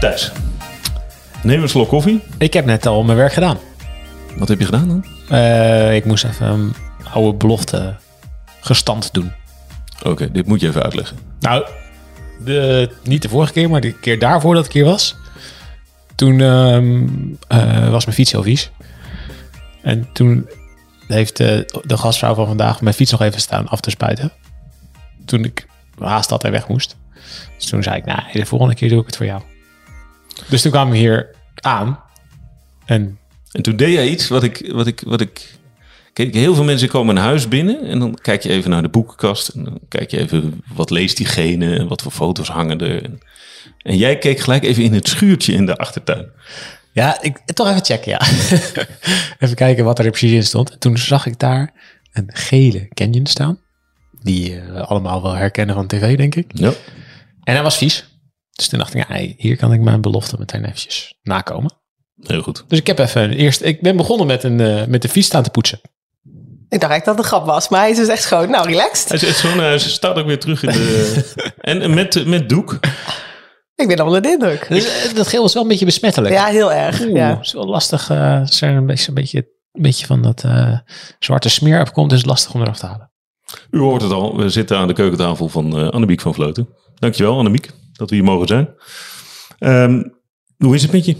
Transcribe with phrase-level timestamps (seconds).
[0.00, 0.32] Thijs,
[1.42, 2.22] neem een slok koffie.
[2.38, 3.58] Ik heb net al mijn werk gedaan.
[4.36, 5.04] Wat heb je gedaan dan?
[5.28, 6.74] Eh, ik moest even een
[7.12, 7.96] oude belofte
[8.60, 9.32] gestand doen.
[10.02, 11.16] Oké, dit moet je even uitleggen.
[11.40, 11.66] Nou,
[12.44, 15.16] de, niet de vorige keer, maar de keer daarvoor dat ik hier was.
[16.14, 17.06] Toen ehm,
[17.48, 18.70] eh, was mijn fiets heel vies.
[19.82, 20.48] En toen
[21.12, 24.32] heeft eh, de gastvrouw van vandaag mijn fiets nog even staan af te spuiten.
[25.24, 25.66] Toen ik
[25.98, 26.96] haast had en weg moest.
[27.56, 29.42] Dus toen zei ik, nou, de volgende keer doe ik het voor jou.
[30.48, 32.00] Dus toen kwamen we hier aan.
[32.84, 33.18] En
[33.52, 35.58] En toen deed jij iets wat ik, wat ik, wat ik...
[36.12, 38.88] Kijk, heel veel mensen komen een huis binnen en dan kijk je even naar de
[38.88, 39.48] boekenkast.
[39.48, 43.04] En dan kijk je even, wat leest diegene en wat voor foto's hangen er.
[43.04, 43.18] En,
[43.82, 46.26] en jij keek gelijk even in het schuurtje in de achtertuin.
[46.92, 48.20] Ja, ik, toch even checken, ja.
[49.44, 50.70] even kijken wat er precies in stond.
[50.70, 51.72] En toen zag ik daar
[52.12, 53.60] een gele Canyon staan.
[54.22, 56.50] Die eh, we allemaal wel herkennen van tv, denk ik.
[56.54, 56.72] Ja.
[57.42, 58.08] En hij was vies.
[58.50, 61.72] Dus toen dacht ik, ja, hey, hier kan ik mijn belofte meteen eventjes nakomen.
[62.16, 62.64] Heel goed.
[62.68, 63.62] Dus ik heb even eerst...
[63.62, 65.80] Ik ben begonnen met, een, eh, met de fiets staan te poetsen.
[66.68, 68.50] Ik dacht eigenlijk dat het een grap was, maar hij is dus echt schoon.
[68.50, 69.20] Nou, relaxed.
[69.20, 71.32] Hij, gewoon, hij staat ook weer terug in de...
[71.60, 72.78] en met, met doek.
[73.80, 74.66] Ik ben onder de indruk.
[74.68, 76.34] Dus eh, dat geel was wel een beetje besmettelijk.
[76.34, 77.00] Ja, heel erg.
[77.00, 77.38] Oeh, Ja.
[77.40, 78.10] is wel lastig.
[78.10, 79.38] eh, als er een beetje, een beetje,
[79.72, 80.78] een beetje van dat eh,
[81.18, 83.10] zwarte smeer afkomt, is het lastig om eraf te halen.
[83.70, 86.68] U hoort het al, we zitten aan de keukentafel van eh Annemiek van Vleuten.
[86.94, 88.68] Dankjewel Annemiek, dat we hier mogen zijn.
[89.58, 90.02] Ehm,
[90.56, 91.16] hoe is het met je?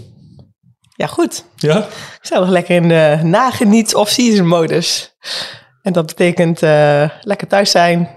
[0.95, 1.45] ja, goed.
[1.55, 1.77] Ja?
[1.77, 5.15] Ik sta nog lekker in de nageniet off-season modus.
[5.81, 8.09] En dat betekent eh, lekker thuis zijn.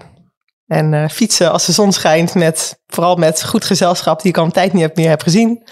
[0.67, 2.35] En eh, fietsen als de zon schijnt.
[2.35, 5.63] Met, vooral met goed gezelschap die ik al een tijd niet meer heb gezien.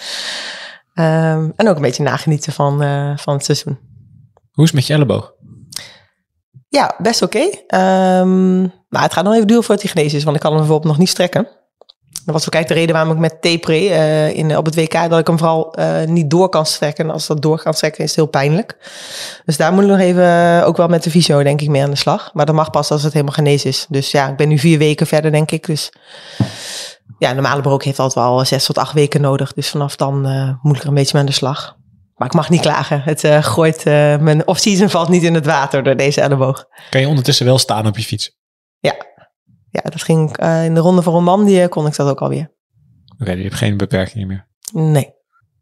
[0.94, 3.80] Ehm, en ook een beetje nagenieten van, eh, van het seizoen.
[4.52, 5.34] Hoe is het met je elleboog?
[6.70, 7.50] Ja, best oké.
[7.68, 10.24] Ehm, maar het gaat nog even duren voordat hij genezen is.
[10.24, 11.48] Want ik kan hem bijvoorbeeld nog niet strekken.
[12.26, 15.10] Dat was ook eigenlijk de reden waarom ik met Tapre eh in, op het WK...
[15.10, 17.06] dat ik hem vooral eh, niet door kan strekken.
[17.06, 18.78] En als dat door kan strekken is het heel pijnlijk.
[19.46, 21.84] Dus daar moet ik nog even eh, ook wel met de fysio denk ik mee
[21.84, 22.30] aan de slag.
[22.34, 23.86] Maar dat mag pas als het helemaal genezen is.
[23.90, 25.66] Dus ja, ik ben nu vier weken verder denk ik.
[25.66, 25.92] Dus
[27.20, 29.54] ja, een normale broek heeft altijd wel zes tot acht weken nodig.
[29.54, 30.22] Dus vanaf dan
[30.62, 31.76] moet ik er een beetje mee aan de slag.
[32.16, 33.02] Maar ik mag niet klagen.
[33.02, 33.86] Het gooit,
[34.20, 36.66] mijn off-season valt niet in het water door deze elleboog.
[36.90, 38.38] Kan je ondertussen wel staan op je fiets?
[38.80, 38.96] Ja,
[39.82, 42.52] ja dat ging eh, in de ronde van Romandie kon ik dat ook alweer.
[43.20, 44.48] Oké, je hebt geen beperkingen meer.
[44.74, 45.14] Nee,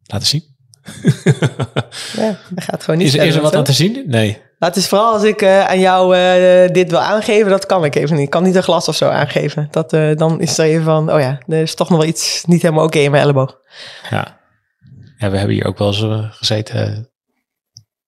[0.04, 0.44] Laten zien.
[2.22, 4.04] ja, dat gaat gewoon niet Is, er- is er wat aan te zien?
[4.08, 4.42] Nee.
[4.60, 7.96] Het is vooral als ik eh, aan jou eh, dit wil aangeven, dat kan ik
[7.96, 8.24] even niet.
[8.26, 9.68] Ik kan niet een glas of zo aangeven.
[9.72, 12.44] Dat, eh, dan is er even van, oh ja, er is toch nog wel iets
[12.46, 13.58] niet helemaal oké in mijn elleboog.
[14.10, 14.40] Ja.
[15.18, 17.00] ja, we hebben hier ook wel eens eh, gezeten eh,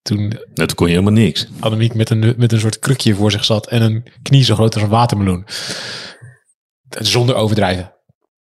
[0.04, 1.46] toen Nou, toen kon je helemaal niks.
[1.60, 4.74] Annemiek met een, met een soort krukje voor zich zat en een knie zo groot
[4.74, 5.46] als een watermeloen.
[6.88, 7.94] Zonder overdrijven.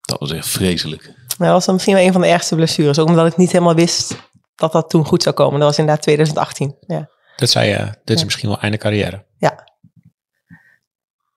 [0.01, 1.03] Dat was echt vreselijk.
[1.38, 2.99] Maar dat was dan misschien wel een van de ergste blessures.
[2.99, 4.16] Ook omdat ik niet helemaal wist
[4.55, 5.59] dat dat toen goed zou komen.
[5.59, 6.75] Dat was inderdaad 2018.
[6.88, 7.09] Ja.
[7.35, 9.25] Dat zei je, dit is misschien wel einde carrière.
[9.38, 9.70] Ja.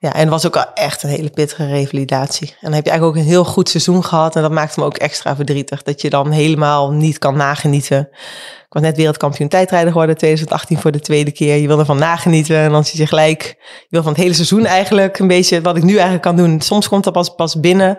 [0.04, 2.48] Ja, en was ook wel echt een hele pittige revalidatie.
[2.48, 4.36] En dan heb je eigenlijk ook een heel goed seizoen gehad.
[4.36, 5.82] En dat maakt me ook extra verdrietig.
[5.82, 8.08] Dat je dan helemaal niet kan nagenieten.
[8.66, 11.56] Ik was net wereldkampioen tijdrijder geworden 2018 voor de tweede keer.
[11.56, 12.56] Je wil ervan nagenieten.
[12.56, 15.76] En dan zie je gelijk, je wil van het hele seizoen eigenlijk een beetje wat
[15.76, 16.60] ik nu eigenlijk kan doen.
[16.60, 17.98] Soms komt dat pas, pas binnen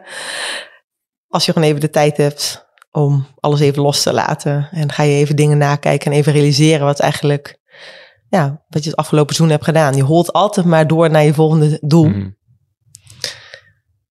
[1.27, 4.69] als je gewoon even de tijd hebt om alles even los te laten.
[4.71, 7.59] En ga je even dingen nakijken en even realiseren wat eigenlijk
[8.29, 9.95] ja, wat je het afgelopen seizoen hebt gedaan.
[9.95, 12.07] Je holt altijd maar door naar je volgende doel.
[12.07, 12.29] Mhm.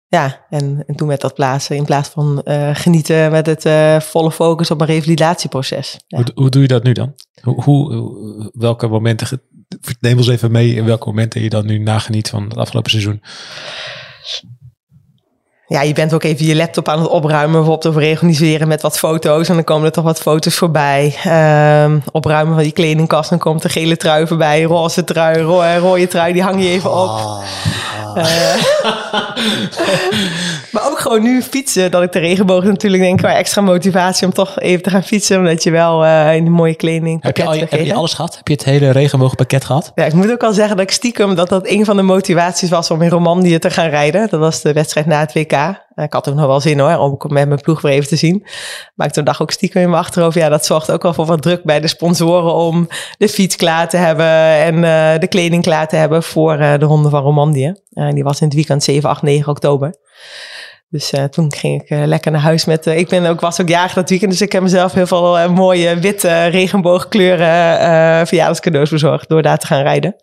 [0.08, 4.00] Ja, en, en toen met dat plaatsen, in plaats van eh, genieten met het eh,
[4.00, 6.00] volle focus op een revalidatieproces.
[6.08, 6.18] Ja.
[6.18, 7.14] Hoe, hoe doe je dat nu dan?
[7.42, 9.42] Hoe, hoe, welke momenten,
[10.00, 13.22] neem ons even mee in welke momenten je dan nu nageniet van het afgelopen seizoen.
[15.72, 18.98] Ja, je bent ook even je laptop aan het opruimen, bijvoorbeeld of reorganiseren met wat
[18.98, 19.50] foto's.
[19.50, 21.16] En dan komen er toch wat foto's voorbij.
[21.24, 25.78] Ehm, opruimen van die kledingkast, dan komt de gele trui voorbij, roze trui, ro eh,
[25.78, 27.10] rode trui, die hang je even op.
[28.16, 28.24] Eh,
[30.72, 34.34] maar ook gewoon nu fietsen, dat ik de regenboog natuurlijk denk, qua extra motivatie om
[34.34, 37.46] toch even te gaan fietsen, omdat je wel eh, in de mooie kleding Heb je,
[37.46, 38.36] al, heb je alles gehad?
[38.38, 39.92] Heb je het hele regenboogpakket gehad?
[39.96, 42.70] Ja, ik moet ook al zeggen dat ik stiekem dat dat een van de motivaties
[42.70, 44.28] was om in Romandie te gaan rijden.
[44.30, 45.61] Dat was de wedstrijd na het WK.
[45.96, 48.46] Ik had ook nog wel zin hoor, om met mijn ploeg weer even te zien.
[48.96, 51.26] Maar ik toen dacht ook stiekem in mijn achterhoofd, ja, dat zorgt ook wel voor
[51.26, 52.88] wat druk bij de sponsoren om
[53.18, 56.86] de fiets klaar te hebben en eh, de kleding klaar te hebben voor eh, de
[56.86, 57.82] Ronde van Romandie.
[57.94, 59.96] Eh, die was in het weekend 7, 8, 9 oktober.
[60.90, 62.86] Dus toen ging ik lekker naar huis met.
[62.86, 66.00] ik ben ook, was ook jarig dat weekend, dus ik heb mezelf heel veel mooie
[66.00, 70.16] witte regenboogkleuren verjaardagscadeaus bezorgd door daar te gaan rijden.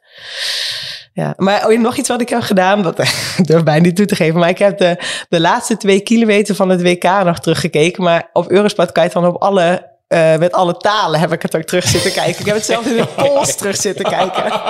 [1.18, 2.96] Ja, maar oh, nog iets wat ik heb gedaan, dat
[3.46, 4.40] durf bijna niet toe te geven.
[4.40, 4.96] Maar ik heb de,
[5.28, 8.02] de laatste twee kilometer van het WK nog teruggekeken.
[8.02, 11.42] Maar op Eurosport kan je het dan op alle, eh, met alle talen heb ik
[11.42, 12.40] het ook terug zitten kijken.
[12.40, 14.60] Ik heb het zelfs in het Pools terug zitten kijken.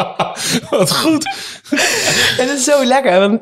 [0.78, 1.24] Wat goed.
[2.38, 3.40] En het is zo lekker, want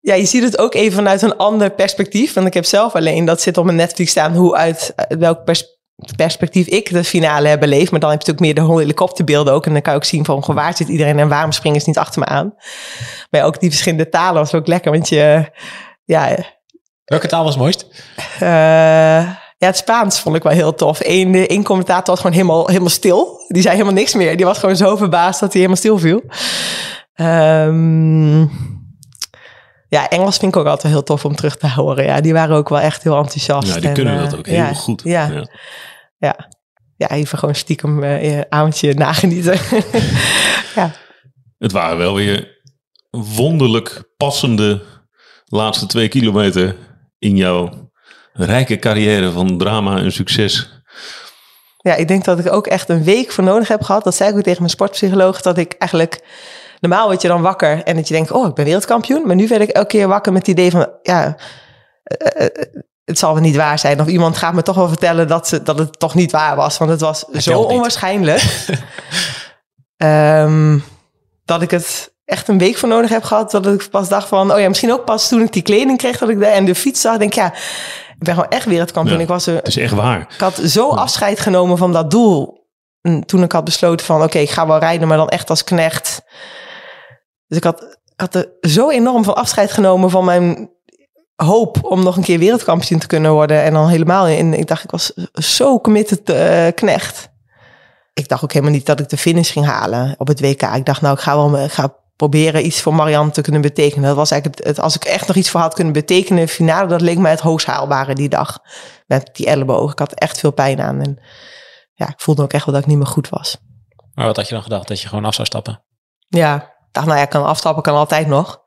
[0.00, 2.32] ja, je ziet het ook even vanuit een ander perspectief.
[2.32, 5.44] Want ik heb zelf alleen, dat zit op mijn Netflix staan, hoe uit, uit welk
[5.44, 5.79] pers-
[6.16, 7.90] perspectief ik de finale heb beleefd.
[7.90, 9.66] Maar dan heb je natuurlijk meer de helikopterbeelden ook.
[9.66, 11.98] En dan kan je ook zien van waar zit iedereen en waarom springen ze niet
[11.98, 12.54] achter me aan.
[13.30, 14.90] Maar ook die verschillende talen was ook lekker.
[14.92, 15.50] Want je,
[16.04, 16.36] ja,
[17.04, 17.86] Welke taal was het mooist?
[18.40, 20.98] eh, ja, het Spaans vond ik wel heel tof.
[21.02, 23.44] Eén de één commentator was gewoon helemaal, helemaal stil.
[23.48, 24.36] Die zei helemaal niks meer.
[24.36, 26.22] Die was gewoon zo verbaasd dat hij helemaal stil viel.
[27.14, 28.40] Ehm,
[29.88, 32.04] ja, Engels vind ik ook altijd heel tof om terug te horen.
[32.04, 33.68] Ja, die waren ook wel echt heel enthousiast.
[33.68, 35.00] Ja, die En, kunnen eh, dat ook heel ja, goed.
[35.04, 35.46] Ja, ja.
[36.20, 36.48] Ja.
[36.96, 37.10] ja.
[37.10, 39.58] even gewoon stiekem je avondje nagenieten.
[40.76, 40.92] ja.
[41.58, 42.58] Het waren wel weer
[43.10, 44.82] wonderlijk passende
[45.44, 46.76] laatste twee kilometer
[47.18, 47.90] in jouw
[48.32, 50.82] rijke carrière van drama en succes.
[51.76, 54.04] Ja, ik denk dat ik ook echt een week voor nodig heb gehad.
[54.04, 55.42] Dat zei ik ook tegen mijn sportpsycholoog.
[55.42, 56.20] Dat ik eigenlijk...
[56.80, 58.30] Normaal word je dan wakker en dat je denkt...
[58.30, 59.26] Oh, ik ben wereldkampioen.
[59.26, 60.88] Maar nu werd ik elke keer wakker met het idee van...
[61.02, 61.36] Ja,
[62.02, 62.50] eh, eh,
[63.10, 64.00] het zal wel niet waar zijn.
[64.00, 66.78] Of iemand gaat me toch wel vertellen dat, ze, dat het toch niet waar was.
[66.78, 68.42] Want het was zo onwaarschijnlijk.
[69.96, 70.78] Ehm,
[71.44, 73.50] dat ik het echt een week voor nodig heb gehad.
[73.50, 74.52] Dat ik pas dacht van...
[74.52, 76.18] Oh ja, misschien ook pas toen ik die kleding kreeg.
[76.18, 77.16] Dat ik de, en de fiets zag.
[77.16, 77.52] Denk ja,
[78.18, 79.16] ik ben gewoon echt wereldkampioen.
[79.16, 79.22] Ja.
[79.22, 80.20] Ik was er Het is echt waar.
[80.20, 82.68] ik had zo afscheid genomen van dat doel.
[83.00, 85.64] En Toen ik had besloten van oké, ik ga wel rijden, maar dan echt als
[85.64, 86.22] knecht.
[87.46, 90.70] Dus ik had, ik had er zo enorm van afscheid genomen van mijn
[91.44, 93.62] hoop om nog een keer wereldkampioen te kunnen worden.
[93.62, 94.54] En dan helemaal in.
[94.54, 97.28] Ik dacht, ik was zo committed eh, knecht.
[98.14, 100.62] Ik dacht ook helemaal niet dat ik de finish ging halen op het WK.
[100.62, 104.04] Ik dacht, nou, ik ga wel ik ga proberen iets voor Marianne te kunnen betekenen.
[104.08, 106.88] Dat was eigenlijk het, het- als ik echt nog iets voor had kunnen betekenen, finale,
[106.88, 108.58] dat leek mij het hoogst haalbare die dag.
[109.06, 109.92] Met die elleboog.
[109.92, 111.00] Ik had echt veel pijn aan.
[111.00, 111.18] En
[111.94, 113.56] ja, ik voelde ook echt wel dat ik niet meer goed was.
[114.14, 114.88] Maar wat had je dan gedacht?
[114.88, 115.82] Dat je gewoon af zou stappen?
[116.28, 118.60] Ja, ik dacht, nou ja, ik kan afstappen, kan altijd nog.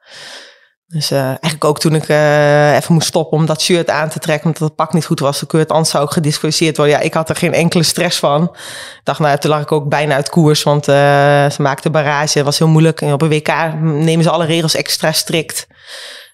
[0.88, 4.20] Dus eh, eigenlijk ook toen ik eh, even moest stoppen om dat shirt aan te
[4.20, 6.96] trekken, omdat het pak niet goed was gekeurd, anders zou ik gedisqualificeerd worden.
[6.96, 8.44] Ja, ik had er geen enkele stress van.
[8.44, 10.96] Ik dacht, nou, toen lag ik ook bijna uit koers, want eh,
[11.50, 13.02] ze maakten barrage, het was heel moeilijk.
[13.02, 15.68] En op een WK nemen ze alle regels extra strikt.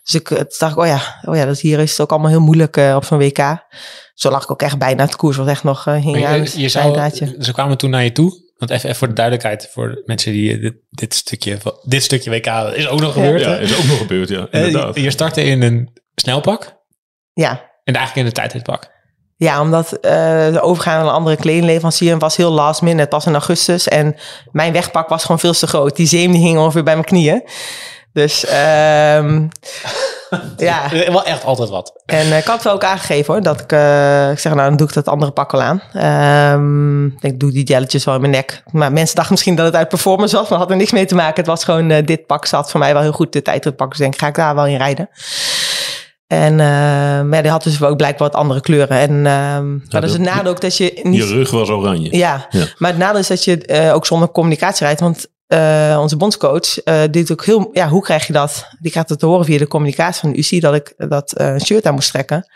[0.03, 2.39] Dus ik toen dacht, oh ja, oh ja, dat hier is het ook allemaal heel
[2.39, 3.67] moeilijk op zo'n WK.
[4.13, 6.17] Zo lag ik ook echt bijna uit koers, was echt nog uh, hing
[6.53, 7.09] je, zou,
[7.39, 8.48] ze kwamen toen naar je toe.
[8.59, 12.45] Want even, even voor de duidelijkheid, voor mensen die dit, dit, stukje, dit stukje WK
[12.75, 13.41] is ook nog gebeurd.
[13.41, 13.59] Ja, hè?
[13.59, 14.47] is ook nog gebeurd, ja.
[14.51, 14.95] Inderdaad.
[14.95, 16.77] je, je startte in een snelpak
[17.33, 17.51] Ja,
[17.83, 18.91] en eigenlijk in een tijdritpak.
[19.35, 23.31] Ja, omdat eh, de overgaan naar een andere kledingleverancier was heel last minute, pas in
[23.31, 23.87] augustus.
[23.87, 24.15] En
[24.51, 25.95] mijn wegpak was gewoon veel te groot.
[25.95, 27.43] Die zeem die hing ongeveer bij mijn knieën.
[28.13, 29.47] Dus ehm,
[30.57, 32.01] ja, Wel echt altijd wat.
[32.05, 33.43] en eh, ik had het wel ook aangegeven hoor.
[33.43, 35.81] Dat ik, eh, ik zeg nou, dan doe ik dat andere pak wel aan.
[35.93, 38.63] Ehm, ik denk, doe die jelletjes wel in mijn nek.
[38.71, 41.15] Maar mensen dachten misschien dat het uit performance was, maar had er niks mee te
[41.15, 41.35] maken.
[41.35, 43.89] Het was gewoon, eh, dit pak zat voor mij wel heel goed, de tijdritpak.
[43.89, 45.09] Dus ik denk, ga ik daar wel in rijden.
[46.27, 48.97] En eh, maar die had dus ook blijkbaar wat andere kleuren.
[48.97, 51.15] En ehm maar dat is het dat- nadeel ook dat je niet...
[51.27, 52.17] Je rug was oranje.
[52.17, 52.65] Ja, Ja.
[52.77, 54.99] maar het nadeel is dat je eh, ook zonder communicatie rijdt.
[55.01, 57.69] Want eh, onze bondscoach eh doet ook heel...
[57.73, 58.67] Ja, hoe krijg je dat?
[58.79, 60.61] Die gaat het te horen via de communicatie van de UC...
[60.61, 62.37] dat ik dat eh, een shirt aan moest trekken.
[62.37, 62.47] Maar,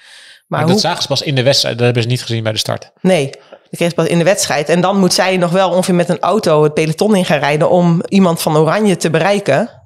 [0.48, 0.72] Maar hoe...
[0.72, 1.76] dat zagen ze pas in de wedstrijd.
[1.76, 2.92] Dat hebben ze niet gezien bij de start.
[3.02, 3.28] Nee,
[3.70, 4.70] ik kreeg pas in de wedstrijd.
[4.70, 7.70] En dan moet zij nog wel ongeveer met een auto het peloton in gaan rijden...
[7.70, 9.82] om iemand van Oranje te bereiken...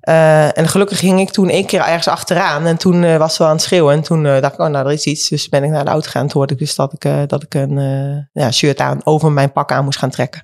[0.00, 2.66] Eh, en gelukkig ging ik toen één keer ergens achteraan.
[2.66, 3.94] En toen was ze wel aan het schreeuwen.
[3.94, 5.28] En toen dacht ik, oh, nou, er is iets.
[5.28, 6.28] Dus ben ik naar de auto gegaan.
[6.28, 9.32] Toen hoorde ik dus dat ik, eh, dat ik een eh, ja, shirt aan over
[9.32, 10.42] mijn pak aan moest gaan trekken.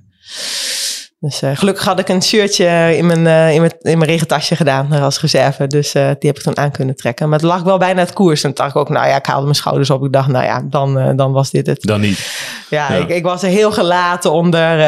[1.18, 4.56] Dus eh, gelukkig had ik een shirtje in mijn, eh, in mijn, in mijn regentasje
[4.56, 5.66] gedaan eh, als reserve.
[5.66, 7.28] Dus die heb ik toen aan kunnen trekken.
[7.28, 8.42] Maar het lag wel bijna het koers.
[8.42, 10.04] En toen dacht ik ook, nou ja, ik haalde mijn schouders op.
[10.04, 11.82] Ik dacht, nou ja, dan, dan was dit het.
[11.82, 12.30] Dan niet.
[12.70, 12.99] Ja, Ja.
[12.99, 14.78] Ik, ik was er heel gelaten onder.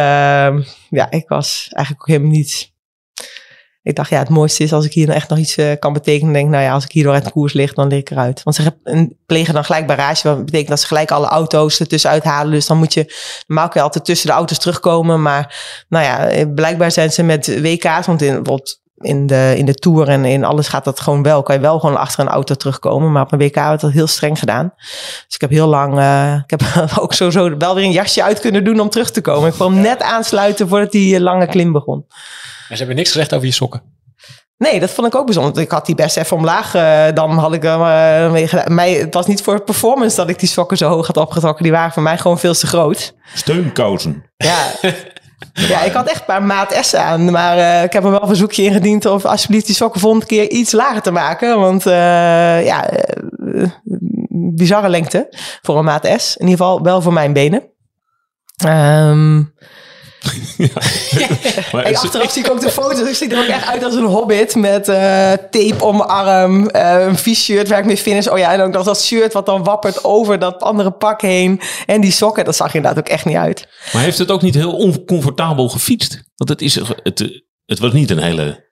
[0.90, 2.76] ja, ik was eigenlijk ook helemaal niet.
[3.82, 6.32] Ik dacht, ja, het mooiste is als ik hier echt nog iets eh, kan betekenen.
[6.32, 8.42] Denk, nou ja, als ik hierdoor uit de koers lig, dan lig ik eruit.
[8.42, 10.28] Want ze ge- en plegen dan gelijk barrage.
[10.28, 12.52] Wat betekent dat ze gelijk alle auto's ertussen uithalen.
[12.52, 13.14] Dus dan moet je,
[13.46, 15.22] normaal kun je altijd tussen de auto's terugkomen.
[15.22, 15.56] Maar
[15.88, 18.06] nou ja, eh, blijkbaar zijn ze met WK's.
[18.06, 21.42] Want in, bijvoorbeeld in de, in de Tour en in alles gaat dat gewoon wel.
[21.42, 23.12] Kan je wel gewoon achter een auto terugkomen.
[23.12, 24.72] Maar op een WK werd dat heel streng gedaan.
[25.26, 26.62] Dus ik heb heel lang, eh, ik heb
[27.02, 29.48] ook sowieso wel weer een jasje uit kunnen doen om terug te komen.
[29.48, 32.06] Ik kwam net aansluiten voordat die eh, lange klim begon.
[32.68, 33.82] En ze hebben niks gezegd over je sokken.
[34.58, 35.62] Nee, dat vond ik ook bijzonder.
[35.62, 36.74] Ik had die best even omlaag.
[36.74, 38.74] eh, dan had ik hem eh, mee gedaan.
[38.74, 41.62] Mij, het was niet voor performance dat ik die sokken zo hoog had opgetrokken.
[41.62, 43.14] Die waren voor mij gewoon veel te groot.
[43.34, 44.24] Steunkousen.
[44.36, 44.66] Ja,
[45.52, 47.30] Ja, ik had echt een paar maat S aan.
[47.30, 50.50] Maar eh, ik heb er wel een verzoekje ingediend of alsjeblieft die sokken volgende keer
[50.50, 51.60] iets lager te maken.
[51.60, 53.68] Want eh, ja, eh,
[54.54, 55.26] bizarre lengte
[55.62, 56.36] voor een maat S.
[56.36, 57.62] In ieder geval wel voor mijn benen.
[60.58, 60.68] Ehm
[61.72, 63.08] Maar achteraf zie ik ook de foto's.
[63.08, 66.68] Ik zie er ook echt uit als een hobbit met eh, tape om mijn arm.
[66.68, 68.26] eh, een vies shirt waar ik mee finish.
[68.26, 71.60] Oh ja, en ook nog dat shirt wat dan wappert over dat andere pak heen.
[71.86, 73.68] En die sokken, dat zag er inderdaad ook echt niet uit.
[73.92, 76.22] Maar heeft het ook niet heel oncomfortabel gefietst?
[76.36, 78.66] Want het, is, het, het was niet een hele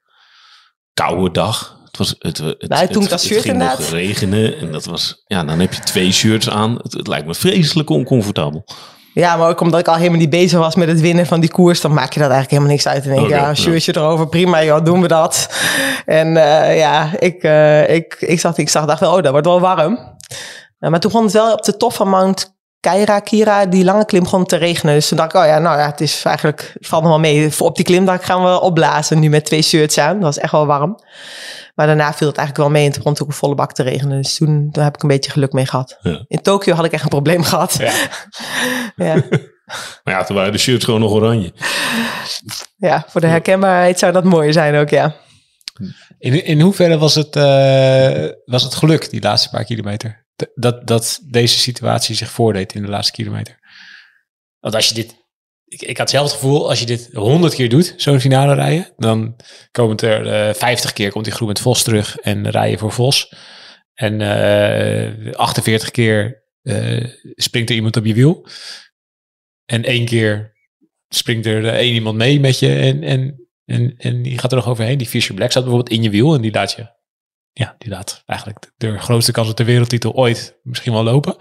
[0.94, 1.78] koude dag.
[1.84, 4.58] Het was, het, het, Nou, toen het, dat het shirt ging nog regenen.
[4.58, 6.78] En dat was, ja, dan heb je twee shirts aan.
[6.82, 8.64] Het, het lijkt me vreselijk oncomfortabel.
[9.22, 11.50] Ja, maar ook omdat ik al helemaal niet bezig was met het winnen van die
[11.50, 13.04] koers, dan maak je dat eigenlijk helemaal niks uit.
[13.04, 13.54] En denk Oké, ja, een ja.
[13.54, 15.48] shirtje erover, prima, joh, doen we dat.
[16.04, 19.46] En eh, ja, ik, eh, ik, ik, zag, ik zag, dacht wel, oh, dat wordt
[19.46, 19.98] wel warm.
[20.78, 24.22] Maar toen begon het wel op de top van Mount Kaira, Kira, die lange klim
[24.22, 24.94] begon te regenen.
[24.94, 27.20] Dus toen dacht ik, oh ja, nou ja, het is eigenlijk, het valt nog wel
[27.20, 27.50] mee.
[27.50, 30.14] Voor op die klimdag gaan we opblazen, nu met twee shirts aan.
[30.14, 30.98] Dat was echt wel warm.
[31.74, 33.72] Maar daarna viel het eigenlijk wel mee en toen begon het ook een volle bak
[33.72, 34.22] te regenen.
[34.22, 35.98] Dus toen, toen heb ik een beetje geluk mee gehad.
[36.00, 36.24] Ja.
[36.28, 37.76] In Tokio had ik echt een probleem gehad.
[37.78, 37.92] Ja.
[39.14, 39.22] ja.
[40.04, 41.52] Maar ja, toen waren de shirts gewoon nog oranje.
[42.76, 45.14] Ja, voor de herkenbaarheid zou dat mooi zijn ook, ja.
[46.18, 50.25] In, in hoeverre was het, eh, was het geluk, die laatste paar kilometer?
[50.54, 53.58] Dat, dat deze situatie zich voordeed in de laatste kilometer.
[54.60, 55.24] Want als je dit...
[55.64, 58.92] Ik, ik had zelf het gevoel, als je dit honderd keer doet, zo'n finale rijden,
[58.96, 59.36] dan
[59.70, 63.32] komt er eh 50 keer komt die groep met Vos terug en rijden voor Vos.
[63.94, 68.46] En eh 48 keer eh, springt er iemand op je wiel.
[69.64, 70.56] En één keer
[71.08, 74.68] springt er één iemand mee met je en, en, en, en die gaat er nog
[74.68, 74.98] overheen.
[74.98, 76.95] Die Fisher Black staat bijvoorbeeld in je wiel en die laat je,
[77.58, 81.36] ja, die laat eigenlijk de grootste kans op de wereldtitel ooit misschien wel lopen.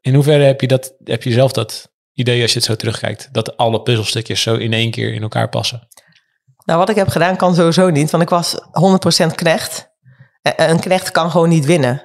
[0.00, 3.28] In hoeverre heb je, dat, heb je zelf dat idee als je het zo terugkijkt,
[3.32, 5.88] dat alle puzzelstukjes zo in één keer in elkaar passen?
[6.64, 8.54] Nou, wat ik heb gedaan kan sowieso niet, want ik was
[9.24, 9.88] 100% knecht.
[10.42, 11.90] Eh, Een knecht kan gewoon niet winnen.
[11.90, 12.04] Omdat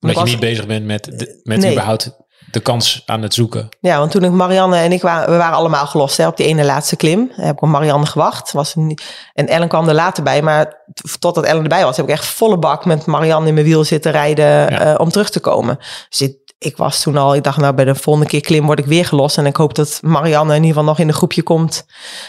[0.00, 1.70] Ik je was- niet bezig bent met, de, met Nee.
[1.72, 2.16] überhaupt
[2.56, 3.68] de kans aan het zoeken.
[3.80, 6.46] Ja, want toen ik Marianne en ik waren, we waren allemaal gelost hè, op die
[6.46, 7.30] ene laatste klim.
[7.32, 8.52] Heb ik op Marianne gewacht.
[8.52, 9.02] Was niet,
[9.34, 10.84] en Ellen kwam er later bij, maar
[11.18, 14.12] totdat Ellen erbij was, heb ik echt volle bak met Marianne in mijn wiel zitten
[14.12, 14.68] rijden Ja.
[14.68, 15.78] eh, om terug te komen.
[16.08, 18.78] Dus ik, ik was toen al, ik dacht nou bij de volgende keer klim word
[18.78, 19.38] ik weer gelost.
[19.38, 21.86] En ik hoop dat Marianne in ieder geval nog in een groepje komt.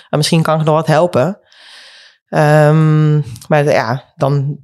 [0.09, 1.39] En misschien kan ik nog wat helpen.
[2.29, 3.15] Ehm,
[3.47, 4.57] maar ja, dan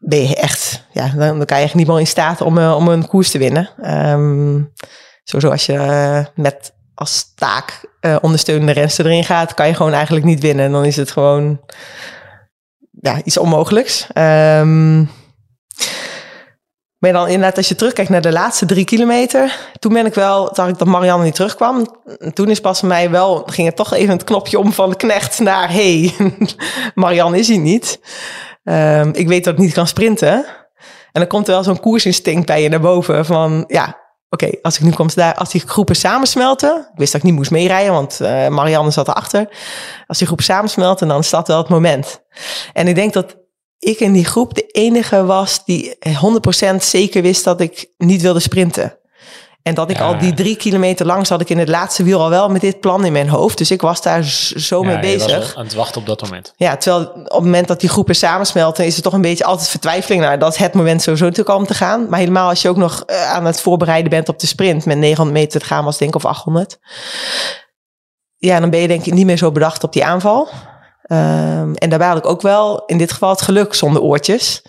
[0.00, 2.88] ben je echt, ja, dan, kan je echt niet meer in staat om, eh, om
[2.88, 3.70] een koers te winnen.
[3.82, 4.62] Ehm
[5.24, 9.92] sowieso als je eh, met als taak eh, ondersteunende renster erin gaat, kan je gewoon
[9.92, 10.64] eigenlijk niet winnen.
[10.64, 11.60] En dan is het gewoon
[12.90, 14.06] ja, iets onmogelijks.
[14.12, 15.04] Ehm
[17.00, 20.54] maar dan inderdaad, als je terugkijkt naar de laatste drie kilometer, toen ben ik wel,
[20.54, 21.86] zag ik dat Marianne niet terugkwam.
[22.18, 24.96] En Toen is pas mij wel, ging het toch even het knopje om van de
[24.96, 26.14] knecht naar, hey,
[26.94, 28.00] Marianne is hier niet.
[28.70, 30.44] Ehm, ik weet dat ik niet kan sprinten.
[31.12, 33.98] En dan komt er wel zo'n koersinstinct bij je naar boven van, ja,
[34.28, 37.36] oké, als ik nu kom daar, als die groepen samensmelten, ik wist dat ik niet
[37.36, 39.48] moest meerijden, want eh, Marianne zat erachter.
[40.06, 42.22] Als die groepen samensmelten, dan dat wel het moment.
[42.72, 43.36] En ik denk dat
[43.78, 45.98] ik in die groep de enige was die
[46.72, 48.98] 100% zeker wist dat ik niet wilde sprinten.
[49.62, 50.04] En dat ik Ja.
[50.04, 52.80] al die drie kilometer lang zat ik in het laatste wiel al wel met dit
[52.80, 53.58] plan in mijn hoofd.
[53.58, 54.22] Dus ik was daar
[54.56, 55.54] zo mee Ja, bezig.
[55.56, 56.52] aan het wachten op dat moment.
[56.56, 59.68] Ja, terwijl op het moment dat die groepen samensmelten, is er toch een beetje altijd
[59.68, 60.22] vertwijfeling.
[60.22, 62.08] Nou, dat is het moment sowieso natuurlijk om te gaan.
[62.08, 64.98] Maar helemaal als je ook nog eh, aan het voorbereiden bent op de sprint met
[64.98, 66.78] 900 meter te gaan, was denk ik of 800.
[68.36, 70.48] Ja, dan ben je denk ik niet meer zo bedacht op die aanval.
[71.02, 74.62] Ehm, en daarbij had ik ook wel in dit geval het geluk zonder oortjes.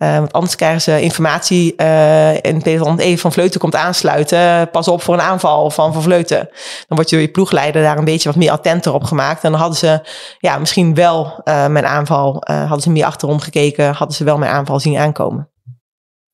[0.00, 4.70] Eh, want anders krijgen ze informatie uh, en Peter even van Vleuten komt aansluiten.
[4.70, 6.48] Pas op voor een aanval van Van Vleuten.
[6.88, 9.44] Dan wordt je ploegleider daar een beetje wat meer attenter op gemaakt.
[9.44, 10.00] En dan hadden ze
[10.38, 14.38] ja, misschien wel uh, mijn aanval, uh, hadden ze meer achterom gekeken, hadden ze wel
[14.38, 15.48] mijn aanval zien aankomen.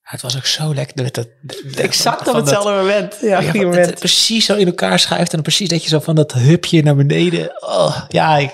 [0.03, 0.97] Ja, het was ook zo lekker.
[0.97, 3.19] Dat, dat, dat, exact op hetzelfde dat, moment.
[3.21, 3.87] Ja, ja, moment.
[3.87, 6.97] Het precies zo in elkaar schuift en precies dat je zo van dat hupje naar
[6.97, 7.63] beneden.
[7.63, 8.51] Oh, ja, ik,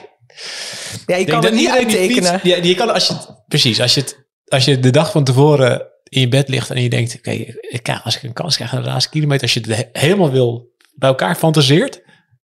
[1.06, 2.40] ja, je kan het niet uittekenen.
[2.42, 3.14] ja, je kan als je
[3.48, 4.21] precies als je het
[4.52, 8.00] als je de dag van tevoren in je bed ligt en je denkt, oké, okay,
[8.04, 11.08] als ik een kans krijg aan de laatste kilometer, als je het helemaal wil bij
[11.08, 12.02] elkaar fantaseert,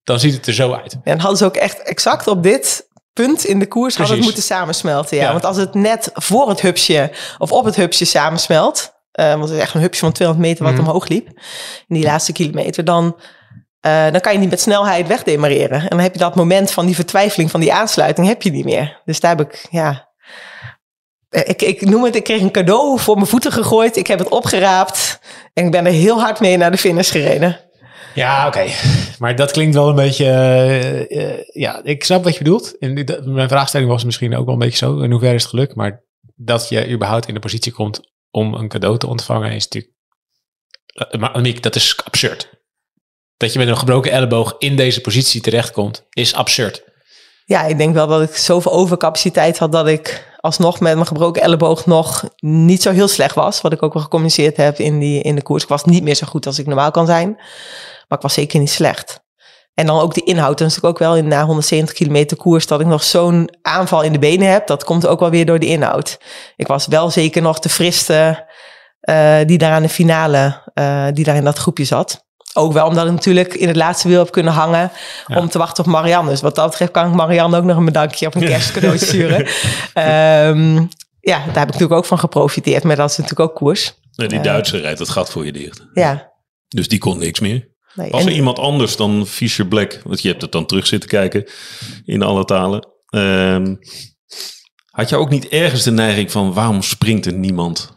[0.03, 0.97] dan ziet het er zo uit.
[1.03, 4.43] En hadden ze ook echt exact op dit punt in de koers hadden het moeten
[4.43, 5.17] samensmelten.
[5.17, 5.23] Ja.
[5.23, 5.31] ja.
[5.31, 9.51] Want als het net voor het hupsje of op het hupsje samensmelt, uh, want het
[9.51, 10.79] is echt een hupsje van 200 meter wat mm.
[10.79, 11.27] omhoog liep,
[11.87, 13.15] in die laatste kilometer, dan,
[13.85, 15.81] uh, dan kan je niet met snelheid wegdemareren.
[15.81, 18.65] En dan heb je dat moment van die vertwijfeling van die aansluiting, heb je niet
[18.65, 19.01] meer.
[19.05, 20.11] Dus daar heb ik, ja,
[21.33, 23.97] ik, ik noem het, ik kreeg een cadeau voor mijn voeten gegooid.
[23.97, 25.19] Ik heb het opgeraapt
[25.53, 27.59] en ik ben er heel hard mee naar de finish gereden.
[28.15, 28.65] Ja, oké.
[29.19, 30.25] Maar dat klinkt wel een beetje...
[30.25, 32.77] eh, eh, ja, ik snap wat je bedoelt.
[32.77, 34.99] En mijn vraagstelling was misschien ook wel een beetje zo.
[34.99, 35.75] In hoeverre is het gelukt?
[35.75, 36.03] Maar
[36.35, 39.93] dat je überhaupt in de positie komt om een cadeau te ontvangen is natuurlijk...
[40.85, 42.49] Eh, Maar dat is absurd.
[43.37, 46.83] Dat je met een gebroken elleboog in deze positie terechtkomt, is absurd.
[47.45, 51.41] Ja, ik denk wel dat ik zoveel overcapaciteit had dat ik alsnog met mijn gebroken
[51.41, 53.61] elleboog nog niet zo heel slecht was.
[53.61, 55.63] Wat ik ook wel gecommuniceerd heb in, die, in de koers.
[55.63, 57.33] Ik was niet meer zo goed als ik normaal kan zijn.
[58.07, 59.21] Maar ik was zeker niet slecht.
[59.73, 60.57] En dan ook de inhoud.
[60.57, 64.01] Dan is het ook wel in na 170 kilometer koers dat ik nog zo'n aanval
[64.01, 64.67] in de benen heb.
[64.67, 66.19] Dat komt ook wel weer door de inhoud.
[66.55, 68.47] Ik was wel zeker nog de friste
[68.99, 72.25] eh, die daar aan de finale, eh, die daar in dat groepje zat.
[72.53, 74.91] Ook wel omdat ik natuurlijk in het laatste wiel heb kunnen hangen
[75.27, 75.37] Ja.
[75.37, 76.29] om te wachten op Marianne.
[76.29, 79.47] Dus wat dat betreft kan ik Marianne ook nog een bedankje op een kerstcadeau sturen.
[79.93, 80.75] Ehm,
[81.19, 82.83] ja, daar heb ik natuurlijk ook van geprofiteerd.
[82.83, 83.93] Maar dat is natuurlijk ook koers.
[84.15, 84.43] Nee, die Eh.
[84.43, 85.85] Duitser rijdt het gat voor je dicht.
[85.93, 86.31] Ja.
[86.67, 87.71] Dus die kon niks meer.
[87.93, 90.01] Nee, Was en- er iemand anders dan Fischer Black?
[90.03, 91.49] Want je hebt het dan terug zitten kijken
[92.05, 92.87] in alle talen.
[93.09, 93.75] Ehm,
[94.91, 97.92] had je ook niet ergens de neiging van waarom springt er niemand?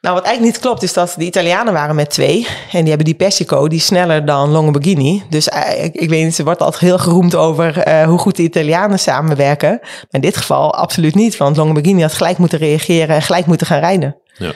[0.00, 2.46] Nou, wat eigenlijk niet klopt, is dat de Italianen waren met twee.
[2.72, 5.22] En die hebben die Persico, die is sneller dan Longoborghini.
[5.30, 8.36] Dus eh, ik, ik weet niet, ze wordt altijd heel geroemd over eh, hoe goed
[8.36, 9.78] de Italianen samenwerken.
[9.80, 11.36] Maar in dit geval absoluut niet.
[11.36, 14.16] Want Longoborghini had gelijk moeten reageren en gelijk moeten gaan rijden.
[14.38, 14.52] Ja.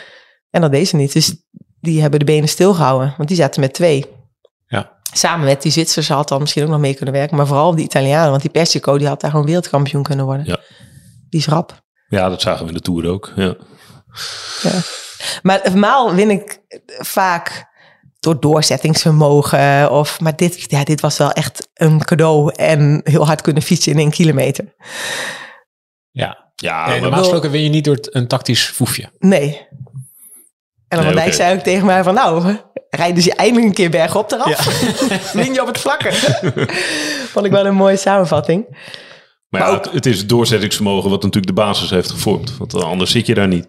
[0.51, 1.13] En dat deed ze niet.
[1.13, 1.35] Dus
[1.81, 3.15] die hebben de benen stilgehouden.
[3.17, 4.07] Want die zaten met twee.
[4.67, 4.93] Ja.
[5.13, 7.37] Samen met die Zwitsers had dan misschien ook nog mee kunnen werken.
[7.37, 8.31] Maar vooral die Italianen.
[8.31, 10.47] Want die Persico, die had daar gewoon wereldkampioen kunnen worden.
[10.47, 10.59] Ja.
[11.29, 11.83] Die is rap.
[12.09, 13.33] Ja, dat zagen we in de Tour ook.
[13.37, 13.57] Ja.
[15.43, 16.61] Maar normaal win ik
[16.99, 17.69] vaak
[18.21, 19.91] door doorzettingsvermogen.
[19.91, 22.53] Of, maar dit, ja, dit was wel echt een cadeau.
[22.55, 24.75] En heel hard kunnen fietsen in één kilometer.
[26.11, 29.11] Ja, Ja, normaal gesproken win je niet door een tactisch foefje.
[29.19, 29.69] Nee.
[30.89, 32.15] En dan Nee, zei ook tegen mij van...
[32.15, 32.57] Nou,
[32.91, 34.65] rijden ze eindelijk een keer bergop eraf.
[35.33, 36.13] Win je op het vlakke.
[37.33, 38.67] Vond ik wel een mooie samenvatting.
[39.51, 42.57] Maar ja, maar ook- het, het is het doorzettingsvermogen wat natuurlijk de basis heeft gevormd.
[42.59, 43.67] Want anders zit je daar niet.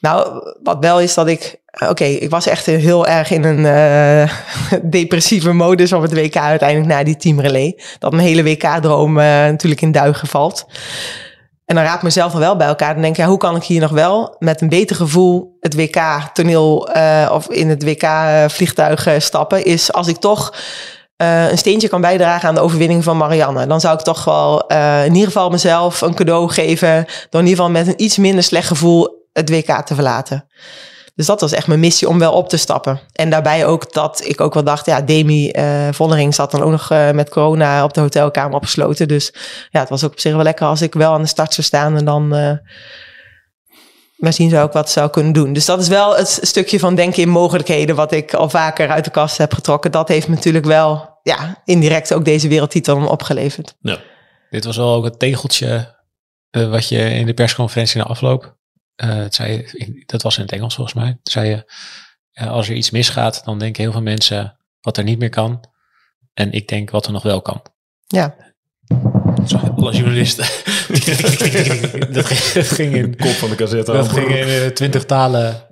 [0.00, 1.56] Nou, wat wel is dat ik...
[1.88, 4.32] Oké, ik was echt heel erg in een eh,
[4.90, 7.78] depressieve modus op het WK uiteindelijk na die teamrelay.
[7.98, 10.66] Dat mijn hele WK-droom eh, natuurlijk in duigen valt.
[11.64, 12.92] En dan raad ik mezelf wel bij elkaar.
[12.92, 15.74] Dan denk ik, ja, hoe kan ik hier nog wel met een beter gevoel het
[15.74, 19.64] WK-toneel eh, of in het WK-vliegtuig eh, stappen?
[19.64, 20.54] Is als ik toch
[21.18, 23.66] eh, een steentje kan bijdragen aan de overwinning van Marianne.
[23.66, 27.06] Dan zou ik toch wel eh, in ieder geval mezelf een cadeau geven.
[27.30, 30.48] Door in ieder geval met een iets minder slecht gevoel het WK te verlaten.
[31.14, 33.00] Dus dat was echt mijn missie om wel op te stappen.
[33.12, 36.70] En daarbij ook dat ik ook wel dacht, ja, Demi eh Vollering zat dan ook
[36.70, 39.08] nog met corona op de hotelkamer opgesloten.
[39.08, 39.32] Dus
[39.70, 41.66] ja, het was ook op zich wel lekker als ik wel aan de start zou
[41.66, 42.58] staan en dan
[44.18, 45.52] maar zien zou ik wat zou kunnen doen.
[45.52, 49.04] Dus dat is wel het stukje van denken in mogelijkheden wat ik al vaker uit
[49.04, 49.90] de kast heb getrokken.
[49.92, 53.76] Dat heeft me natuurlijk wel ja, indirect ook deze wereldtitel opgeleverd.
[53.80, 53.98] Ja.
[54.50, 55.96] Dit was wel ook het tegeltje
[56.50, 58.56] eh, wat je in de persconferentie na afloop.
[58.94, 59.66] eh, het zei,
[60.06, 61.18] dat was in het Engels volgens mij.
[61.22, 61.72] Zei je,
[62.46, 65.64] als er iets misgaat, dan denken heel veel mensen wat er niet meer kan.
[66.34, 67.62] En ik denk wat er nog wel kan.
[68.06, 68.47] Ja,
[69.76, 70.36] Als journalist.
[72.14, 73.92] dat, ging, in, Kop van de cassette.
[73.92, 75.66] dat ging in eh, twintig talen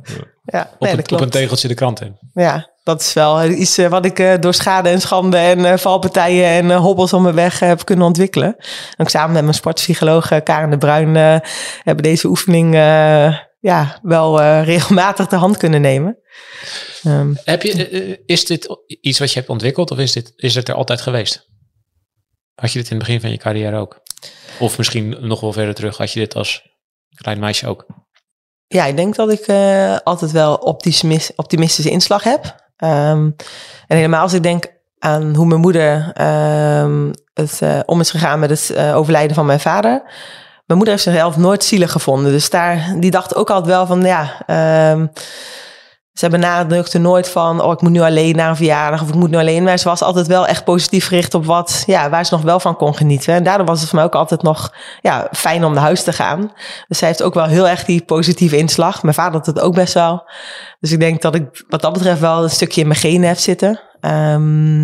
[0.44, 1.32] ja op, nee, een, dat op een klopt.
[1.32, 2.16] tegeltje de krant in.
[2.32, 5.76] Ja, dat is wel iets eh, wat ik eh, door schade en schande en eh,
[5.78, 8.56] valpartijen en eh, hobbels om mijn weg eh, heb kunnen ontwikkelen.
[8.56, 11.36] En ook samen met mijn sportpsycholoog eh, Karen de Bruin eh,
[11.82, 16.18] hebben deze oefening eh, ja, wel eh, regelmatig de hand kunnen nemen.
[17.02, 18.68] Ehm, Heb je, eh, eh, is dit
[19.00, 21.46] iets wat je hebt ontwikkeld of is, dit, is het er altijd geweest?
[22.60, 24.02] Had je dit in het begin van je carrière ook?
[24.58, 26.62] Of misschien nog wel verder terug, had je dit als
[27.14, 27.86] klein meisje ook?
[28.68, 32.54] ja, ik denk dat ik eh, altijd wel optimis- optimistische inslag heb.
[32.76, 33.30] Ehm,
[33.86, 34.66] en helemaal als ik denk
[34.98, 39.46] aan hoe mijn moeder ehm, het eh, om is gegaan met het eh, overlijden van
[39.46, 40.02] mijn vader.
[40.66, 42.32] Mijn moeder heeft zichzelf nooit zielig gevonden.
[42.32, 44.42] Dus daar, die dacht ook altijd wel van, ja...
[44.46, 45.06] ehm,
[46.18, 49.30] ze benadrukte nooit van, oh, ik moet nu alleen naar een verjaardag of ik moet
[49.30, 49.62] nu alleen.
[49.62, 52.60] Maar ze was altijd wel echt positief gericht op wat, ja, waar ze nog wel
[52.60, 53.34] van kon genieten.
[53.34, 56.12] En daardoor was het voor mij ook altijd nog ja, fijn om naar huis te
[56.12, 56.52] gaan.
[56.88, 59.02] Dus zij heeft ook wel heel erg die positieve inslag.
[59.02, 60.30] Mijn vader had het ook best wel.
[60.80, 63.38] Dus ik denk dat ik wat dat betreft wel een stukje in mijn genen heb
[63.38, 63.80] zitten.
[64.00, 64.82] Ehm,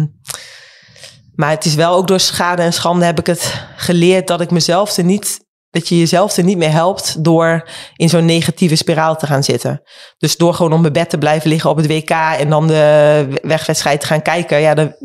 [1.34, 4.50] maar het is wel ook door schade en schande heb ik het geleerd dat ik
[4.50, 5.40] mezelf er niet,
[5.72, 9.82] dat je jezelf er niet meer helpt door in zo'n negatieve spiraal te gaan zitten.
[10.18, 13.26] Dus door gewoon op mijn bed te blijven liggen op het WK en dan de
[13.42, 14.60] wegwedstrijd te gaan kijken.
[14.60, 14.96] Ja, de,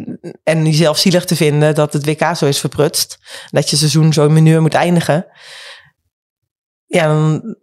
[0.44, 3.18] en jezelf zielig te vinden dat het WK zo is verprutst.
[3.50, 5.26] Dat je seizoen zo in mineur moet eindigen.
[6.86, 7.56] Ja, dan,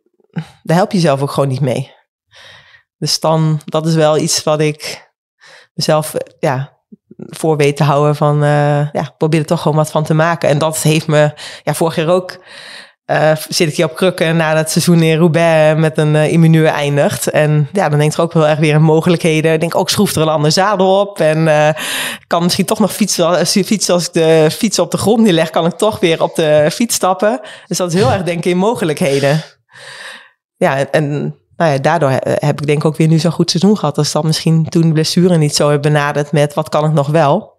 [0.62, 1.94] daar help je jezelf ook gewoon niet mee.
[2.98, 5.10] Dus dan, dat is wel iets wat ik
[5.74, 6.78] mezelf, ja,
[7.16, 10.48] voor weet te houden van, eh, ja, probeer er toch gewoon wat van te maken.
[10.48, 12.38] En dat heeft me, ja, vorig jaar ook
[13.06, 17.30] uh, zit ik hier op krukken na het seizoen in Roubaix met een uh, eindigt.
[17.30, 19.52] En ja, dan denk ik er ook heel erg weer aan mogelijkheden.
[19.52, 21.20] Ik denk ook, schroef er een ander zadel op.
[21.20, 21.68] En uh,
[22.26, 23.26] kan misschien toch nog fietsen.
[23.26, 26.34] Als, fietsen als ik de fiets op de grond neerleg, kan ik toch weer op
[26.34, 27.40] de fiets stappen.
[27.66, 29.42] Dus dat is heel erg denken in mogelijkheden.
[30.56, 33.78] Ja, en nou ja, daardoor heb ik denk ik ook weer nu zo'n goed seizoen
[33.78, 33.98] gehad.
[33.98, 37.08] Als dan misschien toen de blessure niet zo heb benaderd met wat kan ik nog
[37.08, 37.52] wel.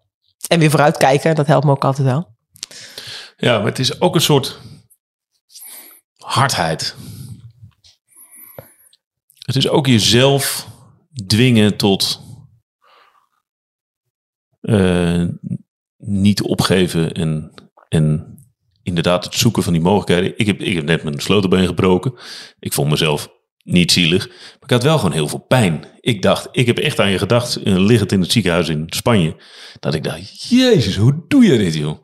[0.47, 2.27] En weer vooruitkijken, dat helpt me ook altijd wel.
[3.38, 4.60] Ja, maar het is ook een soort
[6.25, 6.95] hardheid.
[9.39, 10.67] Het is ook jezelf
[11.25, 12.21] dwingen tot
[14.61, 15.25] uh,
[15.97, 17.51] niet opgeven en,
[17.89, 18.38] en
[18.83, 20.33] inderdaad het zoeken van die mogelijkheden.
[20.38, 22.13] Ik heb, ik heb net mijn sleutelbeen gebroken.
[22.59, 23.29] Ik vond mezelf
[23.63, 24.27] niet zielig.
[24.27, 25.85] Maar ik had wel gewoon heel veel pijn.
[25.99, 29.35] Ik dacht, ik heb echt aan je gedacht, liggend in het ziekenhuis in Spanje.
[29.79, 32.03] Dat ik dacht, jezus, hoe doe je dit joh?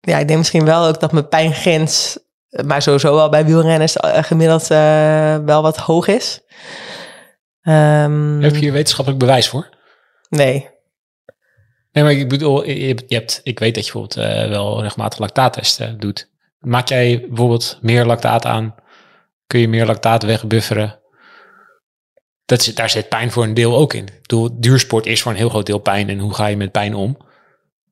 [0.00, 2.18] Ja, ik denk misschien wel ook dat mijn pijngrens,
[2.64, 6.40] maar sowieso wel bij wielrenners eh, gemiddeld uh, wel wat hoog is.
[7.62, 9.68] Um, Heb je hier wetenschappelijk bewijs voor?
[10.28, 10.68] Nee.
[11.92, 14.82] Nee, maar ik bedoel, je hebt, je hebt ik weet dat je bijvoorbeeld uh, wel
[14.82, 16.30] regelmatig lactaattesten doet.
[16.58, 18.74] Maak jij bijvoorbeeld meer lactaat aan?
[19.46, 21.00] Kun je meer lactaat wegbufferen?
[22.44, 24.06] Dat zit, daar zit pijn voor een deel ook in.
[24.06, 26.08] Ik bedoel, duursport is voor een heel groot deel pijn.
[26.08, 27.16] En hoe ga je met pijn om?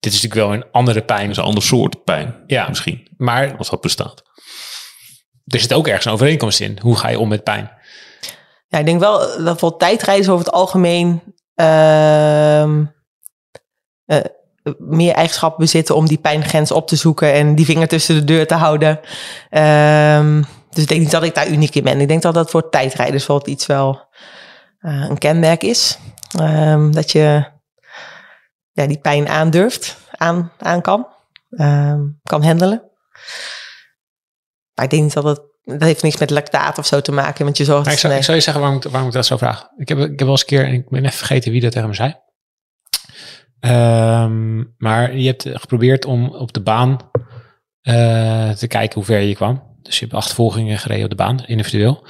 [0.00, 1.30] Dit is natuurlijk wel een andere pijn.
[1.30, 3.08] Is een ander soort pijn, ja, misschien.
[3.16, 4.22] Maar als dat bestaat.
[5.46, 6.78] Er zit ook ergens een overeenkomst in.
[6.80, 7.70] Hoe ga je om met pijn?
[8.68, 11.22] Ja, ik denk wel dat voor tijdreizen over het algemeen
[11.56, 12.62] uh,
[14.06, 14.24] uh,
[14.78, 18.46] meer eigenschappen bezitten om die pijngrens op te zoeken en die vinger tussen de deur
[18.46, 19.00] te houden.
[19.50, 22.00] Uh, dus ik denk niet dat ik daar uniek in ben.
[22.00, 24.08] Ik denk dat dat voor tijdrijders wel iets wel
[24.80, 25.98] uh, een kenmerk is.
[26.38, 27.44] Ehm, dat je
[28.82, 31.06] ja, die pijn aandurft, aan, aan kan,
[32.22, 32.82] kan handelen.
[34.74, 37.44] Maar ik denk niet dat het dat heeft niks met lactaat of zo te maken,
[37.44, 37.84] want je zorgt...
[37.84, 39.68] Maar ik, zou, ik zou je zeggen waarom waarom ik dat zo vraag.
[39.76, 41.72] Ik heb, ik heb wel eens een keer, en ik ben even vergeten wie dat
[41.72, 42.14] tegen me zei.
[43.60, 47.10] Um, maar je hebt geprobeerd om op de baan
[47.82, 49.76] uh, te kijken hoe ver je kwam.
[49.82, 52.06] Dus je hebt achtervolgingen gereden op de baan, individueel.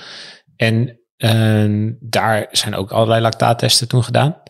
[0.56, 4.42] En uh, daar zijn ook allerlei lactaattesten toen gedaan.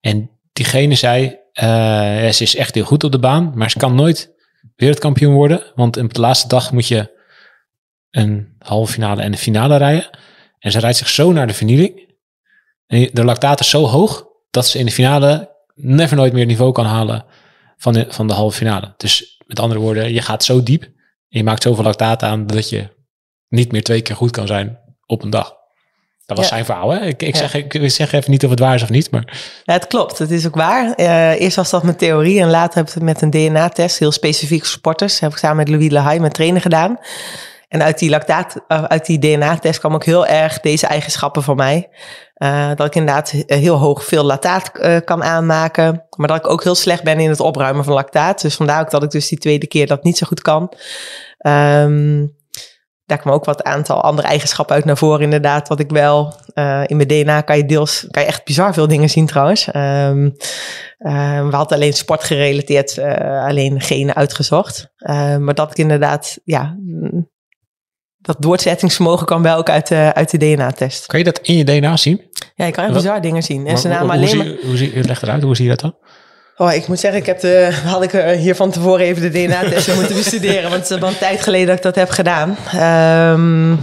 [0.00, 3.94] En diegene zei, uh, ze is echt heel goed op de baan, maar ze kan
[3.94, 4.32] nooit
[4.76, 5.72] wereldkampioen worden.
[5.74, 7.22] Want op de laatste dag moet je
[8.10, 10.10] een halve finale en een finale rijden.
[10.58, 12.14] En ze rijdt zich zo naar de vernieling.
[12.86, 16.72] En de lactaat is zo hoog dat ze in de finale never nooit meer niveau
[16.72, 17.24] kan halen
[17.76, 18.94] van de, van de halve finale.
[18.96, 20.92] Dus met andere woorden, je gaat zo diep en
[21.28, 22.88] je maakt zoveel lactaat aan dat je
[23.48, 25.54] niet meer twee keer goed kan zijn op een dag.
[26.26, 26.52] Dat was Ja.
[26.52, 26.90] zijn verhaal.
[26.90, 27.00] Hè?
[27.00, 27.40] Ik, ik, Ja.
[27.48, 30.18] zeg, ik zeg even niet of het waar is of niet, maar Ja, het klopt.
[30.18, 30.92] Het is ook waar.
[30.94, 34.12] Eh, eerst was dat mijn theorie en later heb ik het met een DNA-test, heel
[34.12, 36.98] specifiek sporters, heb ik samen met Louis Lehaye mijn trainer gedaan.
[37.68, 41.56] En uit die, lactaat, eh, uit die DNA-test kwam ook heel erg deze eigenschappen van
[41.56, 41.88] mij.
[42.34, 44.70] Eh, dat ik inderdaad heel hoog veel lactaat
[45.04, 46.04] kan aanmaken.
[46.16, 48.40] Maar dat ik ook heel slecht ben in het opruimen van lactaat.
[48.40, 50.72] Dus vandaar ook dat ik dus die tweede keer dat niet zo goed kan.
[51.38, 52.26] Ehm,
[53.06, 55.68] daar kwam ook wat aantal andere eigenschappen uit naar voren, inderdaad.
[55.68, 58.86] Wat ik wel eh, in mijn DNA kan je deels, kan je echt bizar veel
[58.88, 59.70] dingen zien trouwens.
[59.70, 60.30] Ehm,
[60.98, 64.92] eh, we hadden alleen sportgerelateerd eh, alleen genen uitgezocht.
[64.96, 67.30] Eh, maar dat ik inderdaad, ja, mm,
[68.16, 71.06] dat doorzettingsvermogen kan wel ook uit de, uit de DNA-test.
[71.06, 72.22] kan je dat in je DNA zien?
[72.54, 73.56] Ja, je kan echt bizar dingen zien.
[73.58, 74.46] En Maar ze hoe- namen hoe, alleen maar...
[74.46, 75.96] zie, hoe zie, leg eruit, hoe zie je dat dan?
[76.56, 79.30] Oh, ik moet zeggen, ik heb de, had ik er hier van tevoren even de
[79.30, 80.70] DNA-testen moeten bestuderen.
[80.70, 82.56] Want het is een tijd geleden dat ik dat heb gedaan.
[82.72, 83.74] Ehm,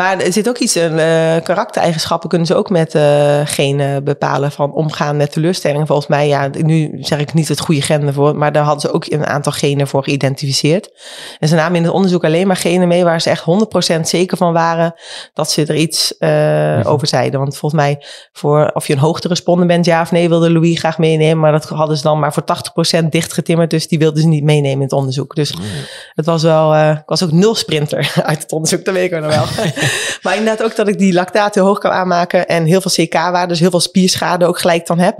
[0.00, 4.52] maar er zit ook iets in, eh, karaktereigenschappen kunnen ze ook met eh genen bepalen
[4.52, 5.86] van omgaan met teleurstellingen.
[5.86, 8.92] Volgens mij, ja, nu zeg ik niet het goede gen voor, maar daar hadden ze
[8.92, 10.90] ook een aantal genen voor geïdentificeerd.
[11.38, 14.36] En ze namen in het onderzoek alleen maar genen mee waar ze echt 100% zeker
[14.36, 14.94] van waren
[15.32, 17.40] dat ze er iets eh, over zeiden.
[17.40, 20.98] Want volgens mij, voor of je een hoogteresponder bent, ja of nee, wilde Louis graag
[20.98, 21.40] meenemen.
[21.40, 22.44] Maar dat hadden ze dan maar voor
[23.02, 25.34] 80% dichtgetimmerd, dus die wilden ze niet meenemen in het onderzoek.
[25.34, 25.54] Dus
[26.14, 29.34] het was wel, ik was ook nul sprinter uit het onderzoek, dat weet ik nog
[29.34, 29.44] wel.
[30.22, 33.48] maar inderdaad ook dat ik die lactaat heel hoog kan aanmaken en heel veel CK-waarden,
[33.48, 35.18] dus heel veel spierschade ook gelijk dan heb.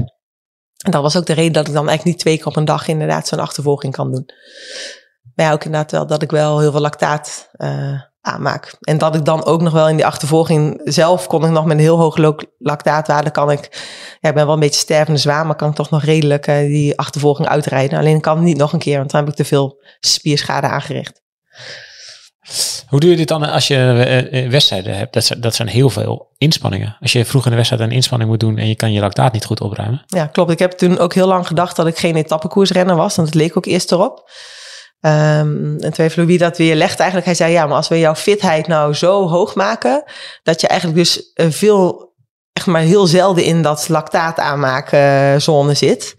[0.84, 2.64] En dat was ook de reden dat ik dan eigenlijk niet twee keer op een
[2.64, 4.30] dag inderdaad zo'n achtervolging kan doen.
[5.34, 8.76] Maar ja, ook inderdaad wel dat ik wel heel veel lactaat eh, aanmaak.
[8.80, 11.76] En dat ik dan ook nog wel in die achtervolging zelf kon ik nog met
[11.76, 13.68] een heel hoog lo- lactaatwaarde kan ik,
[14.20, 16.56] ja, ik ben wel een beetje stervende zwaar, maar kan ik toch nog redelijk eh,
[16.56, 17.98] die achtervolging uitrijden.
[17.98, 21.22] Alleen kan het niet nog een keer, want dan heb ik te veel spierschade aangericht.
[22.88, 25.12] Hoe doe je dit dan als je eh, eh, wedstrijden hebt?
[25.12, 26.96] Dat zijn, dat zijn heel veel inspanningen.
[27.00, 29.32] Als je vroeg in de wedstrijd een inspanning moet doen en je kan je lactaat
[29.32, 30.02] niet goed opruimen.
[30.06, 30.50] Ja, klopt.
[30.50, 33.16] Ik heb toen ook heel lang gedacht dat ik geen etappekoersrenner was.
[33.16, 34.30] Want het leek ook eerst erop.
[35.00, 37.26] Ehm, en toen heeft Louis dat weer legt eigenlijk.
[37.26, 40.04] Hij zei, ja, maar als we jouw fitheid nou zo hoog maken...
[40.42, 42.12] dat je eigenlijk dus eh, veel,
[42.52, 46.16] echt maar heel zelden in dat lactaat aanmaken zone zit...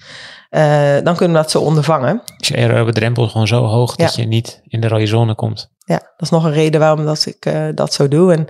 [0.52, 2.22] eh, dan kunnen we dat zo ondervangen.
[2.38, 5.72] Is je aerobe drempel gewoon zo hoog dat je niet in de rode zone komt?
[5.78, 8.34] Ja, dat is nog een reden waarom dat ik eh, dat zo doe.
[8.34, 8.48] En,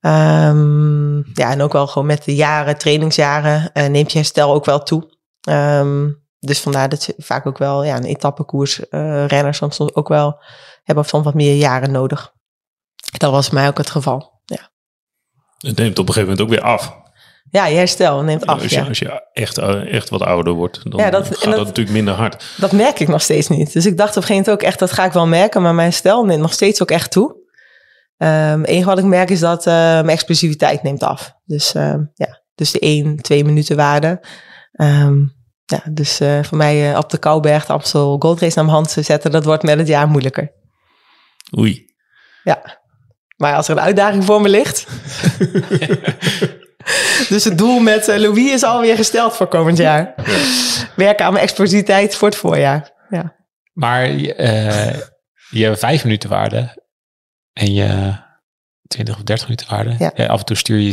[0.00, 4.64] ehm, ja, en ook wel gewoon met de jaren, trainingsjaren, eh, neemt je herstel ook
[4.64, 5.16] wel toe.
[5.40, 10.42] Ehm, dus vandaar dat vaak ook wel ja, een etappekoers eh renners soms ook wel
[10.84, 12.32] hebben soms wat meer jaren nodig.
[13.18, 14.40] Dat was mij ook het geval.
[14.44, 14.70] Ja,
[15.58, 16.99] Het neemt op een gegeven moment ook weer af.
[17.50, 18.62] Ja je herstel neemt af.
[18.62, 18.86] als, je, Ja.
[18.86, 21.96] als je echt, eh, echt wat ouder wordt, dan Ja, dat- gaat dat, dat- natuurlijk
[21.96, 22.44] minder hard.
[22.56, 23.72] Dat merk ik nog steeds niet.
[23.72, 25.62] Dus ik dacht op een gegeven moment ook echt, dat ga ik wel merken.
[25.62, 27.38] Maar mijn herstel neemt nog steeds ook echt toe.
[28.16, 31.32] Ehm, Het enige wat ik merk is dat eh, mijn explosiviteit neemt af.
[31.44, 34.20] Dus ehm, ja, dus de 1, 2 minuten waarde.
[34.72, 35.18] Ehm,
[35.64, 38.92] ja, dus eh, voor mij op de Kouberg de Amstel Gold Race naar mijn hand
[38.92, 40.52] te zetten, dat wordt met het jaar moeilijker.
[41.58, 41.84] Oei.
[42.44, 42.78] Ja.
[43.36, 44.86] Maar als er een uitdaging voor me ligt.
[47.28, 50.14] dus het doel met eh, Louis is alweer gesteld voor komend jaar.
[50.96, 52.90] Werken aan mijn explosiviteit voor het voorjaar.
[53.10, 53.36] Ja.
[53.72, 54.98] Maar eh,
[55.50, 56.84] je vijf minuten waarde
[57.52, 58.12] en je
[58.86, 59.94] 20 of 30 minuten waarde.
[59.98, 60.10] Ja.
[60.14, 60.88] Ja, af en toe stuur je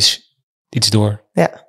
[0.69, 1.29] iets, door.
[1.31, 1.65] Ja.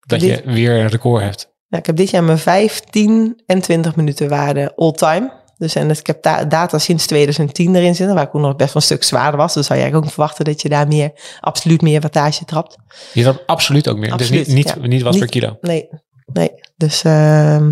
[0.00, 1.56] Dat Dit- je weer een record hebt.
[1.66, 5.37] Ja, ik heb dit jaar mijn 15 en 20 minuten waarde all-time.
[5.58, 8.72] Dus en ik heb da- data sinds 2010 erin zitten, waar ik ook nog best
[8.72, 9.54] wel een stuk zwaarder was.
[9.54, 12.76] Dus zou je eigenlijk ook verwachten dat je daar meer, absoluut meer wattage trapt.
[13.12, 14.12] Je dat absoluut ook meer.
[14.12, 14.86] Absoluut, dus niet, niet, ja.
[14.86, 15.56] niet wat per Niet- kilo.
[15.60, 15.88] Nee,
[16.32, 16.50] nee.
[16.76, 17.66] Dus ehm,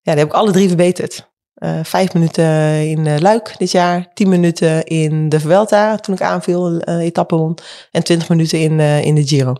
[0.00, 1.28] ja, die heb ik alle drie verbeterd.
[1.54, 2.44] Eh, vijf minuten
[2.88, 7.36] in eh, Luik dit jaar, 10 minuten in de Vuelta toen ik aanviel, eh etappe
[7.36, 7.58] won.
[7.90, 9.54] En 20 minuten in, in de Giro.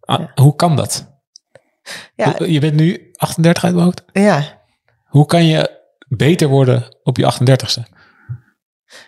[0.00, 1.12] Ah, Hoe kan dat?
[2.14, 4.04] Ja, Je bent nu 38 uit mijn hoofd.
[4.12, 4.62] ja,
[5.14, 5.70] Hoe kan je
[6.08, 7.82] beter worden op je 38ste?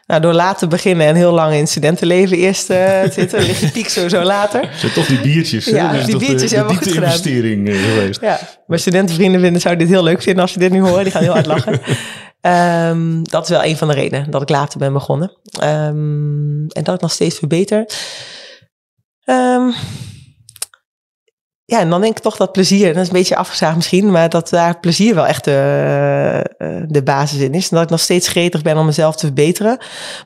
[0.07, 3.71] Nou, door later beginnen en heel lang in studentenleven eerst eh, te zitten, ligt de
[3.71, 4.71] piek sowieso later.
[4.77, 5.65] Zijn toch die biertjes?
[5.65, 5.77] hè?
[5.77, 7.05] Ja, is die biertjes de, hebben we goed gedaan.
[7.05, 8.21] investering eh, geweest.
[8.21, 11.03] Ja, mijn studentenvrienden vinden, zouden dit heel leuk vinden als ze dit nu horen.
[11.03, 11.81] Die gaan heel hard lachen.
[12.41, 15.33] Ehm, dat is wel een van de redenen dat ik later ben begonnen.
[15.61, 17.87] Ehm, en dat ik nog steeds verbeter.
[19.25, 19.71] Ehm,
[21.67, 24.29] ja, en dan denk ik toch dat plezier, dat is een beetje afgezaagd misschien, maar
[24.29, 27.69] dat daar plezier wel echt de, eh, de basis in is.
[27.69, 29.79] En dat ik nog steeds gretig ben om mezelf te verbeteren.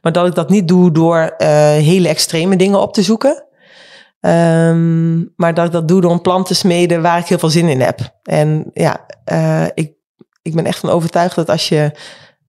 [0.03, 3.45] Maar dat ik dat niet doe door eh, hele extreme dingen op te zoeken.
[4.21, 7.51] Ehm, maar dat ik dat doe door een plan te smeden waar ik heel veel
[7.51, 8.19] zin in heb.
[8.23, 9.93] En ja, eh, ik,
[10.43, 11.91] ik ben echt van overtuigd dat als je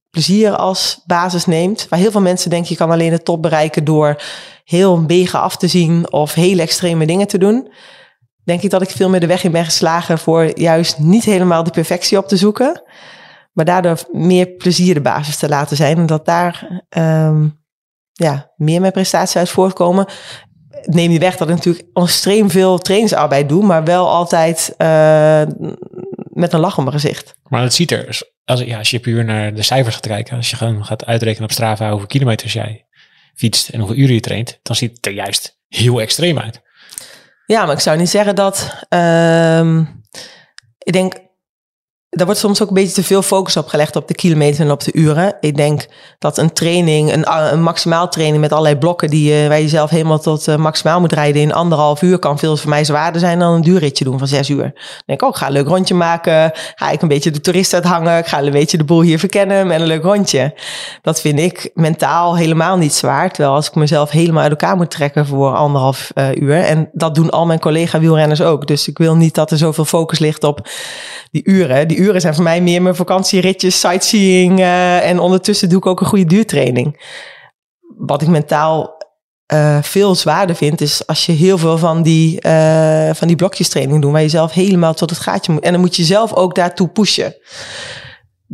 [0.10, 3.84] plezier als basis neemt, waar heel veel mensen denken je kan alleen de top bereiken
[3.84, 4.22] door
[4.64, 7.72] heel mega af te zien of hele extreme dingen te doen,
[8.44, 11.64] denk ik dat ik veel meer de weg in ben geslagen voor juist niet helemaal
[11.64, 12.84] de perfectie op te zoeken,
[13.54, 17.48] maar daardoor meer plezier de basis te laten zijn en dat daar ehm,
[18.12, 20.06] ja, meer mijn prestaties uit voortkomen
[20.86, 25.42] neem niet weg dat ik natuurlijk extreem veel trainingsarbeid doe, maar wel altijd eh,
[26.34, 27.36] met een lach op mijn gezicht.
[27.48, 30.56] Maar het ziet er, als, ja, je puur naar de cijfers gaat kijken, als je
[30.56, 32.86] gewoon gaat uitrekenen op Strava hoeveel kilometers jij
[33.36, 36.62] fietst en hoeveel uren je traint, dan ziet het er juist heel extreem uit.
[37.52, 38.84] Ja, maar ik zou niet zeggen dat.
[38.90, 39.80] ehm,
[40.78, 41.14] ik denk.
[42.14, 44.72] Daar wordt soms ook een beetje te veel focus op gelegd op de kilometer en
[44.72, 45.34] op de uren.
[45.40, 45.86] Ik denk
[46.20, 49.90] dat een training, een, een maximaal training met allerlei blokken die je, waar je zelf
[49.90, 53.40] helemaal tot eh, maximaal moet rijden in anderhalf uur, kan veel voor mij zwaarder zijn
[53.40, 54.62] dan een duurritje doen van zes uur.
[54.62, 54.74] Dan
[55.06, 56.52] denk oh, ik ga een leuk rondje maken.
[56.76, 58.18] Ga ik een beetje de toerist uithangen.
[58.18, 60.54] Ik ga een beetje de boel hier verkennen met een leuk rondje.
[61.02, 63.32] Dat vind ik mentaal helemaal niet zwaar.
[63.32, 66.64] Terwijl als ik mezelf helemaal uit elkaar moet trekken voor anderhalf eh, uur.
[66.64, 68.68] En dat doen al mijn collega wielrenners ook.
[68.68, 70.70] Dus ik wil niet dat er zoveel focus ligt op
[71.32, 71.88] die uren.
[71.88, 74.60] Die uren zijn voor mij meer mijn vakantieritjes, sightseeing.
[74.60, 77.04] eh, en ondertussen doe ik ook een goede duurtraining.
[77.98, 79.00] Wat ik mentaal
[79.46, 83.70] eh, veel zwaarder vind, is als je heel veel van die, eh, van die blokjes
[83.70, 85.64] training doet, waar je zelf helemaal tot het gaatje moet.
[85.64, 87.36] En dan moet je zelf ook daartoe pushen.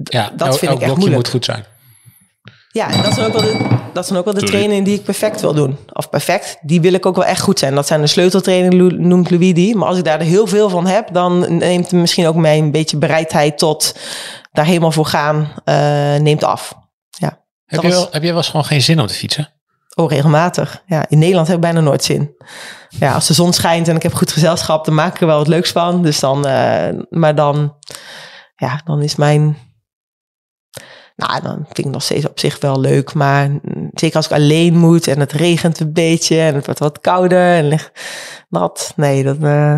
[0.03, 1.15] Ja, Dat vind ik elk echt blokje moeilijk.
[1.15, 1.63] moet goed zijn.
[2.71, 4.55] Ja, en dat zijn ook wel de, dat zijn ook wel de Sorry.
[4.55, 5.77] trainingen die ik perfect wil doen.
[5.93, 7.75] Of perfect, die wil ik ook wel echt goed zijn.
[7.75, 9.75] Dat zijn de sleuteltrainingen, noemt Louis die.
[9.75, 12.97] Maar als ik daar er heel veel van heb, dan neemt misschien ook mijn beetje
[12.97, 13.95] bereidheid tot
[14.51, 16.73] daar helemaal voor gaan, eh, neemt af.
[17.09, 19.49] Ja, Heb je, was- wel, heb je wel eens gewoon geen zin om te fietsen?
[19.95, 20.83] oh, regelmatig.
[20.85, 22.35] Ja, in Nederland heb ik bijna nooit zin.
[22.89, 25.37] Ja, als de zon schijnt en ik heb goed gezelschap, dan maak ik er wel
[25.37, 26.01] wat leuks van.
[26.03, 27.75] Dus dan, eh, maar dan,
[28.55, 29.57] ja, dan is mijn
[31.17, 33.13] Nou, dan vind ik nog steeds op zich wel leuk.
[33.13, 33.49] Maar
[33.93, 37.53] zeker als ik alleen moet en het regent een beetje en het wordt wat kouder
[37.55, 37.91] en ligt
[38.49, 38.93] nat.
[38.95, 39.37] Nee, dat.
[39.41, 39.75] eh,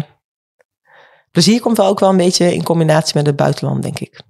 [1.32, 4.22] plezier komt wel ook wel een beetje in combinatie met het buitenland, denk ik.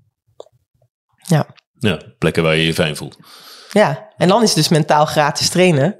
[1.17, 1.47] Ja.
[1.79, 3.17] Ja, plekken waar je je fijn voelt.
[3.71, 5.99] Ja, en dan is het dus mentaal gratis trainen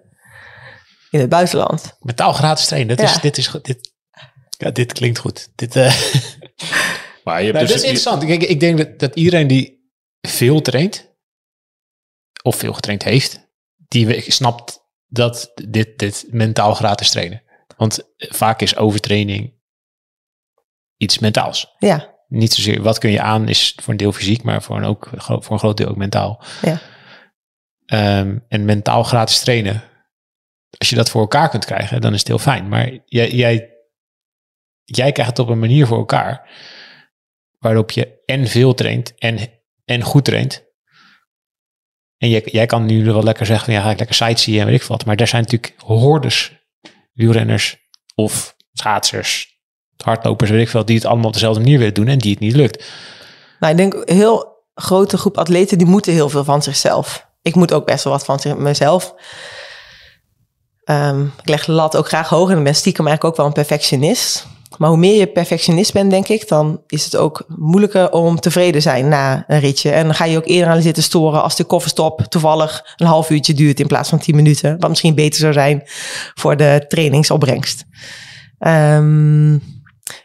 [1.10, 1.98] in het buitenland.
[2.00, 2.98] Mentaal gratis trainen.
[2.98, 3.16] Dat Ja.
[3.16, 3.66] is, dit, is, goed.
[3.66, 3.94] dit,
[4.58, 5.50] ja, dit klinkt goed.
[5.56, 5.94] Dit, eh,
[7.24, 7.68] Maar je hebt Nou, dus...
[7.68, 8.26] dat is interessant.
[8.26, 9.79] Kijk, ik denk dat, dat iedereen die
[10.22, 11.18] veel traint,
[12.44, 17.44] of veel getraind heeft, die snapt dat dit, dit mentaal gratis trainen.
[17.78, 19.54] Want vaak is overtraining
[20.98, 21.76] iets mentaals.
[21.78, 24.84] Ja, Niet zozeer wat kun je aan is voor een deel fysiek, maar voor een,
[24.84, 26.44] ook, voor een groot deel ook mentaal.
[26.62, 26.80] Ja.
[27.86, 29.84] Ehm, en mentaal gratis trainen,
[30.78, 32.68] als je dat voor elkaar kunt krijgen, dan is het heel fijn.
[32.68, 33.74] Maar jij, jij,
[34.84, 36.50] jij krijgt het op een manier voor elkaar
[37.60, 39.59] waarop je en veel traint en,
[39.90, 40.68] en goed traint.
[42.18, 44.82] En jij, jij kan nu wel lekker zeggen ja, ga ik lekker sightseeën en weet
[44.82, 45.06] ik wat.
[45.06, 46.52] Maar er zijn natuurlijk hordes
[47.14, 47.78] wielrenners
[48.16, 49.60] of schaatsers,
[49.98, 52.40] hardlopers, weet ik veel, die het allemaal op dezelfde manier willen doen en die het
[52.40, 52.86] niet lukt.
[53.60, 57.28] nou, ik denk een heel grote groep atleten die moeten heel veel van zichzelf.
[57.42, 59.16] Ik moet ook best wel wat van mezelf.
[60.84, 63.46] Ehm, ik leg de lat ook graag hoog en ik ben stiekem eigenlijk ook wel
[63.46, 64.48] een perfectionist.
[64.78, 68.82] Maar hoe meer je perfectionist bent, denk ik, dan is het ook moeilijker om tevreden
[68.82, 69.92] zijn na een ritje.
[69.92, 73.30] En dan ga je ook eerder aan zitten storen als de kofferstop toevallig een half
[73.30, 74.80] uurtje duurt in plaats van tien minuten.
[74.80, 75.84] Wat misschien beter zou zijn
[76.34, 77.86] voor de trainingsopbrengst.
[78.60, 79.58] Ehm,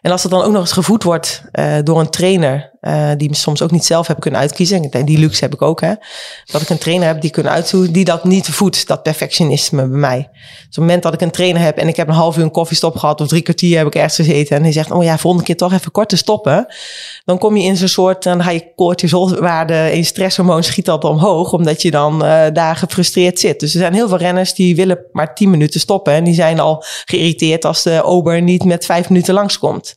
[0.00, 3.28] en als dat dan ook nog eens gevoed wordt eh, door een trainer, eh, die
[3.28, 4.90] me soms ook niet zelf heb kunnen uitkiezen.
[4.90, 5.92] Denk, Die luxe heb ik ook, hè.
[6.44, 9.98] Dat ik een trainer heb die kunnen uitzoeken, die dat niet voedt, dat perfectionisme bij
[9.98, 10.28] mij.
[10.32, 12.42] Dus op het moment dat ik een trainer heb en ik heb een half uur
[12.42, 15.18] een koffiestop gehad of drie kwartier heb ik ergens gezeten en hij zegt, oh ja,
[15.18, 16.66] volgende keer toch even kort te stoppen.
[17.24, 21.04] Dan kom je in zo'n soort, dan ga je cortisolwaarde en je stresshormoon schiet dat
[21.04, 23.60] omhoog, omdat je dan eh, daar gefrustreerd zit.
[23.60, 26.60] Dus er zijn heel veel renners die willen maar tien minuten stoppen en die zijn
[26.60, 29.96] al geïrriteerd als de ober niet met vijf minuten langskomt.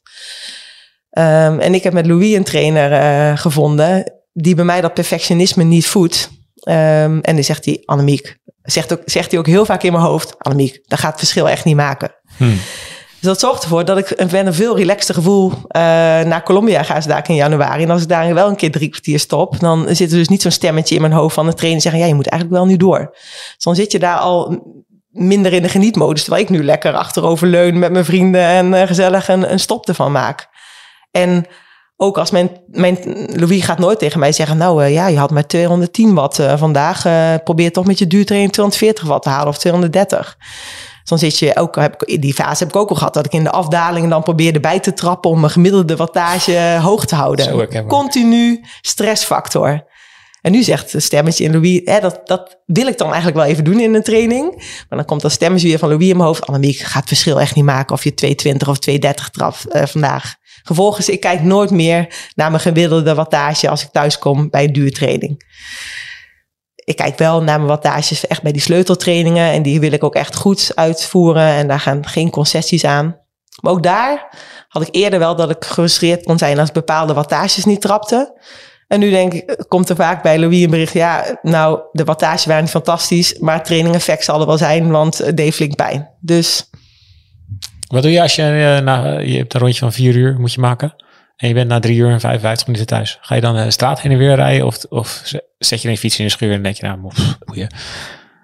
[1.18, 5.64] Ehm, en ik heb met Louis een trainer eh, gevonden die bij mij dat perfectionisme
[5.64, 6.30] niet voedt.
[6.56, 10.04] Ehm, en dan zegt hij, Annemiek, zegt, ook, zegt hij ook heel vaak in mijn
[10.04, 12.12] hoofd, Annemiek, dat gaat het verschil echt niet maken.
[12.38, 12.58] Hmm.
[13.20, 15.82] Dus dat zorgt ervoor dat ik een- veel relaxter gevoel eh,
[16.22, 17.84] naar Colombia ga daar in januari.
[17.84, 20.42] En als ik daar wel een keer drie kwartier stop, dan zit er dus niet
[20.42, 22.78] zo'n stemmetje in mijn hoofd van de trainer zeggen, ja, je moet eigenlijk wel nu
[22.78, 23.10] door.
[23.56, 24.66] Dus dan zit je daar al
[25.10, 28.88] minder in de genietmodus, terwijl ik nu lekker achterover leun met mijn vrienden en eh,
[28.88, 30.48] gezellig een, een stop ervan maak.
[31.12, 31.46] En
[31.98, 32.98] ook als mijn, mijn
[33.34, 36.58] Louis gaat nooit tegen mij zeggen, nou eh, ja, je had maar 210 watt eh,
[36.58, 40.36] vandaag, eh, probeer toch met je duurtraining 240 watt te halen of 230.
[40.38, 43.26] Dus dan zit je ook, heb ik, die fase heb ik ook al gehad, dat
[43.26, 47.16] ik in de afdaling dan probeerde bij te trappen om mijn gemiddelde wattage hoog te
[47.16, 47.46] houden.
[47.88, 49.86] Continu stressfactor.
[50.42, 53.46] En nu zegt het stemmetje in Louis, hè, dat, dat wil ik dan eigenlijk wel
[53.46, 54.56] even doen in een training.
[54.56, 56.48] Maar dan komt dat stemmetje weer van Louis in mijn hoofd.
[56.48, 60.36] Annemiek gaat het verschil echt niet maken of je 220 of 230 trapt eh, vandaag.
[60.68, 65.44] Vervolgens, ik kijk nooit meer naar mijn gemiddelde wattage als ik thuis kom bij duurtraining.
[66.76, 69.52] Ik kijk wel naar mijn wattages echt bij die sleuteltrainingen.
[69.52, 71.48] En die wil ik ook echt goed uitvoeren.
[71.48, 73.20] En daar gaan geen concessies aan.
[73.62, 77.66] Maar ook daar had ik eerder wel dat ik gefrustreerd kon zijn als bepaalde wattages
[77.66, 78.42] niet trapte.
[78.88, 80.94] En nu denk ik, komt er vaak bij Louis een bericht.
[80.94, 83.40] Ja, nou, de wattages waren fantastisch.
[83.40, 86.10] Maar training effect zal er wel zijn, want het deed flink pijn.
[86.20, 86.70] Dus
[87.88, 90.54] Wat doe je als je, eh, na, je hebt een rondje van vier uur moet
[90.54, 90.96] je maken
[91.38, 93.18] en je bent na drie uur en 55 minuten thuis?
[93.22, 95.22] Ga je dan de straat heen en weer rijden of, of
[95.60, 97.70] zet je een fiets in de schuur en denk je nou, pff, boeien.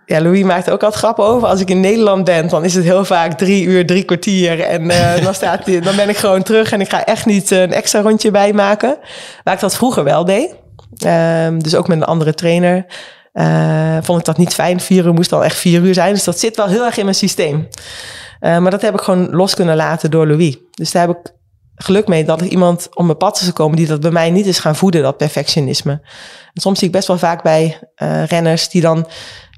[0.06, 1.48] Ja, Louis maakt ook altijd grappen over.
[1.48, 4.60] Als ik in Nederland ben, dan is het heel vaak drie uur, drie kwartier.
[4.60, 7.52] En eh, dan, staat die, dan ben ik gewoon terug en ik ga echt niet
[7.52, 8.98] eh, een extra rondje bij maken.
[9.44, 10.56] Waar ik dat vroeger wel deed.
[10.98, 12.86] Ehm, dus ook met een andere trainer.
[13.34, 14.80] Eh, vond ik dat niet fijn.
[14.80, 16.14] Vier uur moest dan echt vier uur zijn.
[16.14, 17.68] Dus dat zit wel heel erg in mijn systeem.
[18.40, 20.58] Eh, maar dat heb ik gewoon los kunnen laten door Louis.
[20.72, 21.34] Dus daar heb ik
[21.76, 24.46] geluk mee dat ik iemand om mijn pad is gekomen die dat bij mij niet
[24.46, 25.92] is gaan voeden, dat perfectionisme.
[26.54, 29.08] En soms zie ik best wel vaak bij eh, renners die dan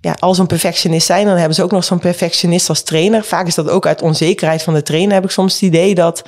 [0.01, 3.23] ja, al zo'n perfectionist zijn, dan hebben ze ook nog zo'n perfectionist als trainer.
[3.23, 6.23] Vaak is dat ook uit onzekerheid van de trainer, heb ik soms het idee dat.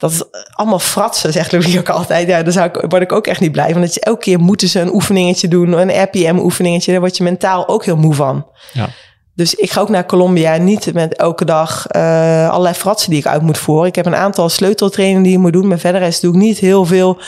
[0.00, 2.28] Dat is allemaal fratsen, zegt Louis ook altijd.
[2.28, 3.80] Ja, daar zou ik, word ik ook echt niet blij van.
[3.80, 6.90] Dat je elke keer moeten ze een oefeningetje doen, een RPM-oefeningetje.
[6.92, 8.46] Daar word je mentaal ook heel moe van.
[8.72, 8.88] Ja.
[9.34, 13.26] Dus ik ga ook naar Colombia niet met elke dag eh, allerlei fratsen die ik
[13.26, 13.88] uit moet voeren.
[13.88, 15.68] Ik heb een aantal sleuteltrainingen die ik moet doen.
[15.68, 17.18] Maar verder is doe ik niet heel veel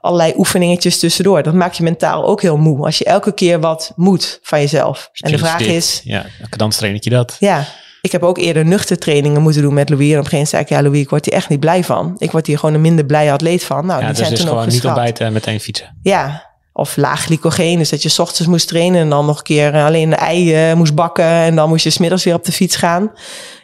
[0.00, 1.42] allerlei oefeningetjes tussendoor.
[1.42, 2.84] Dat maakt je mentaal ook heel moe.
[2.84, 5.10] Als je elke keer wat moet van jezelf.
[5.12, 5.68] En de vraag Dit.
[5.68, 7.36] is, Ja, elke dans trainetje dat.
[7.38, 7.64] ja,
[8.02, 10.12] ik heb ook eerder nuchter trainingen moeten doen met Louis.
[10.12, 11.84] En op een gegeven moment zei ik, ja Louis, ik word hier echt niet blij
[11.84, 12.14] van.
[12.18, 13.86] Ik word hier gewoon een minder blij atleet van.
[13.86, 15.96] Nou, Ja, die dus zijn is toen gewoon niet ontbijten en meteen fietsen.
[16.02, 19.42] Ja, Of laag glycogeen, dus dat je 's ochtends moest trainen en dan nog een
[19.42, 22.52] keer alleen de ei eh, moest bakken en dan moest je smiddags weer op de
[22.52, 23.12] fiets gaan.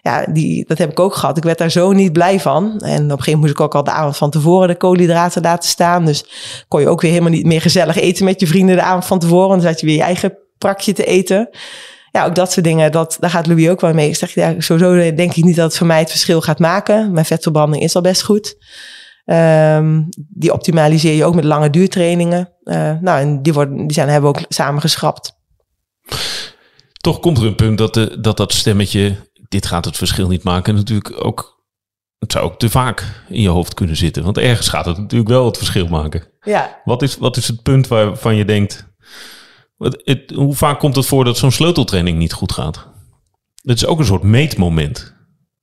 [0.03, 1.37] Ja, die, dat heb ik ook gehad.
[1.37, 2.65] Ik werd daar zo niet blij van.
[2.65, 5.43] En op een gegeven moment moest ik ook al de avond van tevoren de koolhydraten
[5.43, 6.05] laten staan.
[6.05, 6.25] Dus
[6.69, 9.19] kon je ook weer helemaal niet meer gezellig eten met je vrienden de avond van
[9.19, 9.49] tevoren.
[9.49, 11.49] Dan zat je weer je eigen prakje te eten.
[12.11, 14.09] Ja, ook dat soort dingen, dat, daar gaat Louis ook wel mee.
[14.09, 17.13] Ik zeg, ja, sowieso denk ik niet dat het voor mij het verschil gaat maken.
[17.13, 18.57] Mijn vetverbranding is al best goed.
[19.25, 22.53] Ehm, die optimaliseer je ook met lange duurtrainingen.
[22.65, 25.33] Uh, nou, en die, worden, die zijn, hebben we ook samen geschrapt.
[26.93, 29.17] Toch komt er een punt dat, de, dat dat stemmetje,
[29.49, 31.65] dit gaat het verschil niet maken, natuurlijk ook,
[32.19, 34.25] het zou ook te vaak in je hoofd kunnen zitten.
[34.25, 36.27] Want ergens gaat het natuurlijk wel het verschil maken.
[36.41, 36.81] Ja.
[36.85, 38.88] Wat is, wat is het punt waarvan je denkt,
[39.79, 42.87] het, hoe vaak komt het voor dat zo'n sleuteltraining niet goed gaat?
[43.63, 45.15] Dat is ook een soort meetmoment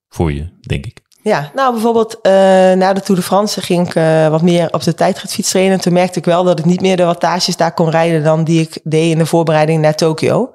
[0.07, 1.03] voor je, denk ik.
[1.21, 2.31] Ja, nou bijvoorbeeld uh,
[2.73, 5.79] na de Tour de France ging ik uh, wat meer op de tijdritfiets trainen.
[5.79, 8.61] Toen merkte ik wel dat ik niet meer de wattages daar kon rijden dan die
[8.61, 10.51] ik deed in de voorbereiding naar Tokio.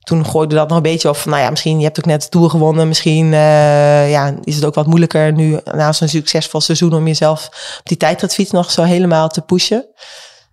[0.00, 2.22] Toen gooide dat nog een beetje op van, nou ja, misschien je hebt ook net
[2.22, 2.88] de Tour gewonnen.
[2.88, 7.46] Misschien uh, ja, is het ook wat moeilijker nu na zo'n succesvol seizoen om jezelf
[7.78, 9.86] op die tijdritfiets nog zo helemaal te pushen.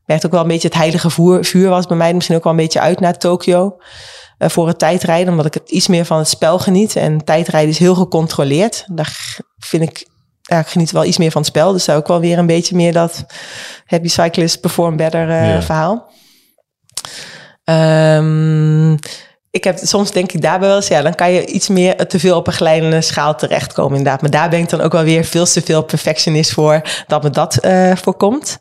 [0.05, 2.53] Merkte ook wel een beetje het heilige vuur, vuur was bij mij misschien ook wel
[2.53, 3.77] een beetje uit naar Tokio.
[4.39, 6.95] Uh, voor het tijdrijden, omdat ik het iets meer van het spel geniet.
[6.95, 8.83] En tijdrijden is heel gecontroleerd.
[8.91, 10.07] Daar vind ik,
[10.41, 11.71] ja, ik geniet wel iets meer van het spel.
[11.71, 13.25] Dus zou ook wel weer een beetje meer dat
[13.85, 15.61] happy cyclist perform better uh, ja.
[15.61, 16.11] verhaal.
[17.63, 18.99] Um,
[19.55, 22.19] ik heb, soms denk ik daarbij wel eens, ja, dan kan je iets meer te
[22.19, 24.21] veel op een glijdende schaal terechtkomen inderdaad.
[24.21, 27.29] Maar daar ben ik dan ook wel weer veel te veel perfectionist voor dat me
[27.29, 28.59] dat uh, voorkomt.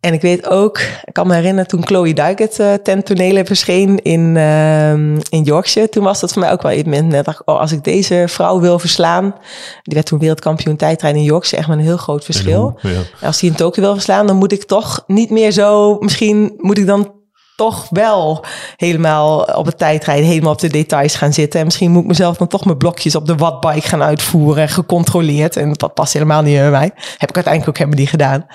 [0.00, 4.02] En ik weet ook, ik kan me herinneren toen Chloe Duikert uh, ten tonele verscheen
[4.02, 4.92] in, uh,
[5.28, 5.88] in Yorkshire.
[5.88, 7.24] Toen was dat voor mij ook wel een moment.
[7.24, 9.34] dacht oh, als ik deze vrouw wil verslaan.
[9.82, 11.58] Die werd toen wereldkampioen tijdrijden in Yorkshire.
[11.58, 12.78] Echt met een heel groot verschil.
[12.80, 13.26] Hoe, ja.
[13.26, 15.96] Als die in Tokio wil verslaan, dan moet ik toch niet meer zo...
[15.98, 17.12] Misschien moet ik dan
[17.60, 18.44] toch wel
[18.76, 21.60] helemaal op het tijdrijden, helemaal op de details gaan zitten.
[21.60, 25.56] En misschien moet ik mezelf dan toch mijn blokjes op de wattbike gaan uitvoeren, gecontroleerd.
[25.56, 26.90] En dat past helemaal niet bij mij.
[27.16, 28.46] Heb ik uiteindelijk ook helemaal niet gedaan.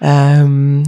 [0.00, 0.38] Nee.
[0.38, 0.82] Um,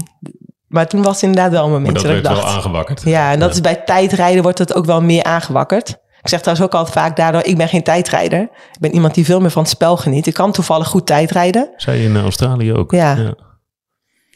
[0.66, 2.42] maar toen was het inderdaad wel een moment dat, dat ik dacht.
[2.42, 3.02] wel aangewakkerd.
[3.04, 3.54] Ja, en dat ja.
[3.54, 5.88] is bij tijdrijden wordt het ook wel meer aangewakkerd.
[6.22, 8.40] Ik zeg trouwens ook altijd vaak daardoor, ik ben geen tijdrijder.
[8.40, 10.26] Ik ben iemand die veel meer van het spel geniet.
[10.26, 11.70] Ik kan toevallig goed tijdrijden.
[11.76, 12.90] Zei je in Australië ook.
[12.90, 13.16] Ja.
[13.16, 13.45] ja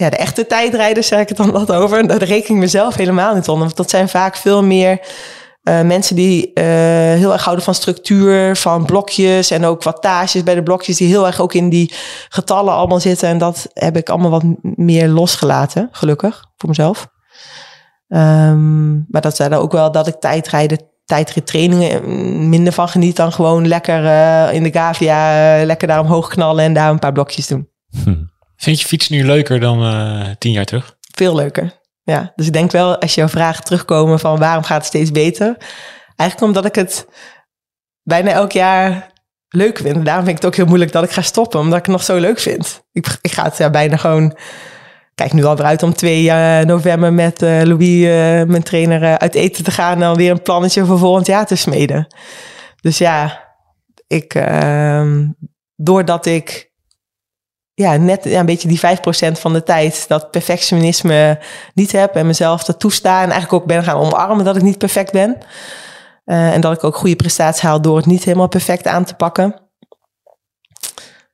[0.00, 2.06] ja, de echte tijdrijders, zeg ik het dan wat over.
[2.06, 3.64] Daar reken ik mezelf helemaal niet onder.
[3.64, 5.00] Want dat zijn vaak veel meer
[5.62, 6.64] uh, mensen die uh,
[7.14, 11.26] heel erg houden van structuur, van blokjes en ook wattages bij de blokjes, die heel
[11.26, 11.94] erg ook in die
[12.28, 13.28] getallen allemaal zitten.
[13.28, 17.08] En dat heb ik allemaal wat meer losgelaten, gelukkig, voor mezelf.
[18.08, 23.68] Um, maar dat zei ook wel dat ik tijdrijden, tijdrittrainingen minder van geniet dan gewoon
[23.68, 24.04] lekker
[24.52, 27.68] in de Gavia, lekker daar omhoog knallen en daar een paar blokjes doen.
[28.04, 28.29] Hm.
[28.60, 30.96] Vind je fiets nu leuker dan uh, tien jaar terug?
[31.14, 31.80] Veel leuker.
[32.02, 35.56] Ja, dus ik denk wel als jouw vragen terugkomen van waarom gaat het steeds beter?
[36.16, 37.06] Eigenlijk omdat ik het
[38.02, 39.12] bijna elk jaar
[39.48, 40.04] leuk vind.
[40.04, 42.04] Daarom vind ik het ook heel moeilijk dat ik ga stoppen, omdat ik het nog
[42.04, 42.82] zo leuk vind.
[42.92, 44.36] Ik, ik ga het ja, bijna gewoon.
[45.14, 48.02] Kijk nu al weer uit om 2 uh, november met uh, Louis,
[48.46, 51.56] mijn trainer, uit eten te gaan en dan weer een plannetje voor volgend jaar te
[51.56, 52.06] smeden.
[52.80, 53.44] Dus ja,
[54.06, 55.28] ik, ehm,
[55.76, 56.69] doordat ik
[57.80, 61.38] ja, net ja, een beetje die 5% van de tijd dat perfectionisme
[61.74, 64.78] niet heb en mezelf dat toesta en eigenlijk ook ben gaan omarmen dat ik niet
[64.78, 65.38] perfect ben.
[66.24, 69.14] Uh, en dat ik ook goede prestaties haal door het niet helemaal perfect aan te
[69.14, 69.54] pakken.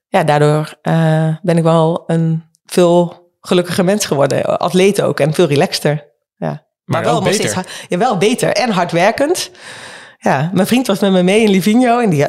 [0.08, 4.58] Ja, daardoor uh, ben ik wel een veel gelukkiger mens geworden.
[4.58, 6.12] Atleet ook en veel relaxter.
[6.36, 6.48] Ja.
[6.48, 7.48] Maar, maar wel beter.
[7.48, 9.50] Steeds, ja, wel beter en hardwerkend.
[10.18, 12.26] Ja, mijn vriend was met me mee in Livigno en die,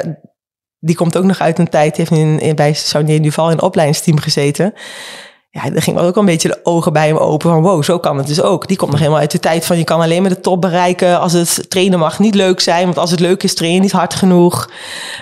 [0.80, 3.64] die komt ook nog uit een tijd, heeft in, in, bij Saunier Duval in het
[3.64, 4.74] opleidingsteam gezeten.
[5.50, 8.18] Ja, er ging ook een beetje de ogen bij hem open van wow, zo kan
[8.18, 8.68] het dus ook.
[8.68, 11.20] Die komt nog helemaal uit de tijd van je kan alleen maar de top bereiken
[11.20, 12.84] als het trainen mag niet leuk zijn.
[12.84, 14.70] Want als het leuk is, train je niet hard genoeg.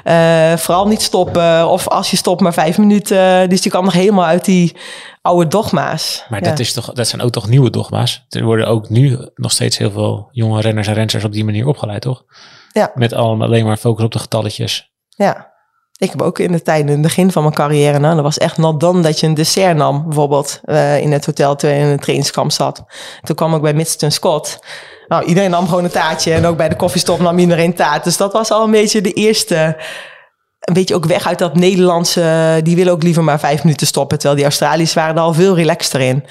[0.04, 3.48] Uh, vooral niet stoppen of als je stopt maar vijf minuten.
[3.48, 4.76] Dus die kwam nog helemaal uit die
[5.22, 6.24] oude dogma's.
[6.28, 6.50] Maar ja.
[6.50, 8.26] dat, is toch, dat zijn ook toch nieuwe dogma's?
[8.28, 11.66] Er worden ook nu nog steeds heel veel jonge renners en renners op die manier
[11.66, 12.24] opgeleid, toch?
[12.72, 12.90] Ja.
[12.94, 14.94] Met allemaal alleen maar focus op de getalletjes.
[15.16, 15.54] Ja,
[15.98, 18.38] ik heb ook in de tijd, in het begin van mijn carrière, nou, dat was
[18.38, 21.76] echt not dan dat je een dessert nam, bijvoorbeeld uh, in het hotel toen je
[21.76, 22.84] in een trainingskamp zat.
[23.22, 24.58] Toen kwam ik bij Midston Scott.
[25.08, 28.04] Nou, iedereen nam gewoon een taartje en ook bij de koffiestop nam iedereen taart.
[28.04, 29.76] Dus dat was al een beetje de eerste,
[30.60, 34.18] een beetje ook weg uit dat Nederlandse, die willen ook liever maar vijf minuten stoppen,
[34.18, 36.24] terwijl die Australiërs waren er al veel relaxter in.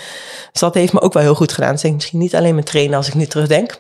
[0.52, 1.72] Dus dat heeft me ook wel heel goed gedaan.
[1.72, 3.80] Dus ik misschien niet alleen met trainen als ik nu terugdenk.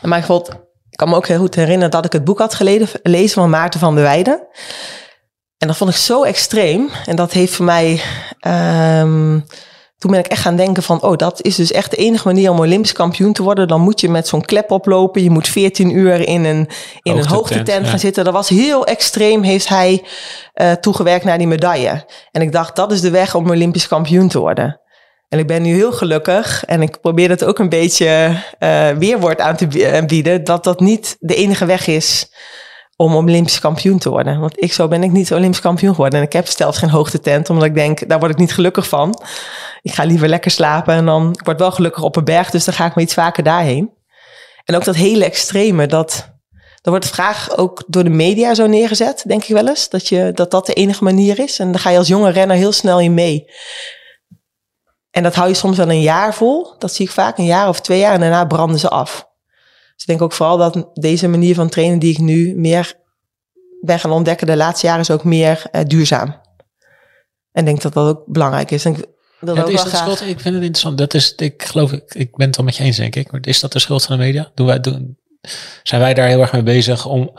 [0.00, 0.62] Maar bijvoorbeeld
[0.94, 3.50] ik kan me ook heel goed herinneren dat ik het boek had geleden, lezen van
[3.50, 4.46] Maarten van der Weijden.
[5.58, 6.90] En dat vond ik zo extreem.
[7.06, 8.00] En dat heeft voor mij.
[9.00, 9.44] Um,
[9.98, 12.50] toen ben ik echt gaan denken van, oh, dat is dus echt de enige manier
[12.50, 13.68] om Olympisch kampioen te worden.
[13.68, 15.22] Dan moet je met zo'n klep oplopen.
[15.22, 16.66] Je moet 14 uur in een, in
[17.02, 17.90] een Hoogtetent, hoogtetent ja.
[17.90, 18.24] gaan zitten.
[18.24, 20.04] Dat was heel extreem, heeft hij
[20.52, 22.04] eh, toegewerkt naar die medaille.
[22.30, 24.80] En ik dacht, dat is de weg om Olympisch kampioen te worden.
[25.34, 29.40] En ik ben nu heel gelukkig en ik probeer het ook een beetje eh, weerwoord
[29.40, 32.32] aan te eh, bieden, dat dat niet de enige weg is
[32.96, 34.40] om Olympisch kampioen te worden.
[34.40, 36.18] Want ik zo ben ik niet Olympisch kampioen geworden.
[36.18, 39.20] En ik heb zelfs geen hoogtetent, omdat ik denk, daar word ik niet gelukkig van.
[39.82, 42.64] Ik ga liever lekker slapen en dan, ik word wel gelukkig op een berg, dus
[42.64, 43.90] dan ga ik maar iets vaker daarheen.
[44.64, 46.32] En ook dat hele extreme, dat,
[46.82, 50.30] er wordt vraag ook door de media zo neergezet, denk ik wel eens, dat, je,
[50.34, 51.58] dat dat de enige manier is.
[51.58, 53.46] En daar ga je als jonge renner heel snel in mee.
[55.14, 56.74] En dat hou je soms wel een jaar vol.
[56.78, 58.14] Dat zie ik vaak, een jaar of twee jaar.
[58.14, 59.28] En daarna branden ze af.
[59.92, 62.94] Dus ik denk ook vooral dat deze manier van trainen die ik nu meer
[63.80, 66.28] ben gaan ontdekken de laatste jaren is ook meer eh, duurzaam.
[67.52, 68.84] En ik denk dat dat ook belangrijk is.
[68.84, 69.04] En ik
[69.40, 70.02] wil Ja, ook is wel dat graag...
[70.02, 70.20] schuld?
[70.30, 70.98] Ik vind het interessant.
[70.98, 73.32] Dat is, ik geloof, ik, ik ben het wel met je eens, denk ik.
[73.32, 74.50] Maar is dat de schuld van de media?
[74.54, 75.18] Doen wij, doen,
[75.82, 77.38] zijn wij daar heel erg mee bezig om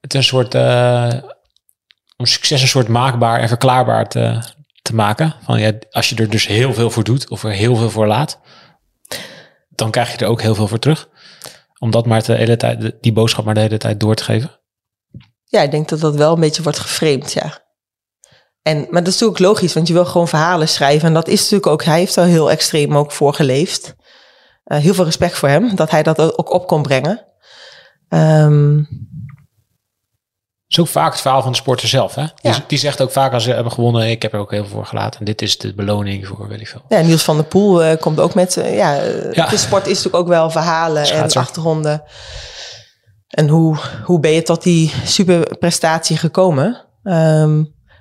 [0.00, 1.12] het een soort, eh,
[2.16, 4.42] om succes een soort maakbaar en verklaarbaar te,
[4.86, 5.34] te maken?
[5.42, 8.06] Van ja, als je er dus heel veel voor doet of er heel veel voor
[8.06, 8.40] laat,
[9.68, 11.08] dan krijg je er ook heel veel voor terug.
[11.78, 14.60] Om dat maar de hele tijd, die boodschap maar de hele tijd door te geven.
[15.44, 17.64] Ja, ik denk dat dat wel een beetje wordt geframed, ja.
[18.62, 21.08] En, maar dat is natuurlijk logisch, want je wil gewoon verhalen schrijven.
[21.08, 23.94] En dat is natuurlijk ook, hij heeft daar heel extreem ook voor geleefd.
[24.64, 27.26] Eh, heel veel respect voor hem, dat hij dat ook op kon brengen.
[28.08, 28.82] Ehm,
[30.68, 32.14] is ook vaak het verhaal van de sporter zelf.
[32.14, 32.22] Hè?
[32.22, 32.58] Die, Ja.
[32.66, 34.86] die zegt ook vaak als ze hebben gewonnen, ik heb er ook heel veel voor
[34.86, 35.18] gelaten.
[35.18, 36.82] En dit is de beloning voor, weet ik veel.
[36.88, 38.94] ja, Niels van der Poel eh, komt ook met, eh, ja,
[39.32, 39.46] Ja.
[39.48, 41.40] de sport is natuurlijk ook wel verhalen Schaatser.
[41.40, 42.02] en achtergronden.
[43.28, 46.84] En hoe, hoe ben je tot die superprestatie gekomen?
[47.02, 47.58] Ehm,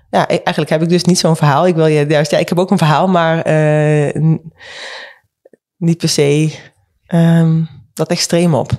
[0.10, 1.68] ja, e- eigenlijk heb ik dus niet zo'n verhaal.
[1.68, 4.22] Ik wil je juist, ja, ik heb ook een verhaal, maar eh,
[5.78, 6.56] niet per se
[7.06, 7.64] ehm,
[7.94, 8.72] dat extreem op.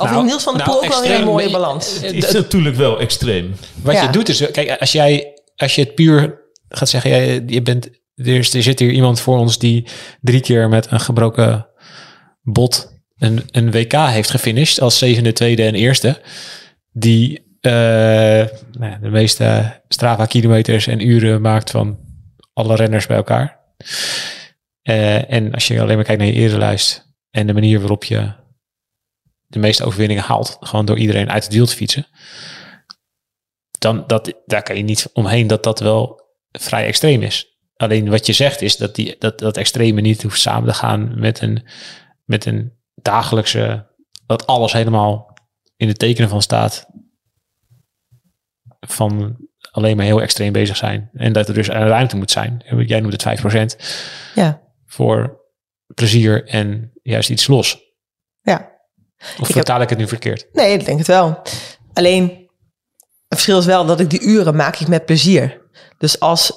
[0.00, 2.00] Of Nou, in Niels van der nou, Poel ook wel weer een extreem- mooie balans.
[2.00, 3.54] Het is natuurlijk wel extreem.
[3.82, 4.02] Wat Ja.
[4.02, 7.86] je doet is, kijk, als jij, als je het puur gaat zeggen, jij, je bent,
[8.14, 9.86] er, is, er zit hier iemand voor ons die
[10.20, 11.66] drie keer met een gebroken
[12.42, 16.20] bot een, een WK heeft gefinished als zevende, tweede en eerste.
[16.92, 21.98] Die eh, nou ja, de meeste Strava kilometers en uren maakt van
[22.52, 23.60] alle renners bij elkaar.
[24.82, 28.32] Eh, en als je alleen maar kijkt naar je erenlijst en de manier waarop je
[29.52, 32.06] de meeste overwinningen haalt, gewoon door iedereen uit het wiel te fietsen
[33.82, 36.20] dan dat, daar kan je niet omheen dat dat wel
[36.52, 37.56] vrij extreem is.
[37.76, 41.18] Alleen wat je zegt is dat die, dat, dat extreme niet hoeft samen te gaan
[41.18, 41.66] met een,
[42.24, 43.86] met een dagelijkse,
[44.26, 45.38] dat alles helemaal
[45.76, 46.86] in het tekenen van staat.
[48.80, 49.36] Van
[49.70, 51.10] alleen maar heel extreem bezig zijn.
[51.12, 52.62] En dat er dus een ruimte moet zijn.
[52.86, 53.84] Jij noemt het 5%
[54.34, 55.40] Ja, voor
[55.94, 57.91] plezier en juist iets los.
[59.40, 60.46] Of heb- vertaal ik het nu verkeerd?
[60.52, 61.42] Nee, ik denk het wel.
[61.92, 62.28] Alleen,
[63.28, 65.60] het verschil is wel dat ik die uren maak ik met plezier.
[65.98, 66.52] Dus als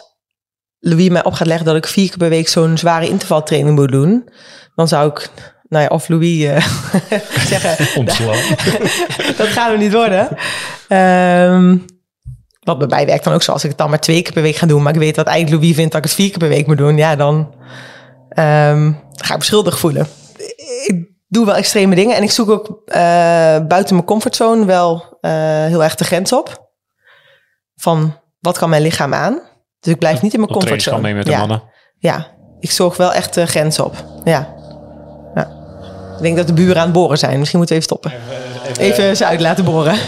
[0.80, 3.92] Louis mij op gaat leggen dat ik vier keer per week zo'n zware intervaltraining moet
[3.92, 4.30] doen,
[4.76, 5.30] dan zou ik,
[5.70, 6.68] nou ja, of Louis eh,
[7.52, 7.88] zeggen,
[9.38, 10.30] dat gaat er niet worden.
[10.88, 11.78] Ehm,
[12.64, 14.42] wat bij mij werkt dan ook zo, als ik het dan maar twee keer per
[14.42, 16.38] week ga doen, maar ik weet dat eigenlijk Louis vindt dat ik het vier keer
[16.38, 17.54] per week moet doen, ja, dan
[18.30, 20.08] ehm, ga ik me schuldig voelen.
[21.28, 22.98] Ik doe wel extreme dingen en ik zoek ook eh,
[23.68, 25.32] buiten mijn comfortzone wel eh,
[25.66, 26.70] heel erg de grens op.
[27.76, 29.40] Van wat kan mijn lichaam aan?
[29.80, 31.02] Dus ik blijf niet in mijn Op trainingskamp comfortzone.
[31.02, 31.64] mee met de ja, mannen.
[31.98, 32.28] ja,
[32.60, 34.06] ik zorg wel echt de grens op.
[34.24, 34.54] Ja.
[35.36, 35.50] ja.
[36.16, 37.38] Ik denk dat de buren aan het boren zijn.
[37.40, 38.22] Misschien moeten we even stoppen.
[38.78, 39.98] Even ze uit laten boren.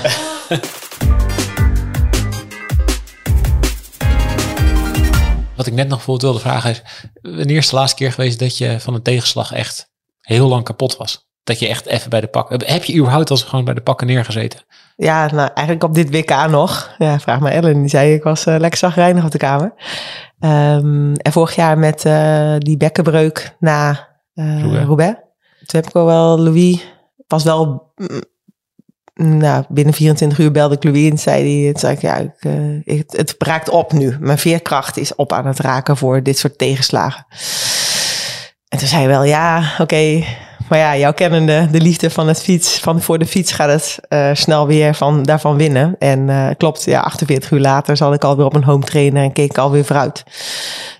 [5.55, 6.81] Wat ik net nog bijvoorbeeld wilde vragen is,
[7.21, 9.89] wanneer is de laatste keer geweest dat je van een tegenslag echt
[10.27, 11.25] heel lang kapot was?
[11.43, 12.65] Dat je echt even bij de pakken...
[12.65, 14.59] Heb je überhaupt als gewoon bij de pakken neergezeten?
[14.95, 16.95] Ja, nou eigenlijk op dit WK nog.
[16.97, 17.79] Ja, vraag maar Ellen.
[17.79, 19.73] Die zei ik was eh, lekker zagrijnig op de kamer.
[20.39, 24.85] Ehm, en vorig jaar met eh, die bekkenbreuk na eh Roubaix.
[24.85, 25.13] Roubaix.
[25.65, 26.87] Toen heb ik ook wel Louis...
[27.27, 27.91] Was wel...
[27.95, 31.79] mm, nou, binnen 24 uur belde ik Louis en zei hij...
[31.79, 32.33] Zei ik, ja, ik,
[32.83, 34.17] ik- het, het raakt op nu.
[34.19, 37.25] Mijn veerkracht is op aan het raken voor dit soort tegenslagen.
[38.69, 40.23] En toen zei hij wel, ja, oké...
[40.69, 43.99] Maar ja, jouw kennende, de liefde van het fiets, van voor de fiets gaat het
[44.07, 45.95] eh, snel weer van, daarvan winnen.
[45.99, 49.33] En eh, klopt, ja, 48 uur later zat ik alweer op een home trainer en
[49.33, 50.23] keek ik alweer vooruit.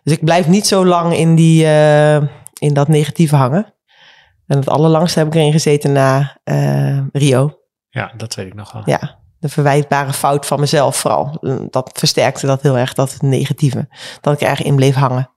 [0.04, 2.16] Dus ik blijf niet zo lang in, die, eh,
[2.54, 3.74] in dat negatieve hangen.
[4.48, 6.38] En het allerlangste heb ik erin gezeten na
[7.12, 7.60] Rio.
[7.90, 8.82] Ja, dat weet ik nog wel.
[8.86, 11.38] Ja, de verwijtbare fout van mezelf vooral.
[11.70, 13.88] Dat versterkte dat heel erg, dat negatieve.
[14.22, 15.30] Dat ik erg in bleef hangen.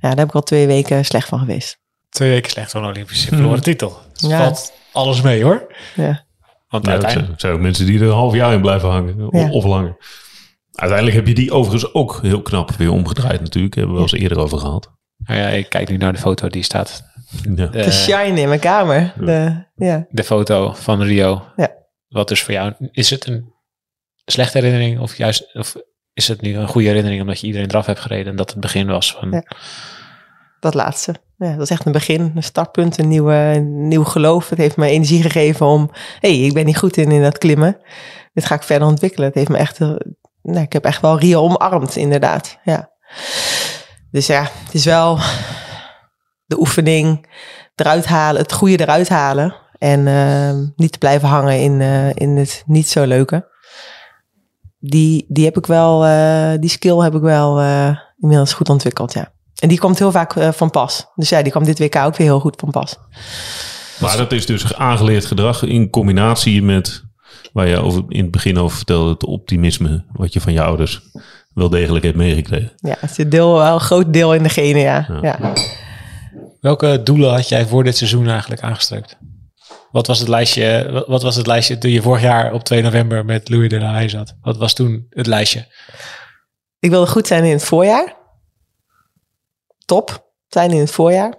[0.00, 1.80] Ja, daar heb ik al twee weken slecht van geweest.
[2.08, 3.62] Twee weken slecht van Olympische verloren Hmm.
[3.62, 3.98] titel.
[4.12, 4.38] Dus Ja.
[4.38, 5.74] valt alles mee hoor.
[5.94, 6.24] Ja.
[6.68, 7.26] Want uiteindelijk...
[7.26, 9.28] zijn, zijn ook mensen die er een half jaar in blijven hangen.
[9.30, 9.50] Ja.
[9.50, 9.96] Of langer.
[10.72, 13.74] Uiteindelijk heb je die overigens ook heel knap weer omgedraaid natuurlijk.
[13.74, 14.90] Hebben we wel eens eerder over gehad.
[15.16, 17.02] Nou ja, ik kijk nu naar de foto die staat.
[17.54, 17.66] Ja.
[17.66, 19.12] De, Te shine in mijn kamer.
[19.18, 20.06] De, ja.
[20.10, 21.44] de foto van Rio.
[21.56, 21.70] Ja.
[22.08, 22.72] Wat dus voor jou...
[22.90, 23.52] Is het een
[24.24, 25.00] slechte herinnering?
[25.00, 25.54] Of juist...
[25.54, 25.76] Of
[26.14, 28.60] is het nu een goede herinnering omdat je iedereen eraf hebt gereden en dat het
[28.60, 29.44] begin was van...
[30.60, 31.14] Dat laatste.
[31.36, 34.48] Ja, dat is echt een begin, een startpunt, een, nieuwe, nieuw geloof.
[34.48, 35.90] Het heeft me energie gegeven om,
[36.20, 37.78] hé, hey, ik ben niet goed in, in dat klimmen.
[38.32, 39.26] Dit ga ik verder ontwikkelen.
[39.26, 39.94] Het heeft me echt, eh,
[40.42, 42.58] nou, ik heb echt wel Rio omarmd, inderdaad.
[42.64, 42.90] Ja.
[44.10, 45.18] Dus ja, het is wel
[46.46, 47.26] de oefening
[47.74, 49.54] eruit halen, het goede eruit halen.
[49.78, 53.50] En eh, niet te blijven hangen in, eh, in het niet zo leuke.
[54.84, 59.12] Die, die heb ik wel, eh, die skill heb ik wel eh, inmiddels goed ontwikkeld,
[59.12, 59.32] ja.
[59.58, 61.06] En die komt heel vaak eh, van pas.
[61.14, 62.96] Dus ja, die kwam dit WK ook weer heel goed van pas.
[64.00, 67.04] Maar dat is dus aangeleerd gedrag in combinatie met...
[67.52, 69.10] waar je over, in het begin over vertelde...
[69.10, 71.00] het optimisme wat je van je ouders
[71.54, 72.72] wel degelijk hebt meegekregen.
[72.76, 75.06] Ja, het zit deel, wel een groot deel in de genen, ja.
[75.22, 75.38] Ja.
[75.40, 75.52] ja.
[76.60, 79.16] Welke doelen had jij voor dit seizoen eigenlijk aangestreept?
[79.92, 83.24] Wat was het lijstje, wat- was het lijstje toen je vorig jaar op 2 november
[83.24, 84.34] met Louis de la Haye zat?
[84.40, 85.66] Wat was toen het lijstje?
[86.78, 88.16] Ik wilde goed zijn in het voorjaar.
[89.84, 91.34] Top zijn in het voorjaar.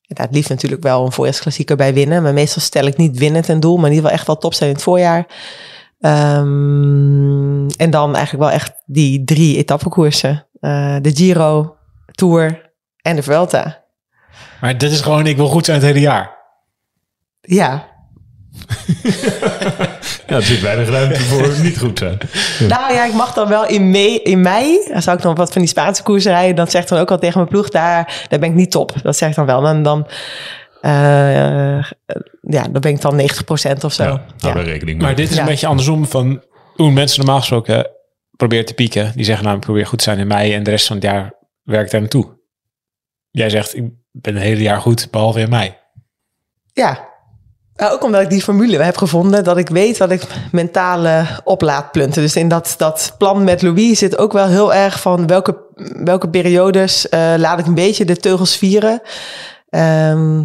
[0.00, 2.22] Ja, het liefst natuurlijk wel een voorjaarsklassieker bij winnen.
[2.22, 3.76] Maar meestal stel ik niet winnen ten doel.
[3.76, 5.26] Maar in ieder geval echt wel top zijn in het voorjaar.
[6.00, 10.46] Ehm, en dan eigenlijk wel echt die drie etappekoersen.
[10.60, 11.76] Eh, de Giro,
[12.12, 12.70] Tour
[13.02, 13.84] en de Vuelta.
[14.60, 16.36] Maar dit is gewoon, ik wil goed zijn het hele jaar.
[17.50, 17.96] Ja,
[20.26, 22.18] Ja, er zit weinig ruimte voor niet goed zijn.
[22.68, 25.52] Nou ja, ik mag dan wel in, mei, in mei, dan zou ik dan wat
[25.52, 26.56] van die Spaanse koersen rijden.
[26.56, 28.92] Dat zegt dan ook al tegen mijn ploeg, daar, daar ben ik niet top.
[29.02, 29.66] Dat zegt dan wel.
[29.66, 30.06] En dan,
[30.80, 31.82] eh,
[32.40, 34.02] ja, dan ben ik dan 90% of zo.
[34.04, 35.06] Ja, Ja, rekening mee.
[35.06, 35.40] Maar dit is Ja.
[35.40, 36.42] een beetje andersom van
[36.74, 37.90] hoe mensen normaal gesproken
[38.36, 39.12] proberen te pieken.
[39.14, 41.04] Die zeggen nou, ik probeer goed te zijn in mei en de rest van het
[41.04, 41.32] jaar
[41.62, 42.36] werk ik daar naartoe.
[43.30, 45.74] Jij zegt, ik ben het hele jaar goed, behalve in mei.
[46.72, 47.06] ja.
[47.78, 50.22] Nou, ook omdat ik die formule heb gevonden, dat ik weet wat ik
[50.52, 52.22] mentaal op laat plunten.
[52.22, 55.56] Dus in dat, dat plan met Louis zit ook wel heel erg van welke,
[56.04, 59.02] welke periodes eh, laat ik een beetje de teugels vieren.
[59.70, 60.42] Ehm,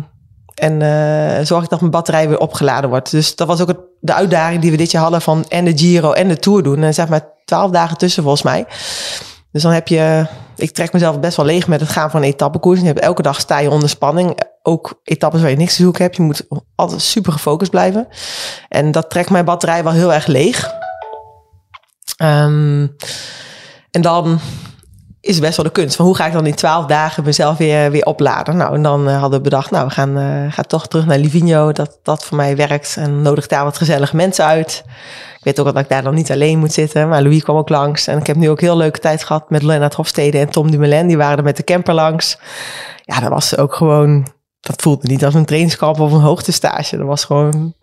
[0.56, 3.12] en eh, zorg ik dat mijn batterij weer opgeladen wordt.
[3.12, 5.78] Dus dat was ook het, de uitdaging die we dit jaar hadden van en de
[5.78, 6.84] Giro en de Tour doen.
[6.84, 8.66] En zijn maar twaalf dagen tussen volgens mij.
[9.52, 10.26] Dus dan heb je,
[10.56, 12.82] ik trek mezelf best wel leeg met het gaan van een etappekoers.
[12.82, 14.36] Elke dag sta je onder spanning.
[14.66, 16.16] Ook etappes waar je niks te zoeken hebt.
[16.16, 18.08] Je moet altijd super gefocust blijven.
[18.70, 20.72] En dat trekt mijn batterij wel heel erg leeg.
[22.18, 22.88] Ehm,
[23.92, 24.40] en dan
[25.20, 27.92] is best wel de kunst van hoe ga ik dan in twaalf dagen mezelf weer,
[27.92, 28.58] weer opladen.
[28.58, 31.72] Nou, en dan eh, hadden we bedacht, nou, we gaan, gaan toch terug naar Livigno.
[31.72, 32.96] Dat dat voor mij werkt.
[32.98, 34.84] En nodig daar wat gezellige mensen uit.
[35.38, 37.10] Ik weet ook dat ik daar dan niet alleen moet zitten.
[37.10, 38.08] Maar Louis kwam ook langs.
[38.08, 41.08] En ik heb nu ook heel leuke tijd gehad met Lennart Hofstede en Tom Dumoulin.
[41.08, 42.38] Die waren er met de camper langs.
[43.02, 44.28] Ja, dat was ook gewoon...
[44.64, 46.98] Dat voelde niet als een trainingskamp of een hoogtestage.
[46.98, 47.76] Dat was gewoon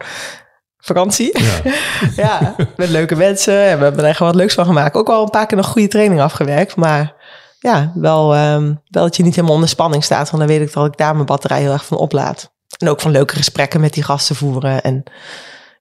[0.78, 1.40] vakantie.
[1.40, 1.72] Ja.
[2.24, 3.64] ja, met leuke mensen.
[3.64, 4.94] En we hebben er echt wat leuks van gemaakt.
[4.94, 6.76] Ook wel een paar keer nog goede training afgewerkt.
[6.76, 7.14] Maar
[7.58, 10.30] ja, wel, ehm, wel dat je niet helemaal onder spanning staat.
[10.30, 12.52] Want dan weet ik dat ik daar mijn batterij heel erg van oplaad.
[12.78, 14.82] En ook van leuke gesprekken met die gasten voeren.
[14.82, 15.02] En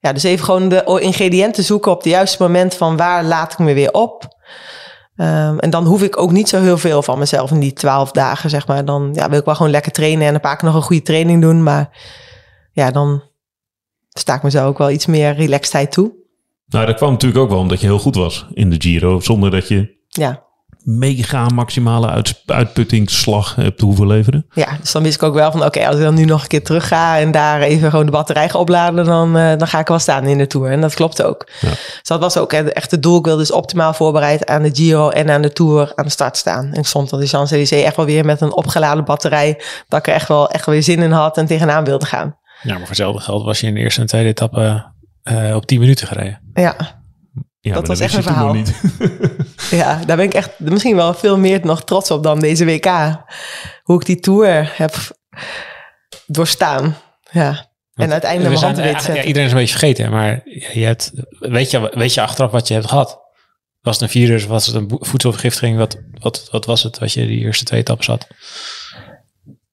[0.00, 3.58] ja, dus even gewoon de ingrediënten zoeken op het juiste moment van waar laat ik
[3.58, 4.38] me weer op.
[5.20, 8.10] Ehm, en dan hoef ik ook niet zo heel veel van mezelf in die twaalf
[8.10, 8.84] dagen, zeg maar.
[8.84, 11.02] Dan ja, wil ik wel gewoon lekker trainen en een paar keer nog een goede
[11.02, 11.62] training doen.
[11.62, 11.98] Maar
[12.72, 13.22] ja, dan
[14.08, 16.12] sta ik mezelf ook wel iets meer relaxedheid toe.
[16.66, 19.20] Nou, dat kwam natuurlijk ook wel omdat je heel goed was in de Giro.
[19.20, 20.42] Zonder dat je Ja,
[20.82, 24.46] mega maximale uit, uitputtingsslag hebt hoeven leveren.
[24.52, 26.48] ja, dus dan wist ik ook wel van oké, als ik dan nu nog een
[26.48, 29.78] keer terug ga en daar even gewoon de batterij ga opladen, dan, eh, dan ga
[29.78, 30.70] ik wel staan in de Tour.
[30.70, 31.48] En dat klopt ook.
[31.60, 31.68] Ja.
[31.68, 33.18] Dus dat was ook echt het doel.
[33.18, 36.36] Ik wilde dus optimaal voorbereid aan de Giro en aan de Tour aan de start
[36.36, 36.72] staan.
[36.72, 40.06] En ik stond op de Champs-Élysées echt wel weer met een opgeladen batterij, dat ik
[40.06, 42.36] er echt wel, echt wel weer zin in had en tegenaan wilde gaan.
[42.62, 45.66] Ja, maar voor hetzelfde geld was je in de eerste en tweede etappe eh, op
[45.66, 46.40] 10 minuten gereden.
[46.54, 46.99] Ja,
[47.60, 48.52] Ja, Dat was echt een verhaal.
[48.52, 48.74] niet.
[49.70, 52.86] ja, daar ben ik echt misschien wel veel meer nog trots op dan deze WK.
[53.82, 54.94] Hoe ik die Tour heb
[56.26, 56.96] doorstaan.
[57.30, 57.68] Ja.
[57.94, 61.90] En uiteindelijk mijn hand ja, iedereen is een beetje vergeten, maar je hebt, weet, je,
[61.94, 63.18] weet je achteraf wat je hebt gehad?
[63.80, 64.46] Was het een virus?
[64.46, 65.76] Was het een voedselvergiftiging?
[65.76, 68.26] Wat, wat, wat was het wat je die eerste twee etappes had?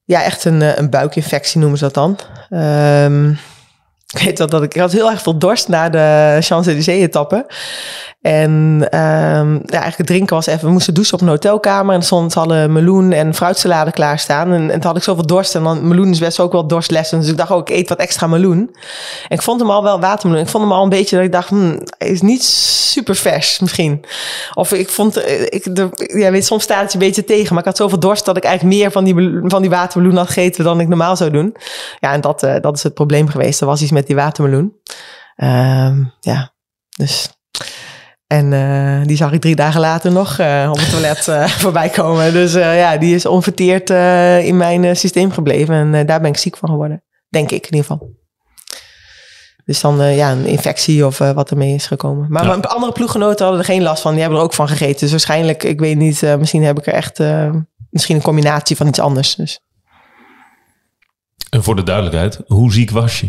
[0.04, 2.18] Ja, echt een, eh, een buikinfectie noemen ze dat dan.
[2.48, 3.34] Ehm,
[4.14, 7.46] Ik weet wel dat ik, had heel erg veel dorst na de Champs-Élysées-etappe.
[8.20, 10.66] En ehm, ja, eigenlijk het drinken was even...
[10.66, 11.94] We moesten douchen op een hotelkamer.
[11.94, 14.52] En stond hadden meloen en fruitsalade klaarstaan.
[14.52, 15.54] En, en toen had ik zoveel dorst.
[15.54, 17.20] En dan meloen is best ook wel dorstlessen.
[17.20, 18.58] Dus ik dacht ook, ik eet wat extra meloen.
[19.28, 20.44] En ik vond hem al wel watermeloen.
[20.44, 21.48] Ik vond hem al een beetje dat ik dacht...
[21.48, 24.04] Hmm, is niet super vers misschien.
[24.54, 25.16] Of ik vond...
[25.16, 25.88] eh, Ik, de,
[26.18, 27.48] ja, weet, soms staat het een beetje tegen.
[27.48, 30.26] Maar ik had zoveel dorst dat ik eigenlijk meer van die, van die watermeloen had
[30.26, 30.64] gegeten...
[30.64, 31.56] dan ik normaal zou doen.
[31.98, 33.60] Ja, en dat, eh, dat is het probleem geweest.
[33.60, 34.72] Er was iets met die watermeloen.
[35.36, 36.52] Ehm, ja,
[36.96, 37.28] dus...
[38.28, 41.88] En eh, die zag ik drie dagen later nog eh, op het toilet eh, voorbij
[41.88, 42.32] komen.
[42.32, 43.90] Dus ja, die is onverteerd
[44.44, 45.74] in mijn systeem gebleven.
[45.94, 47.02] En daar ben ik ziek van geworden.
[47.28, 48.16] Denk ik in ieder geval.
[49.64, 52.26] Dus dan ja, een infectie of wat ermee is gekomen.
[52.30, 52.48] Maar Ja.
[52.48, 54.12] mijn andere ploeggenoten hadden er geen last van.
[54.12, 55.00] Die hebben er ook van gegeten.
[55.00, 57.18] Dus waarschijnlijk, ik weet niet, misschien heb ik er echt...
[57.90, 59.34] misschien een combinatie van iets anders.
[59.34, 59.60] Dus.
[61.50, 63.28] En voor de duidelijkheid, hoe ziek was je?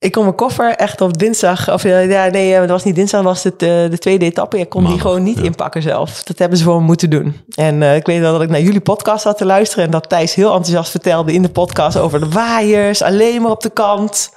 [0.00, 2.94] Ik kon mijn koffer echt op dinsdag, of eh, ja, nee, eh, dat was niet
[2.94, 4.58] dinsdag, dat was het, eh, de tweede etappe.
[4.58, 5.42] Ik kon die gewoon niet ja.
[5.42, 6.22] inpakken zelf.
[6.22, 7.36] Dat hebben ze voor me moeten doen.
[7.54, 10.08] En eh, ik weet wel dat ik naar jullie podcast zat te luisteren en dat
[10.08, 14.32] Thijs heel enthousiast vertelde in de podcast over de waaiers, alleen maar op de kant.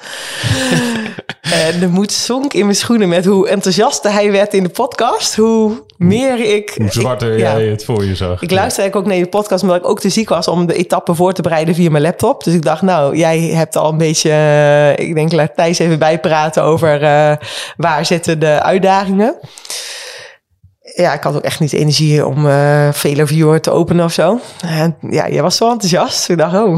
[1.66, 5.36] en de moed zonk in mijn schoenen met hoe enthousiast hij werd in de podcast,
[5.36, 6.74] hoe meer ik...
[6.78, 7.58] Hoe zwarter ik- ja.
[7.58, 8.41] jij het voor je zag.
[8.41, 10.74] Ik luisterde eigenlijk ook naar je podcast, omdat ik ook te ziek was om de
[10.76, 12.44] etappe voor te bereiden via mijn laptop.
[12.44, 16.00] Dus ik dacht, nou, jij hebt al een beetje, eh, ik denk, laat Thijs even
[16.00, 17.36] bijpraten over eh,
[17.78, 19.36] waar zitten de uitdagingen.
[20.96, 24.39] Ja, ik had ook echt niet energie om eh Velo Viewer te openen of zo.
[24.66, 26.30] En ja, jij was zo enthousiast.
[26.30, 26.78] Ik dacht, oh,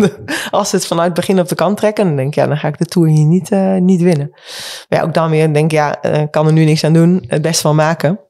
[0.50, 2.56] als ze het vanuit het begin op de kant trekken, dan denk ik, ja, dan
[2.56, 3.50] ga ik de Tour hier niet,
[3.80, 4.28] niet winnen.
[4.88, 5.90] Maar ja, ook dan weer denk ik, ja,
[6.30, 7.24] kan er nu niks aan doen.
[7.26, 8.20] Het best wel maken.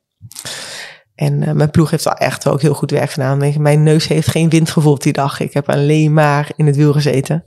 [1.15, 3.63] En eh, mijn ploeg heeft wel echt ook heel goed werk gedaan.
[3.63, 5.41] Mijn neus heeft geen wind gevoeld die dag.
[5.41, 7.45] Ik heb alleen maar in het wiel gezeten.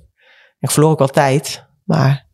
[0.59, 1.65] Ik verloor ook wel tijd.
[1.83, 2.31] Maar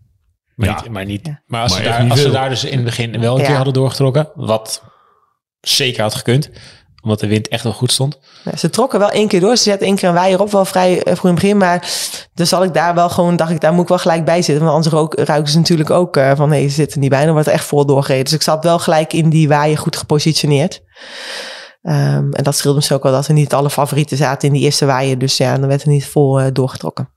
[0.55, 0.81] Maar Ja.
[0.81, 1.41] niet, maar, niet, Ja.
[1.45, 3.39] maar als, Maar ze, daar, niet als ze daar dus in het begin wel een
[3.41, 3.45] Ja.
[3.47, 4.83] keer hadden doorgetrokken, wat
[5.61, 6.49] zeker had gekund,
[7.03, 8.19] omdat de wind echt wel goed stond.
[8.43, 9.57] ja, ze trokken wel één keer door.
[9.57, 11.57] Ze zetten één keer een waaier op, wel vrij eh, vroeg in het begin.
[11.57, 11.87] Maar
[12.33, 14.63] dus had ik daar wel gewoon, dacht ik, daar moet ik wel gelijk bij zitten.
[14.65, 17.23] Want anders rook, ruiken ze natuurlijk ook eh, van, nee, ze zitten niet bij.
[17.23, 18.23] Dan wordt er echt vol doorgereden.
[18.23, 20.81] Dus ik zat wel gelijk in die waaier goed gepositioneerd.
[21.81, 24.53] Ehm, en dat scheelde me zo ook wel dat er niet alle favorieten zaten in
[24.53, 25.17] die eerste waaier.
[25.17, 27.09] Dus ja, dan werd er niet vol eh, doorgetrokken.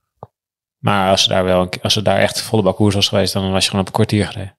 [0.78, 3.08] Maar als ze daar wel een, keer- als ze daar echt volle bak koers was
[3.08, 4.56] geweest, dan was je gewoon op een kwartier gereden.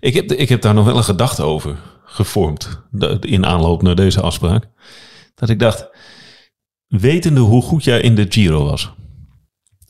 [0.00, 1.76] Ik heb, ik heb daar nog wel een gedachte over
[2.14, 2.82] gevormd
[3.20, 4.68] in aanloop naar deze afspraak.
[5.34, 5.88] Dat ik dacht,
[6.86, 8.92] wetende hoe goed jij in de Giro was.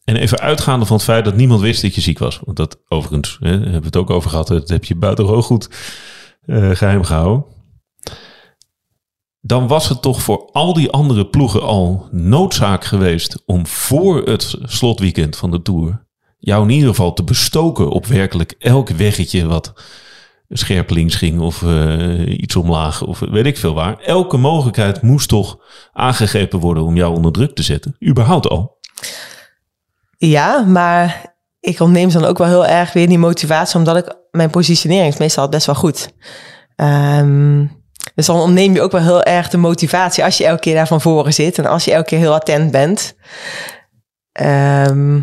[0.04, 2.40] En even uitgaande van het feit dat niemand wist dat je ziek was.
[2.44, 4.48] Want dat overigens, hè, hebben we het ook over gehad.
[4.48, 5.68] Dat heb je buitengewoon goed
[6.46, 7.44] eh, geheim gehouden.
[9.40, 14.56] Dan was het toch voor al die andere ploegen al noodzaak geweest om voor het
[14.62, 16.06] slotweekend van de Tour
[16.38, 19.72] jou in ieder geval te bestoken op werkelijk elk weggetje wat
[20.48, 23.98] scherp links ging of eh, iets omlaag of weet ik veel waar.
[23.98, 25.58] Elke mogelijkheid moest toch
[25.92, 27.96] aangegrepen worden om jou onder druk te zetten.
[28.08, 28.78] Überhaupt al.
[30.16, 34.50] Ja, maar ik ontneem dan ook wel heel erg weer die motivatie, omdat ik mijn
[34.50, 36.14] positionering meestal best wel goed.
[36.76, 37.66] Ehm,
[38.14, 40.86] dus dan ontneem je ook wel heel erg de motivatie als je elke keer daar
[40.86, 43.16] van voren zit en als je elke keer heel attent bent.
[44.32, 45.20] Ehm,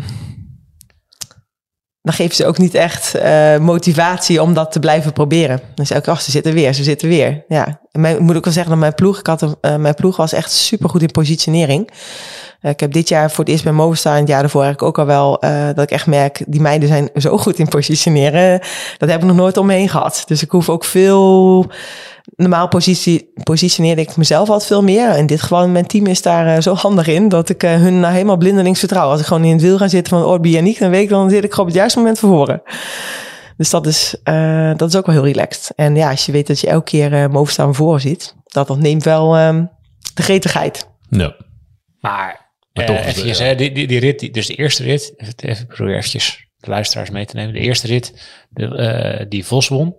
[2.02, 5.60] dan geven ze ook niet echt eh, motivatie om dat te blijven proberen.
[5.74, 7.44] Dus elke keer, oh, ze zitten weer, ze zitten weer.
[7.48, 10.16] Ja, ik moet ook wel zeggen dat mijn ploeg, ik had een, eh, mijn ploeg
[10.16, 11.90] was echt super goed in positionering.
[12.60, 14.98] Eh, ik heb dit jaar voor het eerst bij Movistar en het jaar daarvoor eigenlijk
[14.98, 15.40] ook al wel
[15.74, 18.60] dat ik echt merk, die meiden zijn zo goed in positioneren.
[18.98, 20.22] Dat heb ik nog nooit om me heen gehad.
[20.26, 21.66] Dus ik hoef ook veel.
[22.36, 25.16] Normaal positie, positioneerde ik mezelf altijd veel meer.
[25.16, 28.00] In dit geval, mijn team is daar eh, zo handig in dat ik eh, hun
[28.00, 29.08] nou helemaal blindelings vertrouw.
[29.10, 31.08] Als ik gewoon in het wiel ga zitten van Orbi en ik, dan weet ik,
[31.08, 32.62] dan zit ik gewoon op het juiste moment voor voren.
[33.56, 35.72] Dus dat is, eh, dat is ook wel heel relaxed.
[35.76, 39.04] En ja, als je weet dat je elke keer uh, van voren ziet, dat ontneemt
[39.04, 39.64] wel ehm,
[40.14, 40.88] de gretigheid.
[41.08, 41.36] Ja.
[42.00, 43.44] Maar, Maar toch, eventjes, ja.
[43.44, 46.70] hè, die, die, die rit, die- dus de eerste rit, even, even proberen eventjes de
[46.70, 47.52] luisteraars mee te nemen.
[47.54, 48.12] De eerste rit,
[48.50, 49.94] de, eh, die Vos won.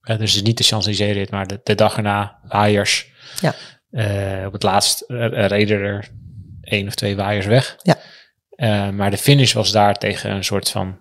[0.00, 3.12] Eh, dus niet de Champs-Élysées rit, maar de, de dag erna, waaiers.
[3.40, 3.54] Ja.
[3.90, 6.08] Eh, op het laatst reden er
[6.60, 7.76] één of twee waaiers weg.
[7.82, 7.98] Ja.
[8.50, 11.00] Eh, maar de finish was daar tegen een soort van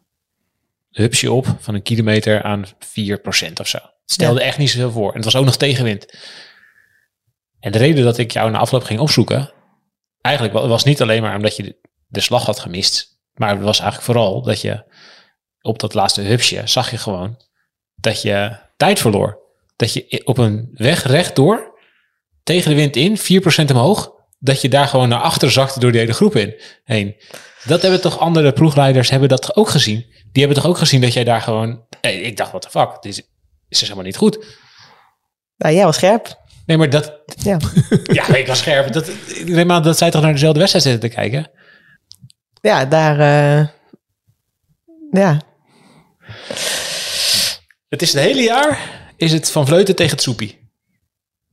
[0.89, 3.77] hupsje op van een kilometer aan 4% of zo.
[3.77, 5.09] Het stelde echt niet zoveel voor.
[5.09, 6.17] En het was ook nog tegenwind.
[7.59, 9.51] En de reden dat ik jou na afloop ging opzoeken,
[10.21, 13.61] eigenlijk wa- was niet alleen maar omdat je de, de slag had gemist, maar het
[13.61, 14.83] was eigenlijk vooral dat je
[15.61, 17.41] op dat laatste hupsje zag je gewoon
[17.95, 19.39] dat je tijd verloor.
[19.75, 21.79] Dat je op een weg rechtdoor
[22.43, 23.17] tegen de wind in,
[23.67, 27.15] 4% omhoog, dat je daar gewoon naar achter zakte door die hele groep in, heen.
[27.65, 30.05] Dat hebben toch andere ploegleiders hebben dat ook gezien.
[30.31, 31.85] Die hebben toch ook gezien dat jij daar gewoon...
[32.01, 33.23] Hey, ik dacht, wat de fuck, dit is,
[33.69, 34.45] is helemaal niet goed.
[35.57, 36.41] Nou, jij was scherp.
[36.65, 37.19] Nee, maar dat...
[37.25, 37.57] Ja.
[38.03, 38.93] Ja, ik was scherp.
[38.93, 41.51] Dat, ik neem aan dat zij toch naar dezelfde wedstrijd zitten te kijken?
[42.61, 43.19] Ja, daar...
[43.19, 43.67] eh,
[45.11, 45.41] ja.
[47.89, 50.71] Het is het hele jaar is het van Vleuten tegen Tsoepie.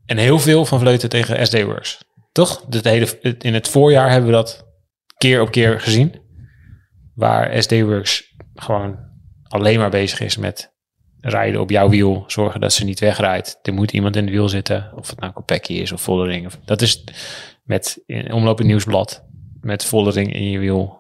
[0.07, 2.05] En heel veel van Vleuten tegen SD Works.
[2.33, 2.65] Toch?
[2.71, 4.67] Het hele, in het voorjaar hebben we dat
[5.17, 6.21] keer op keer gezien.
[7.15, 8.99] Waar SD Works gewoon
[9.43, 10.75] alleen maar bezig is met
[11.21, 12.25] rijden op jouw wiel.
[12.27, 13.59] Zorgen dat ze niet wegrijdt.
[13.63, 14.93] Er moet iemand in het wiel zitten.
[14.95, 16.47] Of het nou Kopecky is of Vollering.
[16.47, 17.05] Of, dat is
[17.63, 19.25] met in Omloop het Nieuwsblad.
[19.61, 20.99] Met Vollering in je wiel.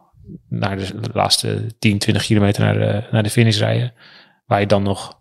[0.49, 3.95] Naar de laatste 10, 20 kilometer naar de, naar de finish rijden.
[4.47, 5.16] Waar je dan nog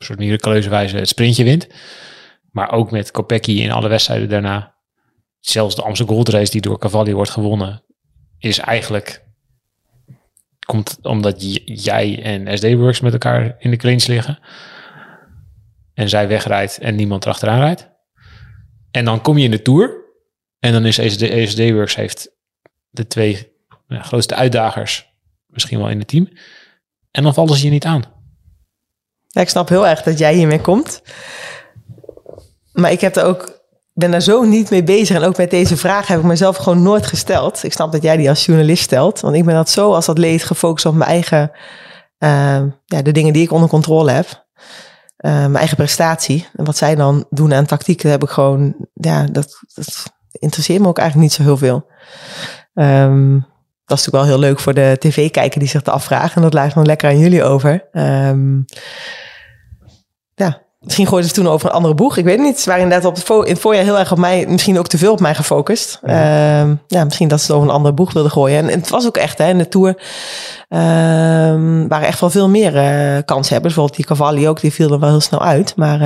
[0.00, 1.68] een soort miraculeuze wijze het sprintje wint.
[2.50, 4.74] Maar ook met Kopecky in alle wedstrijden daarna.
[5.38, 7.84] Zelfs de Amsterdam Gold Race die door Cavalli wordt gewonnen.
[8.38, 9.28] Is eigenlijk...
[10.66, 14.38] Komt omdat jij en SD Works met elkaar in de clinch liggen.
[15.94, 17.90] En zij wegrijdt en niemand erachteraan rijdt.
[18.90, 20.04] En dan kom je in de Tour.
[20.58, 22.36] En dan is ESD, ESD Works heeft
[22.88, 23.52] de twee
[23.88, 25.10] grootste uitdagers
[25.46, 26.28] misschien wel in het team.
[27.10, 28.19] En dan vallen ze je niet aan.
[29.32, 31.02] Ik snap heel erg dat jij hiermee komt.
[32.72, 33.60] Maar ik heb er ook,
[33.92, 35.16] ben daar zo niet mee bezig.
[35.16, 37.64] En ook met deze vraag heb ik mezelf gewoon nooit gesteld.
[37.64, 39.20] Ik snap dat jij die als journalist stelt.
[39.20, 41.50] Want ik ben dat zo als atleet gefocust op mijn eigen...
[42.18, 44.46] eh, ja, de dingen die ik onder controle heb.
[45.16, 46.48] Eh, mijn eigen prestatie.
[46.56, 48.74] En wat zij dan doen aan tactiek, dat heb ik gewoon...
[48.94, 51.86] Ja, dat, dat interesseert me ook eigenlijk niet zo heel veel.
[52.74, 53.38] Ehm,
[53.90, 56.36] dat is natuurlijk wel heel leuk voor de tv-kijker die zich dat afvraagt.
[56.36, 57.84] En dat laat dan lekker aan jullie over.
[57.92, 58.56] Ehm,
[60.34, 62.16] ja, misschien gooiden ze toen over een andere boeg.
[62.16, 62.60] Ik weet het niet.
[62.60, 64.86] Ze waren inderdaad op het, vo- in het voorjaar heel erg op mij, misschien ook
[64.88, 65.98] te veel op mij gefocust.
[66.02, 68.58] Ehm, ja, misschien dat ze het over een andere boeg wilden gooien.
[68.58, 70.02] En, en het was ook echt, hè, in de Tour
[70.68, 73.74] ehm, waren echt wel veel meer eh kanshebbers.
[73.74, 75.76] Bijvoorbeeld die Cavalli ook, die viel er wel heel snel uit.
[75.76, 76.00] Maar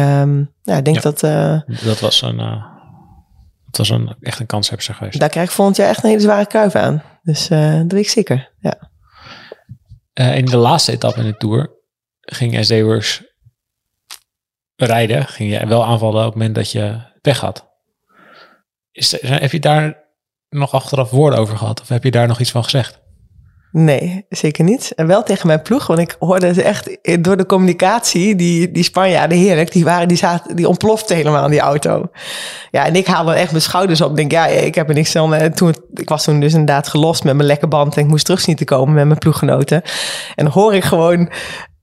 [0.63, 1.01] ja, ik denk Ja.
[1.03, 1.23] dat...
[1.23, 2.41] eh, Dat was een,
[3.77, 5.21] dat was een, echt een kanshebster geweest.
[5.21, 7.03] daar krijg ik volgend jaar echt een hele zware kuif aan.
[7.23, 8.91] Dus eh, dat weet ik zeker, ja.
[10.13, 11.71] Eh, in de laatste etappe in de Tour
[12.21, 13.23] ging SD Works
[14.77, 15.27] rijden.
[15.27, 17.69] Ging je wel aanvallen op het moment dat je weg had.
[18.93, 20.05] Is, heb je daar
[20.49, 21.81] nog achteraf woorden over gehad?
[21.81, 23.03] Of heb je daar nog iets van gezegd?
[23.77, 24.93] Nee, zeker niet.
[24.97, 28.83] En wel tegen mijn ploeg, want ik hoorde ze echt door de communicatie, die, die
[28.83, 32.09] Spanjaarden heerlijk, die, waren, die, zaten, die ontplofte helemaal in die auto.
[32.71, 34.17] Ja, en ik haalde echt mijn schouders op.
[34.17, 35.35] Denk, ja, ik heb er niks aan.
[35.35, 38.25] En toen, ik was toen dus inderdaad gelost met mijn lekke band en ik moest
[38.25, 39.83] terug zien te komen met mijn ploeggenoten.
[40.35, 41.31] En hoor ik gewoon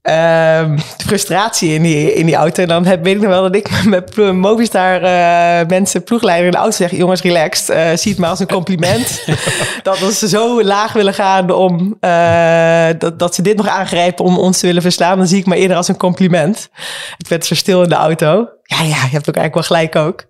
[0.01, 2.61] de frustratie in die, in die auto.
[2.61, 6.51] En dan heb, weet ik nog wel dat ik met Movistar eh, mensen, ploegleider in
[6.51, 7.69] de auto zeg, jongens, relaxed.
[7.69, 9.23] eh zie het maar als een compliment.
[9.83, 14.37] dat ze zo laag willen gaan om eh, dat, dat ze dit nog aangrijpen om
[14.37, 15.17] ons te willen verslaan.
[15.17, 16.69] Dan zie ik maar eerder als een compliment.
[17.17, 18.49] Het werd zo stil in de auto.
[18.63, 20.25] Ja, ja, je hebt ook eigenlijk wel gelijk ook.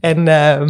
[0.00, 0.68] En ehm,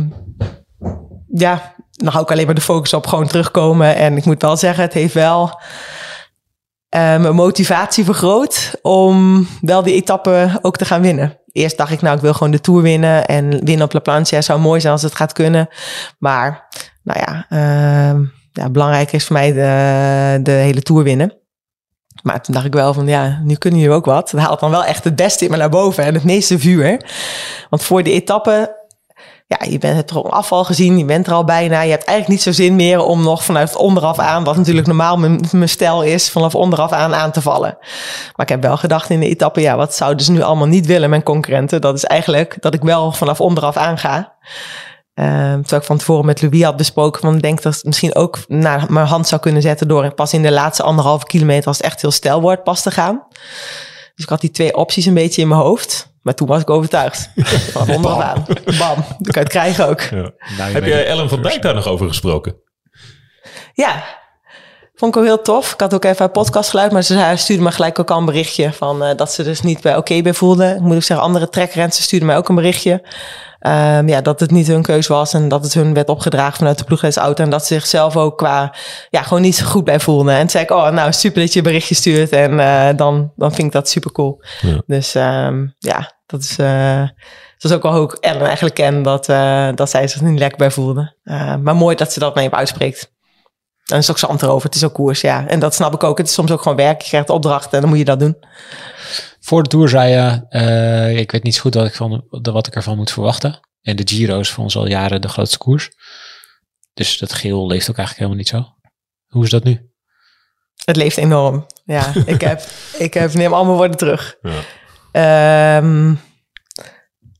[1.33, 3.97] ja, dan hou ik alleen maar de focus op gewoon terugkomen.
[3.97, 5.61] En ik moet wel zeggen, het heeft wel
[6.99, 11.39] mijn motivatie vergroot om wel die etappe ook te gaan winnen.
[11.53, 13.27] Eerst dacht ik, nou, ik wil gewoon de Tour winnen.
[13.27, 15.69] En winnen op La Planche zou mooi zijn als het gaat kunnen.
[16.19, 16.69] Maar,
[17.03, 21.37] nou ja, ehm, ja belangrijk is voor mij de, de hele Tour winnen.
[22.23, 24.31] Maar toen dacht ik wel van, ja, nu kunnen jullie ook wat.
[24.31, 27.05] Dat haalt dan wel echt het beste in me naar boven en het meeste vuur.
[27.71, 28.82] Want voor de etappe
[29.59, 31.81] ja, je bent, hebt er al afval gezien, je bent er al bijna.
[31.81, 35.17] Je hebt eigenlijk niet zo zin meer om nog vanuit onderaf aan, wat natuurlijk normaal
[35.17, 37.77] mijn, stijl is, vanaf onderaf aan aan te vallen.
[38.37, 40.87] Maar ik heb wel gedacht in de etappe, ja, wat zouden ze nu allemaal niet
[40.87, 41.81] willen, mijn concurrenten?
[41.81, 44.35] Dat is eigenlijk dat ik wel vanaf onderaf aan ga.
[45.15, 48.15] Ehm terwijl ik van tevoren met Louis had besproken, van ik denk dat het misschien
[48.15, 51.77] ook naar mijn hand zou kunnen zetten door pas in de laatste anderhalve kilometer, als
[51.77, 53.23] het echt heel stijl wordt, pas te gaan.
[54.15, 56.12] Dus ik had die twee opties een beetje in mijn hoofd.
[56.23, 57.31] Maar toen was ik overtuigd.
[57.73, 58.45] Van onderaf aan.
[58.79, 59.05] Bam.
[59.19, 60.11] Dat kan je het krijgen ook.
[60.11, 60.33] Nou,
[60.73, 62.57] Heb jij Ellen van Dijk daar nog over gesproken?
[63.73, 64.05] Ja.
[65.03, 65.73] Vond ik ook heel tof.
[65.73, 68.25] Ik had ook even haar podcast geluid, maar ze stuurde me gelijk ook al een
[68.25, 70.75] berichtje van eh, dat ze dus niet bij oké bij voelde.
[70.75, 73.03] Ik moet ook zeggen, andere trekrensen stuurden mij ook een berichtje.
[73.59, 76.79] Ehm, ja, dat het niet hun keus was en dat het hun werd opgedragen vanuit
[76.79, 77.45] de ploegleidsauto.
[77.45, 78.75] En dat ze zichzelf ook qua,
[79.11, 80.35] ja, gewoon niet zo goed bij voelden.
[80.35, 82.31] En toen zei ik, oh, nou, super dat je een berichtje stuurt.
[82.31, 84.43] En eh, dan, dan vind ik dat super cool.
[84.61, 84.83] Ja.
[84.87, 87.01] Dus ehm, ja, dat is, eh,
[87.59, 90.39] dat is ook wel hoe ik Ellen eigenlijk ken, dat, eh, dat zij zich niet
[90.39, 91.15] lekker bij voelde.
[91.63, 93.12] Maar mooi dat ze dat mee uitspreekt.
[93.93, 94.67] En is ook zand erover.
[94.67, 95.47] Het is ook koers, ja.
[95.47, 96.19] En dat snap ik ook.
[96.19, 97.01] Het is soms ook gewoon werk.
[97.01, 98.37] Je krijgt opdrachten en dan moet je dat doen.
[99.41, 102.67] Voor de Tour zei je, eh, ik weet niet zo goed wat ik, van, wat
[102.67, 103.61] ik ervan moet verwachten.
[103.83, 105.91] En de Giro is voor ons al jaren de grootste koers.
[106.95, 108.65] Dus dat geel leeft ook eigenlijk helemaal niet zo.
[109.27, 109.91] Hoe is dat nu?
[110.85, 111.67] Het leeft enorm.
[111.85, 112.63] Ja, ik heb,
[112.99, 114.37] ik heb, neem al mijn woorden terug.
[114.43, 114.61] Ja.
[115.13, 116.15] Ehm,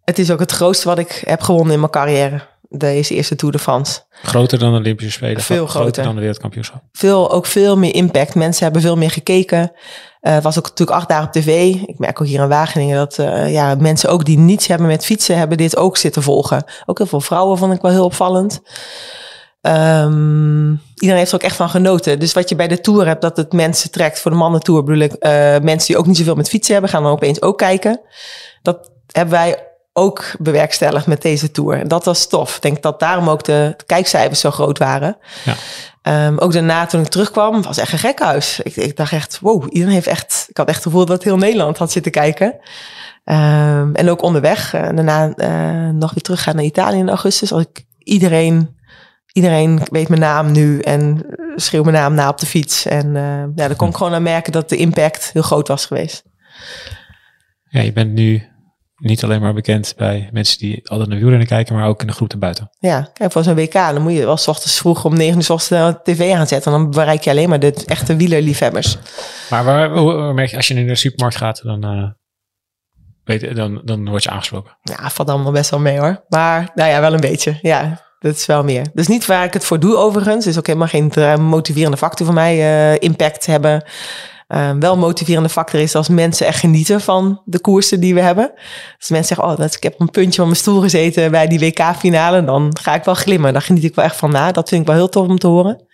[0.05, 2.51] het is ook het grootste wat ik heb gewonnen in mijn carrière.
[2.77, 4.01] Deze eerste Tour de France.
[4.11, 5.43] Groter dan de Olympische Spelen?
[5.43, 6.03] Veel groter.
[6.03, 6.83] dan de wereldkampioenschap?
[6.93, 8.35] Veel, ook veel meer impact.
[8.35, 9.73] Mensen hebben veel meer gekeken.
[10.21, 11.75] Het was ook natuurlijk acht dagen op tv.
[11.75, 15.05] Ik merk ook hier in Wageningen dat eh, ja, mensen ook die niets hebben met
[15.05, 16.65] fietsen, hebben dit ook zitten volgen.
[16.87, 18.63] Ook heel veel vrouwen vond ik wel heel opvallend.
[19.61, 22.19] Ehm, iedereen heeft er ook echt van genoten.
[22.19, 24.21] Dus wat je bij de Tour hebt, dat het mensen trekt.
[24.21, 26.91] Voor de mannen Tour bedoel ik, eh, mensen die ook niet zoveel met fietsen hebben,
[26.91, 28.01] gaan dan opeens ook kijken.
[28.63, 31.79] Dat hebben wij ook bewerkstelligd met deze Tour.
[31.79, 32.57] En dat was tof.
[32.57, 35.17] Ik denk dat daarom ook de, kijkcijfers zo groot waren.
[35.45, 35.55] Ja.
[36.03, 38.61] Ehm, ook daarna toen ik terugkwam, was echt een gekhuis.
[38.63, 40.47] Ik, ik dacht echt, wow, iedereen heeft echt...
[40.49, 42.57] Ik had echt het gevoel dat heel Nederland had zitten kijken.
[43.25, 47.53] Ehm, en ook onderweg, eh, daarna eh, nog weer teruggaan naar Italië in augustus.
[47.53, 48.77] Als ik iedereen,
[49.33, 51.27] iedereen weet mijn naam nu en
[51.57, 52.87] schreeuw mijn naam na op de fiets.
[52.87, 55.87] En eh, ja, dan kon ik gewoon aan merken dat de impact heel groot was
[55.87, 56.25] geweest.
[57.69, 58.52] Ja, je bent nu
[59.03, 62.13] niet alleen maar bekend bij mensen die altijd naar wielrennen kijken, maar ook in de
[62.13, 62.71] groep erbuiten.
[62.79, 65.43] Ja, kijk, voor zo'n WK, dan moet je wel s ochtends vroeg om negen uur
[65.43, 66.73] s ochtends de tv aanzetten.
[66.73, 68.99] En dan bereik je alleen maar de echte wielerliefhebbers.
[69.51, 72.11] Maar waar, hoe- merk je, als je naar de supermarkt gaat, dan, eh,
[73.25, 74.79] weet, dan, dan word je aangesproken.
[74.83, 76.25] Ja, valt allemaal best wel mee hoor.
[76.29, 77.59] Maar nou ja, wel een beetje.
[77.63, 78.87] Ja, dat is wel meer.
[78.95, 80.47] Dus niet waar ik het voor doe overigens.
[80.47, 82.59] is ook helemaal geen eh, motiverende factor voor mij.
[82.93, 83.85] eh, impact hebben.
[84.53, 88.53] Eh, wel motiverende factor is als mensen echt genieten van de koersen die we hebben.
[88.99, 91.47] Als mensen zeggen, oh, dat, ik heb op een puntje van mijn stoel gezeten bij
[91.47, 92.45] die WK-finale.
[92.45, 93.53] Dan ga ik wel glimmen.
[93.53, 94.53] Daar geniet ik wel echt van na.
[94.53, 95.87] Dat vind ik wel heel tof om te horen.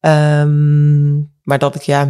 [0.00, 2.08] Ehm, maar dat ik ja,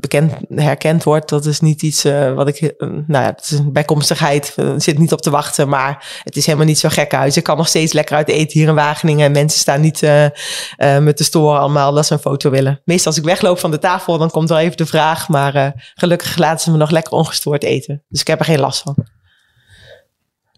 [0.00, 2.56] bekend, herkend word, dat is niet iets eh, wat ik.
[2.56, 4.54] eh, nou ja, het is een bijkomstigheid.
[4.56, 7.36] Ik zit niet op te wachten, maar het is helemaal niet zo gek uit.
[7.36, 9.26] Ik kan nog steeds lekker uit eten hier in Wageningen.
[9.26, 12.80] En mensen staan niet eh eh, me te storen allemaal dat ze een foto willen.
[12.84, 15.28] Meestal als ik wegloop van de tafel, dan komt wel even de vraag.
[15.28, 18.04] Maar eh, gelukkig laten ze me nog lekker ongestoord eten.
[18.08, 19.06] Dus ik heb er geen last van.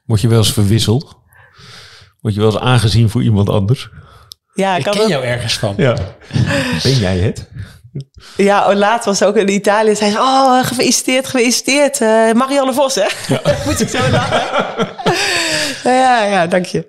[0.05, 1.15] Word je wel eens verwisseld?
[2.21, 3.91] Word je wel eens aangezien voor iemand anders?
[4.55, 5.75] Ja, Ik had ken jou ergens van.
[5.77, 5.97] Ja.
[6.83, 7.49] Ben jij het?
[8.37, 9.95] Ja, oh, laatst was ook in Italië.
[9.95, 12.01] Zei ze, oh, gefeliciteerd, gefeliciteerd.
[12.01, 13.07] eh, Marianne Vos, hè?
[13.67, 14.43] Moet ik zo lachen?
[15.93, 16.85] ja, ja, dank je.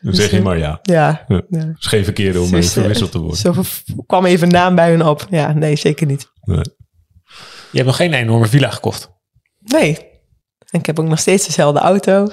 [0.00, 0.78] Dan zeg je maar ja.
[0.82, 1.42] Ja, Ja.
[1.48, 1.58] ja.
[1.58, 3.38] Het is geen verkeerde om Dus, eh, verwisseld te worden.
[3.38, 3.54] Zo
[4.06, 5.26] kwam even een naam bij hun op.
[5.30, 6.30] Ja, nee, zeker niet.
[6.42, 6.64] Nee.
[7.70, 9.10] Je hebt nog geen enorme villa gekocht.
[9.58, 9.98] Nee.
[10.70, 12.28] En ik heb ook nog steeds dezelfde auto.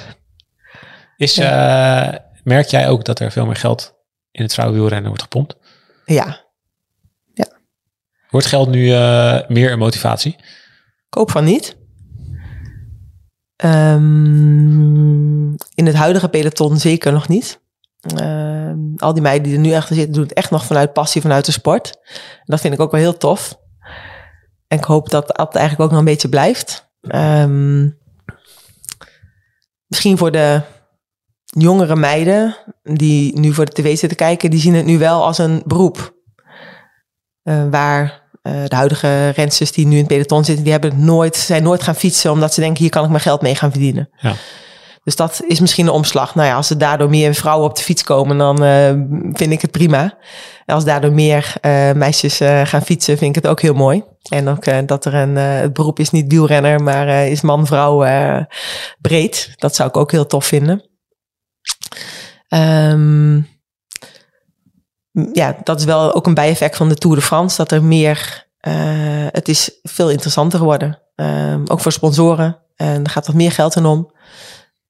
[1.18, 2.08] Is, eh,
[2.44, 3.96] merk jij ook dat er veel meer geld
[4.38, 5.56] in het vrouwenwielrennen wordt gepompt?
[6.06, 6.46] Ja,
[8.30, 10.36] Wordt geld nu eh, meer een motivatie?
[11.08, 11.78] ik hoop van niet.
[13.56, 17.62] Ehm, in het huidige peloton zeker nog niet.
[18.16, 21.22] Ehm, al die meiden die er nu achter zitten, doen het echt nog vanuit passie,
[21.22, 22.00] vanuit de sport.
[22.14, 23.60] En dat vind ik ook wel heel tof.
[24.68, 26.90] En ik hoop dat dat eigenlijk ook nog een beetje blijft.
[27.02, 27.90] Ehm,
[29.88, 30.62] misschien voor de
[31.56, 35.38] jongere meiden die nu voor de tv zitten kijken, die zien het nu wel als
[35.38, 36.16] een beroep.
[37.48, 41.00] Eh, waar eh, de huidige rensters die nu in het peloton zitten, die hebben het
[41.00, 43.72] nooit, zijn nooit gaan fietsen omdat ze denken, hier kan ik mijn geld mee gaan
[43.72, 44.10] verdienen.
[44.18, 44.34] Ja.
[45.04, 46.36] Dus dat is misschien een omslag.
[46.36, 48.88] Nou ja, als er daardoor meer vrouwen op de fiets komen, dan eh,
[49.34, 50.18] vind ik het prima.
[50.66, 51.54] En als daardoor meer
[51.96, 54.04] meisjes gaan fietsen, vind ik het ook heel mooi.
[54.30, 58.06] En ook dat er een, het beroep is niet wielrenner, maar is man-vrouw
[59.02, 59.54] breed.
[59.56, 60.87] Dat zou ik ook heel tof vinden.
[62.48, 63.42] Ehm,
[65.34, 67.58] ja, dat is wel ook een bijeffect van de Tour de France.
[67.58, 68.74] Dat er meer, eh,
[69.32, 71.02] het is veel interessanter geworden.
[71.16, 72.60] Ehm, ook voor sponsoren.
[72.76, 74.12] En er gaat wat meer geld in om.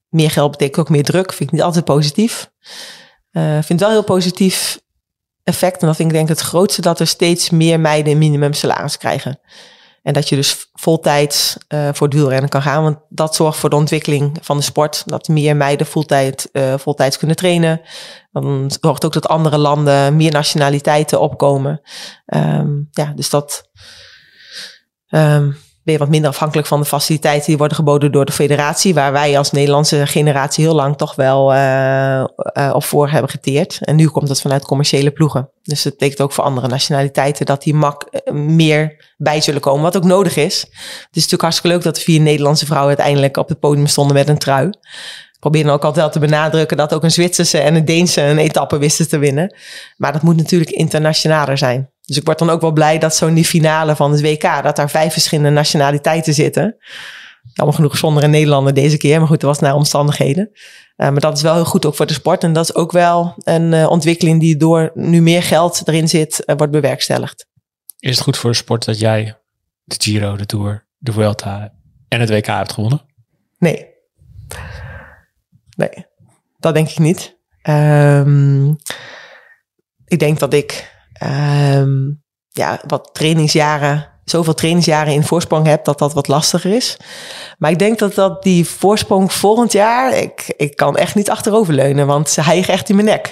[0.10, 1.34] Meer geld betekent ook meer druk.
[1.34, 2.52] Vind ik niet altijd positief.
[3.32, 4.80] Eh, Ik vind het wel heel positief
[5.44, 5.82] effect.
[5.82, 6.82] En dat vind ik denk het grootste.
[6.82, 9.40] Dat er steeds meer meiden een minimum salaris krijgen.
[10.08, 12.84] En dat je dus voltijds eh, voor wielrennen kan gaan.
[12.84, 15.04] Want dat zorgt voor de ontwikkeling van de sport.
[15.06, 17.82] Dat meer meiden fulltijd, eh voltijds kunnen trainen.
[18.32, 21.82] Dan zorgt ook dat andere landen meer nationaliteiten opkomen.
[22.26, 23.70] Ehm, ja, dus dat
[25.08, 25.52] ehm,
[25.88, 28.94] ben je wat minder afhankelijk van de faciliteiten die worden geboden door de federatie.
[28.94, 32.24] Waar wij als Nederlandse generatie heel lang toch wel eh,
[32.74, 33.80] op voor hebben geteerd.
[33.82, 35.50] En nu komt dat vanuit commerciële ploegen.
[35.64, 39.82] Dus dat betekent ook voor andere nationaliteiten dat die mak eh, meer bij zullen komen.
[39.82, 40.62] Wat ook nodig is.
[40.62, 40.72] Het
[41.12, 44.30] is natuurlijk hartstikke leuk dat de vier Nederlandse vrouwen uiteindelijk op het podium stonden met
[44.30, 44.68] een trui.
[44.68, 48.22] Ik probeer dan ook altijd wel te benadrukken dat ook een Zwitserse en een Deense
[48.22, 49.56] een etappe wisten te winnen.
[49.98, 51.90] Maar dat moet natuurlijk internationaler zijn.
[52.08, 54.64] Dus ik word dan ook wel blij dat zo in die finale van het WK,
[54.64, 56.78] dat daar vijf verschillende nationaliteiten zitten.
[57.54, 59.20] Jammer genoeg zonder een Nederlander deze keer.
[59.20, 60.50] Maar goed, dat was naar omstandigheden.
[60.54, 60.58] Uh,
[60.96, 62.44] maar dat is wel heel goed ook voor de sport.
[62.44, 66.44] En dat is ook wel een uh, ontwikkeling die door nu meer geld erin zit,
[66.46, 67.48] uh, wordt bewerkstelligd.
[68.00, 69.38] Is het goed voor de sport dat jij
[69.84, 71.74] de Giro, de Tour, de Vuelta
[72.08, 73.02] en het WK hebt gewonnen?
[73.58, 73.88] Nee.
[75.76, 76.06] Nee,
[76.60, 77.38] dat denk ik niet.
[77.70, 78.76] Um,
[80.06, 86.14] ik denk dat ik um, ja, wat trainingsjaren zoveel trainingsjaren in voorsprong heb dat dat
[86.14, 86.98] wat lastiger is.
[87.58, 92.08] Maar ik denk dat, dat die voorsprong volgend jaar, ik, ik kan echt niet achteroverleunen,
[92.08, 93.28] want ze hijgen echt in mijn nek.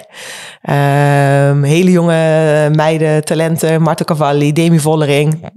[0.70, 5.50] Um, hele jonge meiden, talenten, Marta Cavalli, Demi Vollering.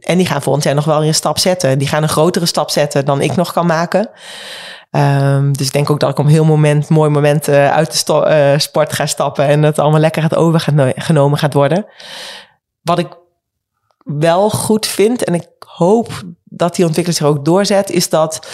[0.00, 1.78] En die gaan volgend jaar nog wel een stap zetten.
[1.78, 4.10] Die gaan een grotere stap zetten dan ik nog kan maken.
[4.90, 8.06] Um, dus ik denk ook dat ik op een heel moment, mooi moment uh, uit
[8.06, 11.86] de uh, sport ga stappen en het allemaal lekker gaat overgenomen gaat worden.
[12.82, 13.08] Wat ik
[14.04, 18.48] wel goed vind, en ik hoop dat die ontwikkeling zich ook doorzet, is dat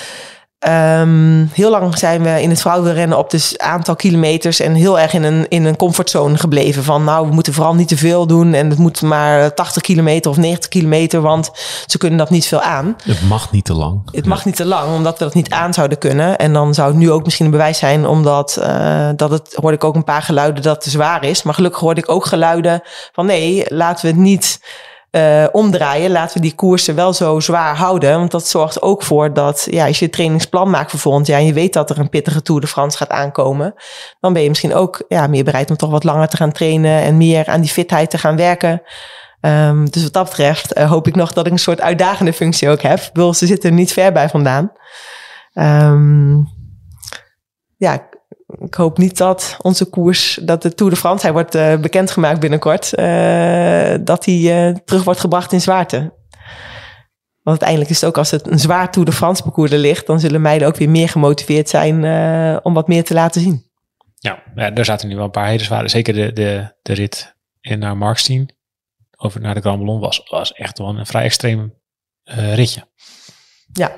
[0.68, 5.12] um, heel lang zijn we in het vrouwenrennen op dus aantal kilometers en heel erg
[5.12, 6.84] in een, in een comfortzone gebleven.
[6.84, 10.30] Van nou, we moeten vooral niet te veel doen en het moet maar 80 kilometer
[10.30, 11.50] of 90 kilometer, want
[11.86, 12.96] ze kunnen dat niet veel aan.
[13.02, 14.00] Het mag niet te lang.
[14.10, 16.38] Het mag niet te lang, omdat we dat niet aan zouden kunnen.
[16.38, 19.76] En dan zou het nu ook misschien een bewijs zijn, omdat uh, dat het, hoorde
[19.76, 21.42] ik ook een paar geluiden dat het te zwaar is.
[21.42, 24.60] Maar gelukkig hoorde ik ook geluiden van nee, laten we het niet
[25.16, 26.10] uh, omdraaien.
[26.10, 28.18] Laten we die koersen wel zo zwaar houden.
[28.18, 31.52] Want dat zorgt ook voor dat ja, als je trainingsplan maakt voor jaar en je
[31.52, 33.74] weet dat er een pittige Tour de France gaat aankomen,
[34.20, 37.02] dan ben je misschien ook ja, meer bereid om toch wat langer te gaan trainen
[37.02, 38.82] en meer aan die fitheid te gaan werken.
[39.40, 42.68] Um, dus wat dat betreft uh, hoop ik nog dat ik een soort uitdagende functie
[42.68, 43.10] ook heb.
[43.12, 44.72] Wil, ze zitten er niet ver bij vandaan.
[45.54, 46.48] Um,
[47.76, 48.08] ja,
[48.58, 52.40] ik hoop niet dat onze koers, dat de Tour de France, hij wordt uh, bekendgemaakt
[52.40, 55.98] binnenkort, uh, dat hij uh, terug wordt gebracht in zwaarte.
[57.42, 60.06] Want uiteindelijk is het ook als het een zwaar Tour de France parcours er ligt,
[60.06, 61.94] dan zullen meiden ook weer meer gemotiveerd zijn
[62.62, 63.64] om wat meer te laten zien.
[64.14, 65.88] Ja, ja, daar zaten nu wel een paar hele zware.
[65.88, 68.54] Zeker de, de, de rit in naar Markstein,
[69.16, 71.74] over naar de Grand Ballon, was, was echt wel een vrij extreem
[72.54, 72.86] ritje.
[73.72, 73.96] Ja,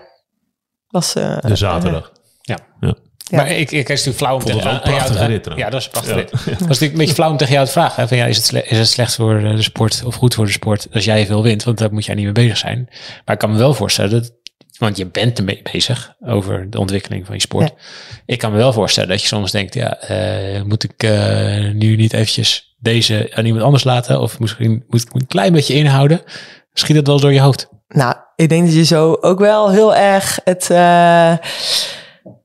[0.89, 1.13] was.
[1.13, 2.13] de zaterdag.
[2.41, 2.59] ja.
[2.81, 2.97] ja.
[3.29, 3.37] Ja.
[3.37, 4.79] Maar ik, ik is natuurlijk flauw om tegen jou...
[4.79, 5.49] prachtige rit.
[5.57, 6.21] Ja, dat is een prachtige ja.
[6.21, 6.31] rit.
[6.31, 8.09] Dat is natuurlijk een beetje flauw om tegen jou te vragen.
[8.09, 10.53] Van, ja, is, het slecht, is het slecht voor de sport of goed voor de
[10.53, 11.65] sport als jij veel wint?
[11.65, 12.85] Want daar moet jij niet mee bezig zijn.
[13.25, 14.37] Maar ik kan me wel voorstellen dat...
[14.79, 17.69] Want je bent ermee bezig over de ontwikkeling van je sport.
[17.69, 17.75] Ja.
[18.27, 19.75] Ik kan me wel voorstellen dat je soms denkt...
[19.75, 24.21] Ja, uh, moet ik uh, nu niet eventjes deze aan iemand anders laten?
[24.21, 26.23] Of misschien moet ik een klein beetje inhouden?
[26.73, 27.69] Schiet dat wel eens door je hoofd?
[27.89, 30.69] Nou, ik denk dat je zo ook wel heel erg het...
[30.71, 31.33] Uh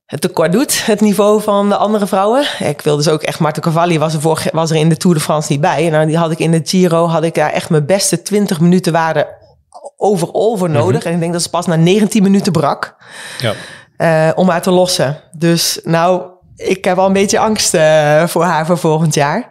[0.06, 2.46] het tekort doet, het niveau van de andere vrouwen.
[2.60, 5.16] Ik wil dus ook echt, Marta Cavalli was er, voor, was er in de Tour
[5.16, 5.86] de France niet bij.
[5.86, 8.60] En nou, die had ik in de Giro, had ik daar echt mijn beste 20
[8.60, 9.42] minuten waarde
[9.98, 10.86] overal voor nodig.
[10.86, 11.08] Mm -hmm.
[11.08, 12.96] En ik denk dat ze pas na 19 minuten brak.
[13.40, 13.54] Ja.
[13.98, 15.22] Uh, om haar te lossen.
[15.32, 16.22] Dus nou,
[16.56, 19.48] ik heb al een beetje angst uh, voor haar voor volgend jaar.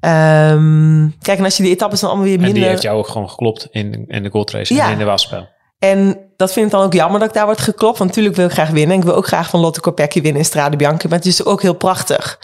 [0.00, 2.54] Um, kijk, en als je die etappes dan allemaal weer minder...
[2.56, 4.86] En die heeft jou ook gewoon geklopt in, in de goldrace ja.
[4.86, 5.48] en in de wasspel.
[5.80, 7.98] En dat vind ik dan ook jammer dat ik daar wordt geklopt.
[7.98, 8.96] Want natuurlijk wil ik graag winnen.
[8.96, 11.08] Ik wil ook graag van Lotte Kopecky winnen in Strade Bianca.
[11.08, 12.38] Maar het is ook heel prachtig.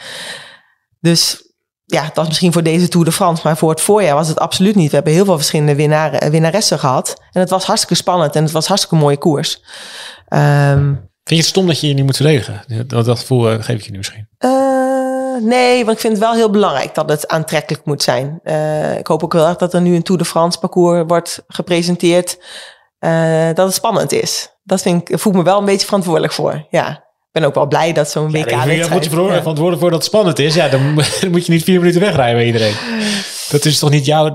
[1.00, 1.52] Dus
[1.84, 3.42] ja, dat is misschien voor deze Tour de France.
[3.44, 4.88] Maar voor het voorjaar was het absoluut niet.
[4.88, 7.22] We hebben heel veel verschillende winnaar, winnaressen gehad.
[7.32, 8.36] En het was hartstikke spannend.
[8.36, 9.62] En het was hartstikke mooie koers.
[10.28, 12.62] Um, Vind je het stom dat je je niet moet verdedigen?
[12.86, 14.28] Dat, dat gevoel uh, geef ik je nu misschien.
[14.38, 18.40] Uh, nee, want ik vind het wel heel belangrijk dat het aantrekkelijk moet zijn.
[18.44, 21.42] Uh, ik hoop ook wel erg dat er nu een Tour de France parcours wordt
[21.48, 22.38] gepresenteerd
[23.06, 24.50] uh, dat het spannend is.
[24.62, 26.66] Dat vind ik, voel me wel een beetje verantwoordelijk voor.
[26.70, 28.50] Ja, ik ben ook wel blij dat zo'n WK...
[28.50, 30.54] Ja, je moet je verantwoordelijk voor dat het spannend is.
[30.54, 32.74] Ja, dan, dan, moet je niet vier minuten wegrijden bij iedereen.
[33.48, 34.32] Dat is toch niet jouw...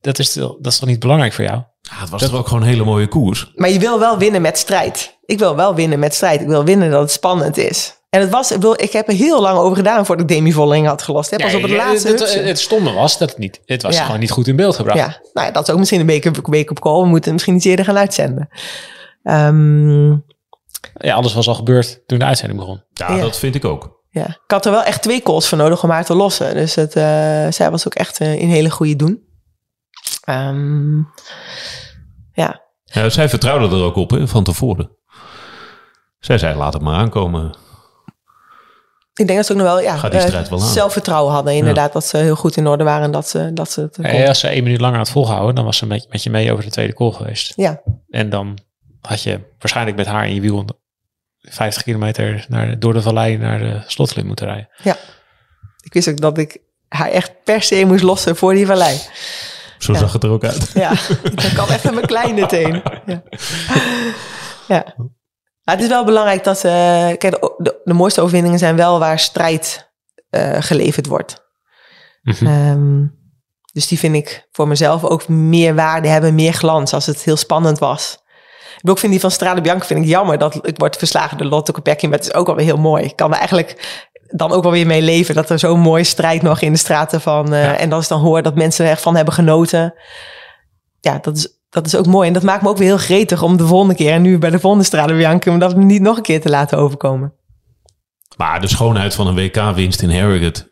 [0.00, 1.62] Dat is, dat is toch niet belangrijk voor jou?
[1.82, 3.52] Ja, het was dat, toch ook gewoon een hele mooie koers.
[3.54, 5.18] Maar je wil wel winnen met strijd.
[5.24, 6.40] Ik wil wel winnen met strijd.
[6.40, 7.99] Ik wil winnen dat het spannend is.
[8.10, 11.02] En het was, ik, heb er heel lang over gedaan voordat ik Demi Volling had
[11.02, 11.30] gelost.
[11.30, 13.96] Pas ja, op het laatste het, het, het, stomme was dat het niet, het was
[13.96, 14.04] ja.
[14.04, 14.98] gewoon niet goed in beeld gebracht.
[14.98, 17.00] Ja, nou ja, dat is ook misschien een wake-up wake call.
[17.00, 18.48] We moeten misschien iets eerder gaan uitzenden.
[19.22, 20.24] Um,
[20.94, 22.82] ja, alles was al gebeurd toen de uitzending begon.
[22.92, 23.98] Ja, ja, dat vind ik ook.
[24.10, 26.54] Ja, ik had er wel echt twee calls voor nodig om haar te lossen.
[26.54, 27.02] Dus het, uh,
[27.50, 29.22] zij was ook echt uh, in hele goede doen.
[30.28, 31.08] Um,
[32.32, 32.62] ja.
[32.84, 33.08] ja.
[33.08, 34.90] Zij vertrouwde er ook op hè, van tevoren.
[36.18, 37.54] Zij zei, laat het maar aankomen.
[39.20, 41.54] Ik denk dat ze ook nog wel, ja, strijd wel zelfvertrouwen hadden.
[41.54, 41.92] Inderdaad, ja.
[41.92, 44.38] dat ze heel goed in orde waren en dat ze, dat ze het ja, Als
[44.38, 46.70] ze één minuut langer had volgehouden, dan was ze met, met je mee over de
[46.70, 47.52] tweede call geweest.
[47.56, 47.80] Ja.
[48.08, 48.58] En dan
[49.00, 50.64] had je waarschijnlijk met haar in je wiel
[51.40, 54.68] 50 kilometer naar, door de vallei naar de slotlim moeten rijden.
[54.82, 54.96] Ja.
[55.82, 58.98] Ik wist ook dat ik haar echt per se moest lossen voor die vallei.
[59.78, 59.98] Zo ja.
[59.98, 60.70] zag het er ook uit.
[60.74, 60.88] Ja,
[61.34, 62.82] dat kwam echt mijn kleine teen.
[63.06, 63.22] Ja.
[64.74, 64.94] ja.
[65.70, 66.56] Het is wel belangrijk dat...
[66.64, 66.72] eh,
[67.06, 69.90] kijk, de, de, de mooiste overwinningen zijn wel waar strijd
[70.30, 71.48] eh, geleverd wordt.
[72.22, 72.46] Mhm.
[72.46, 73.06] Ehm,
[73.72, 77.36] dus die vind ik voor mezelf ook meer waarde hebben, meer glans als het heel
[77.36, 78.18] spannend was.
[78.82, 81.46] Ik ik vind die van Strade Bianca vind ik jammer dat ik word verslagen door
[81.46, 83.04] Lotte Kopecky, maar het is ook wel weer heel mooi.
[83.04, 86.42] Ik kan er eigenlijk dan ook wel weer mee leven dat er zo'n mooie strijd
[86.42, 87.76] nog in de straten van eh, Ja.
[87.76, 89.94] en dat is dan hoor dat mensen er echt van hebben genoten.
[91.00, 93.42] Ja, dat is, dat is ook mooi en dat maakt me ook weer heel gretig
[93.42, 96.16] om de volgende keer en nu bij de volgende Strade Bianca om dat niet nog
[96.16, 97.34] een keer te laten overkomen.
[98.36, 100.68] Maar de schoonheid van een WK-winst in Harrogate...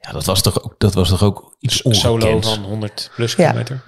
[0.00, 2.48] Ja, dat was toch ook, dat was toch ook iets Solo ongekends.
[2.48, 3.82] van 100 plus kilometer.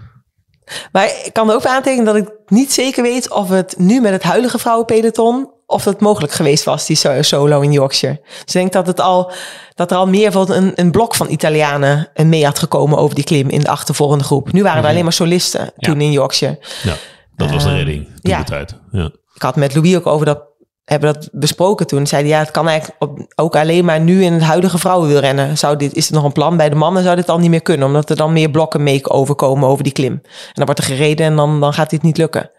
[0.93, 4.22] Maar ik kan ook aantekenen dat ik niet zeker weet of het nu met het
[4.22, 8.20] huidige vrouwenpeloton of dat mogelijk geweest was, die so- solo in Yorkshire.
[8.24, 9.32] Dus ik denk dat, het al,
[9.74, 13.15] dat er al meer van een, een blok van Italianen eh, mee had gekomen over
[13.15, 14.53] die klim in de achtervolgende groep.
[14.53, 16.59] Nu waren er alleen maar solisten toen in Yorkshire.
[16.82, 16.95] Ja,
[17.36, 18.39] dat was de Eh, redding toen ja.
[18.39, 18.74] de tijd.
[18.93, 19.11] Ja.
[19.35, 20.43] Ik had met Louis ook over dat,
[20.85, 22.07] hebben dat besproken toen.
[22.07, 25.59] Zei hij, ja, het kan eigenlijk op, ook alleen maar nu in het huidige vrouwenwielrennen.
[25.59, 26.57] Zou dit, is er nog een plan?
[26.57, 29.11] Bij de mannen zou dit al niet meer kunnen, omdat er dan meer blokken mee
[29.11, 30.12] overkomen over die klim.
[30.23, 32.51] En dan wordt er gereden en dan, dan gaat dit niet lukken.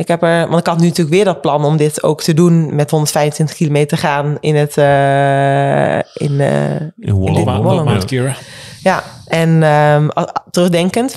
[0.00, 2.34] Ik heb er, want ik had nu natuurlijk weer dat plan om dit ook te
[2.34, 8.34] doen met 125 kilometer gaan in het, eh, in, eh, In Cura.
[8.82, 10.08] ja, en ehm,
[10.50, 11.14] terugdenkend,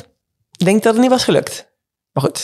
[0.58, 1.72] ik denk dat het niet was gelukt.
[2.12, 2.38] Maar goed,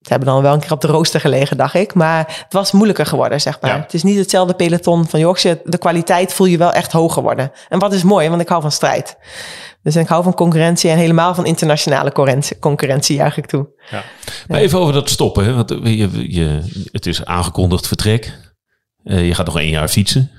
[0.00, 1.94] ze hebben dan wel een keer op de rooster gelegen, dacht ik.
[1.94, 3.70] Maar het was moeilijker geworden, zeg maar.
[3.70, 3.80] Ja.
[3.80, 5.60] Het is niet hetzelfde peloton van Yorkshire.
[5.64, 7.52] De kwaliteit voel je wel echt hoger worden.
[7.68, 9.16] En wat is mooi, want ik hou van strijd.
[9.86, 12.12] Dus ik hou van concurrentie en helemaal van internationale
[12.60, 13.68] concurrentie, ik toe.
[14.48, 15.44] Maar even over dat stoppen.
[15.44, 15.54] Hè?
[15.54, 16.60] Want je, je,
[16.92, 18.54] het is aangekondigd vertrek.
[19.04, 20.30] Eh, je gaat nog één jaar fietsen.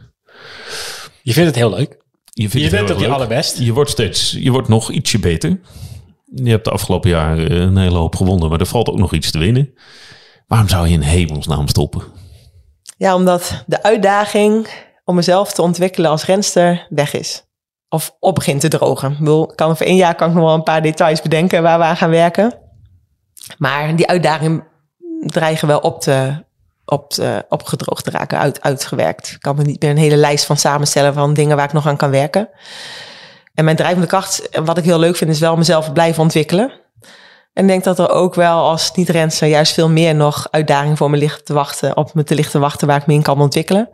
[1.22, 1.98] Je vindt het heel leuk.
[2.24, 3.60] Je, vindt Je bent op je allerbest.
[3.60, 5.60] Je wordt steeds, je wordt nog ietsje beter.
[6.26, 9.14] Je hebt de afgelopen jaren eh, een hele hoop gewonnen, maar er valt ook nog
[9.14, 9.74] iets te winnen.
[10.48, 12.04] Waarom zou je in hemelsnaam stoppen?
[12.98, 14.68] Ja, omdat de uitdaging
[15.04, 17.47] om mezelf te ontwikkelen als renster weg is.
[17.90, 19.12] Of op begint te drogen.
[19.12, 21.84] Ik kan voor één jaar kan ik nog wel een paar details bedenken waar we
[21.84, 22.54] aan gaan werken.
[23.58, 24.64] Maar die uitdaging
[25.20, 26.44] dreigen wel op te,
[26.86, 29.32] op te, opgedroogd te raken, uit, uitgewerkt.
[29.32, 31.88] Ik kan me niet meer een hele lijst van samenstellen van dingen waar ik nog
[31.88, 32.50] aan kan werken.
[33.54, 36.72] En mijn drijvende kracht, wat ik heel leuk vind, is wel mezelf blijven ontwikkelen.
[37.58, 41.18] En denk dat er ook wel als niet-renster juist veel meer nog uitdagingen voor me
[41.18, 43.90] liggen te wachten, op me te te wachten waar ik me in kan ontwikkelen.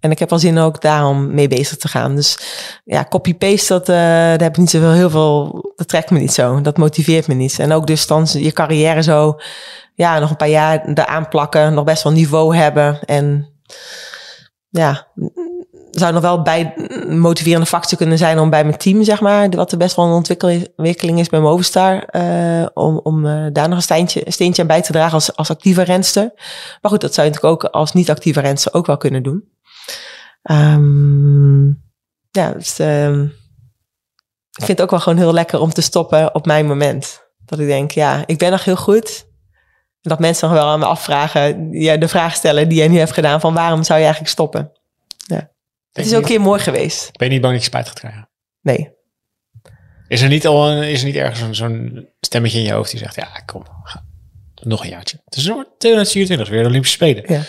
[0.00, 2.14] En ik heb wel zin ook daarom mee bezig te gaan.
[2.14, 2.38] Dus
[2.84, 6.60] ja, copy-paste, dat, eh, heb ik niet zoveel, heel veel, dat trekt me niet zo.
[6.60, 7.58] Dat motiveert me niet.
[7.58, 9.36] En ook dus dan je carrière zo,
[9.94, 13.00] ja, nog een paar jaar eraan plakken, nog best wel niveau hebben.
[13.04, 13.48] En
[14.68, 15.06] ja,
[15.92, 16.74] zou nog wel bij
[17.08, 20.12] motiverende factor kunnen zijn om bij mijn team, zeg maar, wat er best wel een
[20.12, 24.62] ontwikkel- ontwikkeling is bij Movistar, eh, om, om eh, daar nog een steentje, een steentje
[24.62, 26.32] aan bij te dragen als, als actieve renster.
[26.80, 29.44] Maar goed, dat zou je natuurlijk ook als niet-actieve renster ook wel kunnen doen.
[30.42, 31.66] Ehm,
[32.30, 33.22] ja, dus, ehm,
[34.52, 37.30] ik vind het ook wel gewoon heel lekker om te stoppen op mijn moment.
[37.44, 39.30] Dat ik denk, ja, ik ben nog heel goed.
[40.00, 43.12] Dat mensen nog wel aan me afvragen, ja, de vraag stellen die jij nu hebt
[43.12, 44.72] gedaan, van waarom zou je eigenlijk stoppen?
[45.92, 47.18] Het is ook een keer mooi geweest.
[47.18, 48.28] Ben je niet bang dat je spijt gaat krijgen?
[48.60, 48.90] Nee.
[50.08, 52.90] Is er niet, al een, is er niet ergens zo'n- zo'n stemmetje in je hoofd
[52.90, 54.04] die zegt, ja, kom, ga,
[54.54, 55.20] nog een jaartje.
[55.24, 55.42] Het is
[55.78, 57.24] 2024, weer de Olympische Spelen.
[57.26, 57.40] Ja.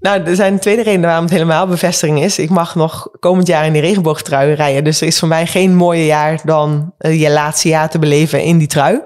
[0.00, 2.38] Nou, er zijn tweede redenen waarom het helemaal bevestiging is.
[2.38, 4.84] Ik mag nog komend jaar in die regenboogtrui rijden.
[4.84, 8.42] Dus er is voor mij geen mooier jaar dan eh, je laatste jaar te beleven
[8.42, 9.00] in die trui.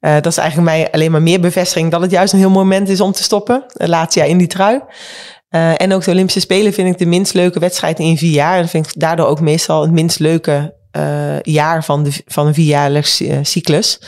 [0.00, 2.64] Eh, dat is eigenlijk mij alleen maar meer bevestiging dat het juist een heel mooi
[2.64, 3.64] moment is om te stoppen.
[3.68, 4.80] Het laatste jaar in die trui.
[5.56, 8.58] Eh, en ook de Olympische Spelen vind ik de minst leuke wedstrijd in vier jaar.
[8.58, 12.54] En vind ik daardoor ook meestal het minst leuke eh, jaar van, de, van een
[12.54, 14.00] vierjaarlijks eh, cyclus.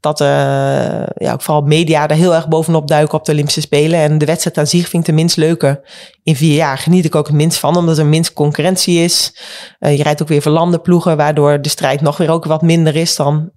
[0.00, 4.00] Dat ja, ook vooral media er heel erg bovenop duiken op de Olympische Spelen.
[4.00, 5.84] En de wedstrijd aan zich vind ik de minst leuke
[6.22, 6.78] in vier jaar.
[6.78, 9.36] Geniet ik ook het minst van, omdat er minst concurrentie is.
[9.78, 13.16] Je rijdt ook weer voor landenploegen, waardoor de strijd nog weer ook wat minder is
[13.16, 13.50] dan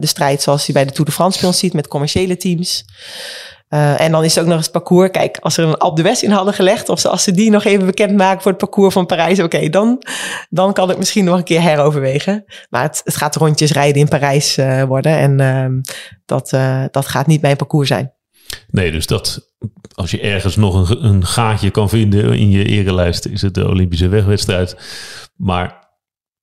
[0.00, 2.84] de strijd zoals je bij de Tour de France bij ons ziet met commerciële teams.
[3.74, 5.10] Uh, en dan is het ook nog eens parcours.
[5.10, 7.86] Kijk, als er een Alpe d'Huez in hadden gelegd, of als ze die nog even
[7.86, 10.02] bekend maken voor het parcours van Parijs, oké, dan,
[10.50, 12.44] dan kan ik misschien nog een keer heroverwegen.
[12.70, 15.82] Maar het, het gaat rondjes rijden in Parijs uh, worden en uh,
[16.24, 16.50] dat,
[16.90, 18.12] dat gaat niet mijn parcours zijn.
[18.70, 19.52] Nee, dus dat
[19.94, 23.68] als je ergens nog een, een gaatje kan vinden in je erelijst, is het de
[23.68, 24.76] Olympische wegwedstrijd.
[25.36, 25.83] Maar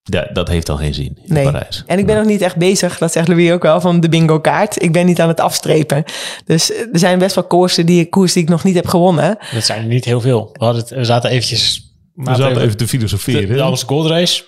[0.03, 1.43] ja, dat heeft dan geen zin in nee.
[1.43, 1.83] Parijs.
[1.85, 4.39] En ik ben nog niet echt bezig, dat zegt Louis ook wel, van de bingo
[4.39, 4.83] kaart.
[4.83, 6.03] Ik ben niet aan het afstrepen.
[6.45, 9.37] Dus er zijn best wel koersen die, koers die ik nog niet heb gewonnen.
[9.53, 10.49] Dat zijn er niet heel veel.
[10.53, 11.89] We, hadden het, we zaten eventjes...
[12.13, 13.47] We zaten even, even te filosoferen.
[13.47, 14.43] De, de Amsterdam Gold Race,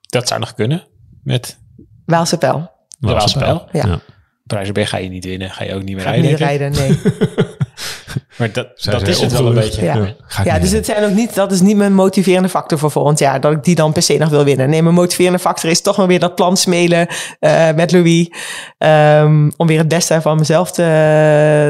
[0.00, 0.86] dat zou nog kunnen.
[1.22, 1.58] Met
[2.04, 2.70] Waalse Pijl.
[2.98, 3.68] De Waalse Pijl.
[3.72, 3.86] Ja.
[3.86, 4.00] ja.
[4.84, 6.30] Ga je niet winnen, ga je ook niet meer ga rijden.
[6.30, 6.98] Niet rijden, nee.
[8.42, 10.14] Maar dat, dat zij is het wel een beetje.
[10.44, 10.58] Ja.
[10.58, 13.40] Dus het zijn ook niet, dat is niet mijn motiverende factor voor volgend jaar.
[13.40, 14.70] Dat ik die dan per se nog wil winnen.
[14.70, 17.06] Nee, mijn motiverende factor is toch wel weer dat plan smelen
[17.38, 18.30] eh, met Louis.
[18.78, 20.82] Ehm, om weer het beste van mezelf te,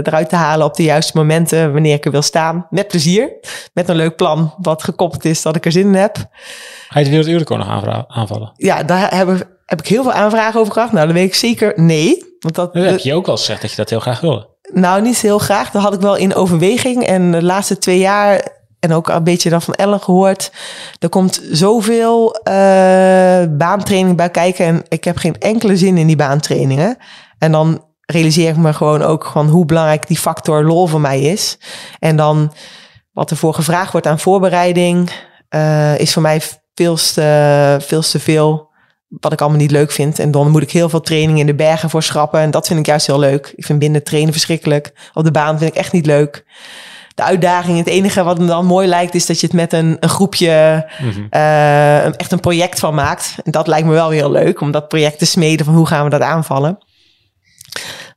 [0.02, 1.72] eruit te halen op de juiste momenten.
[1.72, 2.66] Wanneer ik er wil staan.
[2.70, 3.32] Met plezier.
[3.72, 6.16] Met een leuk plan wat gekoppeld is dat ik er zin in heb.
[6.88, 8.52] Ga je de werelduurrecord nog aanvallen?
[8.56, 10.92] Ja, daar heb ik, heb ik heel veel aanvragen over gehad.
[10.92, 12.36] Nou, dan weet ik zeker nee.
[12.40, 14.50] Want dat, Dat heb je ook al gezegd dat je dat heel graag wilde.
[14.72, 15.70] Nou, niet heel graag.
[15.70, 17.06] Dat had ik wel in overweging.
[17.06, 18.46] En de laatste twee jaar,
[18.80, 20.52] en ook een beetje dan van Ellen gehoord.
[20.98, 24.66] Er komt zoveel eh, baantraining bij kijken.
[24.66, 26.96] En ik heb geen enkele zin in die baantrainingen.
[27.38, 31.20] En dan realiseer ik me gewoon ook van hoe belangrijk die factor lol voor mij
[31.20, 31.58] is.
[31.98, 32.52] En dan
[33.12, 35.10] wat er voor gevraagd wordt aan voorbereiding,
[35.48, 36.40] eh, is voor mij
[36.74, 38.70] veel te, veel te veel.
[39.20, 40.18] Wat ik allemaal niet leuk vind.
[40.18, 42.40] En dan moet ik heel veel training in de bergen voor schrappen.
[42.40, 43.52] En dat vind ik juist heel leuk.
[43.56, 44.92] Ik vind binnen trainen verschrikkelijk.
[45.14, 46.44] Op de baan vind ik echt niet leuk.
[47.14, 49.96] De uitdaging, het enige wat me dan mooi lijkt, is dat je het met een,
[50.00, 50.86] een groepje
[51.30, 53.34] eh, een- echt een project van maakt.
[53.44, 55.86] En dat lijkt me wel weer heel leuk, om dat project te smeden van hoe
[55.86, 56.78] gaan we dat aanvallen.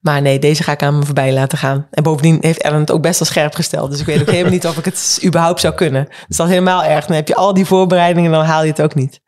[0.01, 1.88] Maar nee, deze ga ik aan me voorbij laten gaan.
[1.91, 3.91] En bovendien heeft Ellen het ook best wel scherp gesteld.
[3.91, 6.07] Dus ik weet ook helemaal niet of ik het überhaupt zou kunnen.
[6.27, 7.05] Dus dat is helemaal erg.
[7.05, 9.19] Dan heb je al die voorbereidingen en dan haal je het ook niet.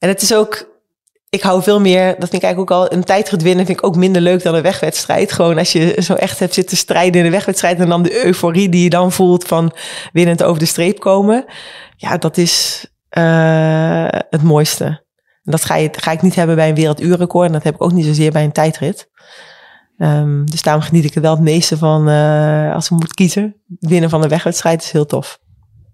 [0.00, 0.68] En het is ook,
[1.28, 3.84] ik hou veel meer, dat vind ik eigenlijk ook al, een tijdrit winnen vind ik
[3.84, 5.32] ook minder leuk dan een wegwedstrijd.
[5.32, 8.68] Gewoon als je zo echt hebt zitten strijden in de wegwedstrijd en dan de euforie
[8.68, 9.72] die je dan voelt van
[10.12, 11.44] winnend over de streep komen.
[11.96, 14.84] Ja, dat is eh, het mooiste.
[15.44, 17.82] En dat ga, je, ga ik niet hebben bij een werelduurrecord en dat heb ik
[17.82, 19.08] ook niet zozeer bij een tijdrit.
[19.98, 23.56] Ehm, dus daarom geniet ik er wel het meeste van eh, als ik moet kiezen.
[23.78, 25.38] Winnen van een wegwedstrijd is heel tof.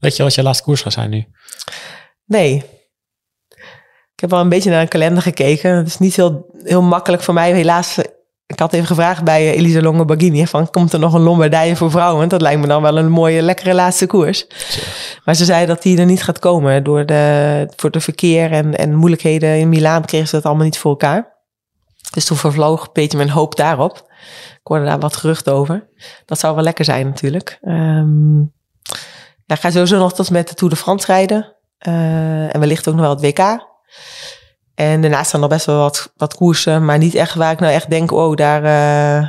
[0.01, 1.25] Weet je wat je laatste koers gaat zijn nu?
[2.27, 2.76] Nee.
[4.17, 5.77] Ik heb wel een beetje naar een kalender gekeken.
[5.77, 7.53] Het is niet heel, heel makkelijk voor mij.
[7.53, 7.99] Helaas,
[8.47, 10.17] ik had even gevraagd bij eh, Elisa Longo
[10.47, 12.29] van komt er nog een Lombardije voor vrouwen?
[12.29, 14.47] Dat lijkt me dan wel een mooie, lekkere laatste koers.
[15.25, 16.85] Maar ze zei dat die er niet gaat komen.
[16.85, 20.79] Door de, voor de verkeer en, en moeilijkheden in Milaan kregen ze dat allemaal niet
[20.79, 21.35] voor elkaar.
[22.11, 23.97] Dus toen vervloog een beetje mijn hoop daarop.
[24.53, 25.89] Ik hoorde daar wat gerucht over.
[26.25, 27.59] Dat zou wel lekker zijn natuurlijk.
[27.63, 28.39] Ehm
[29.47, 31.55] ja, ik ga sowieso nog tot met de Tour de France rijden.
[31.79, 33.75] Eh, en wellicht ook nog wel het WK.
[34.77, 36.85] En daarnaast staan nog best wel wat, wat koersen.
[36.85, 38.13] Maar niet echt waar ik nou echt denk...
[38.13, 39.29] oh, daar, eh,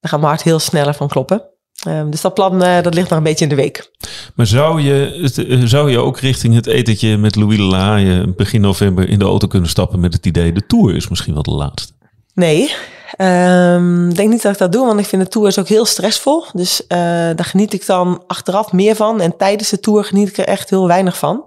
[0.00, 1.42] daar gaat mijn hart heel sneller van kloppen.
[1.86, 3.90] Ehm, dus dat plan eh, dat ligt nog een beetje in de week.
[4.34, 8.60] Maar zou je, eh, zou je ook richting het etentje met Louis de Laaie begin
[8.60, 11.50] november in de auto kunnen stappen met het idee de Tour is misschien wel de
[11.50, 11.92] laatste?
[12.34, 12.74] Nee,
[13.16, 15.68] Ehm, ik denk niet dat ik dat doe, want ik vind de tour is ook
[15.68, 16.44] heel stressvol.
[16.52, 19.20] Dus daar geniet ik dan achteraf meer van.
[19.20, 21.44] En tijdens de tour geniet ik er echt heel weinig van.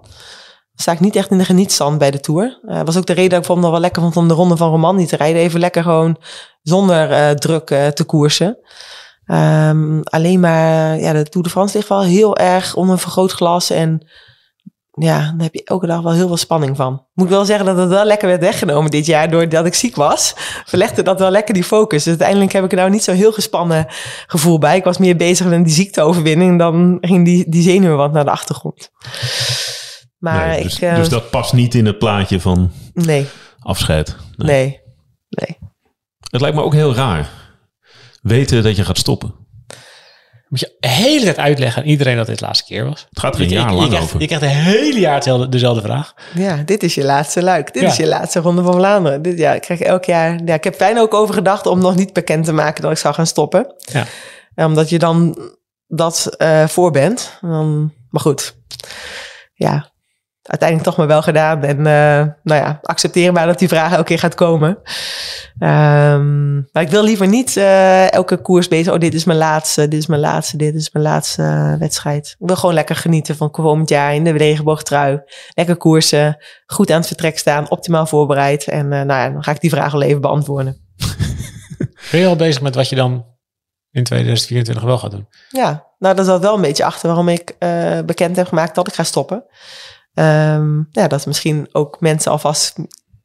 [0.76, 2.60] Sta ik niet echt in de genietstand bij de tour.
[2.64, 4.56] Uh, was ook de reden dat ik vond nog wel lekker vond om de ronde
[4.56, 5.42] van Roman niet te rijden.
[5.42, 6.16] Even lekker gewoon
[6.62, 8.58] zonder uh, druk uh, te koersen.
[9.26, 13.70] Um, alleen maar, ja, de Tour de France ligt wel heel erg onder een vergrootglas.
[13.70, 14.06] En
[14.92, 17.04] ja, daar heb je elke dag wel heel veel spanning van.
[17.14, 19.96] Moet ik wel zeggen dat het wel lekker werd weggenomen dit jaar doordat ik ziek
[19.96, 20.32] was.
[20.64, 21.98] Verlegde dat wel lekker die focus.
[21.98, 23.86] Dus uiteindelijk heb ik er nou niet zo heel gespannen
[24.26, 24.76] gevoel bij.
[24.76, 26.58] Ik was meer bezig met die ziekteoverwinning.
[26.58, 28.90] Dan ging die, die zenuwen wat naar de achtergrond.
[30.18, 33.26] Maar nee, dus, ik, uh, dus dat past niet in het plaatje van nee.
[33.58, 34.16] afscheid.
[34.36, 34.48] Nee.
[34.48, 34.80] nee.
[35.28, 35.58] nee.
[36.30, 37.30] Het lijkt me ook heel raar.
[38.22, 39.34] Weten dat je gaat stoppen.
[40.48, 43.06] Moet je de hele tijd uitleggen aan iedereen dat dit de laatste keer was.
[43.08, 44.20] Het gaat er een je, jaar je, lang je krijgt, over.
[44.20, 46.14] Je krijgt het hele jaar hetzelfde, dezelfde vraag.
[46.34, 47.72] Ja, dit is je laatste luik.
[47.72, 47.88] Dit Ja.
[47.88, 49.22] is je laatste ronde van Vlaanderen.
[49.22, 50.40] Dit, ja, ik krijg elk jaar...
[50.44, 52.98] Ja, ik heb fijn ook over gedacht om nog niet bekend te maken dat ik
[52.98, 53.74] zou gaan stoppen.
[53.76, 54.06] Ja.
[54.66, 55.38] Omdat je dan
[55.86, 57.38] dat eh, voor bent.
[57.40, 58.56] Dan, maar goed,
[59.54, 59.90] ja,
[60.46, 61.62] uiteindelijk toch maar wel gedaan.
[61.62, 64.68] En uh, nou ja, accepteren maar dat die vraag elke keer gaat komen.
[65.58, 68.92] Um, maar ik wil liever niet uh, elke koers bezig.
[68.92, 72.36] Oh, dit is mijn laatste, dit is mijn laatste, dit is mijn laatste uh, wedstrijd.
[72.38, 75.22] Ik wil gewoon lekker genieten van komend jaar in de regenboogtrui.
[75.54, 76.36] Lekker koersen,
[76.66, 78.64] goed aan het vertrek staan, optimaal voorbereid.
[78.64, 80.76] En nou ja, dan ga ik die vraag al even beantwoorden.
[82.10, 83.26] Ben je al bezig met wat je dan
[83.90, 85.28] in 2024 wel gaat doen?
[85.48, 88.88] Ja, nou dat zat wel een beetje achter waarom ik uh, bekend heb gemaakt dat
[88.88, 89.44] ik ga stoppen.
[90.18, 92.74] Um, ja, dat misschien ook mensen alvast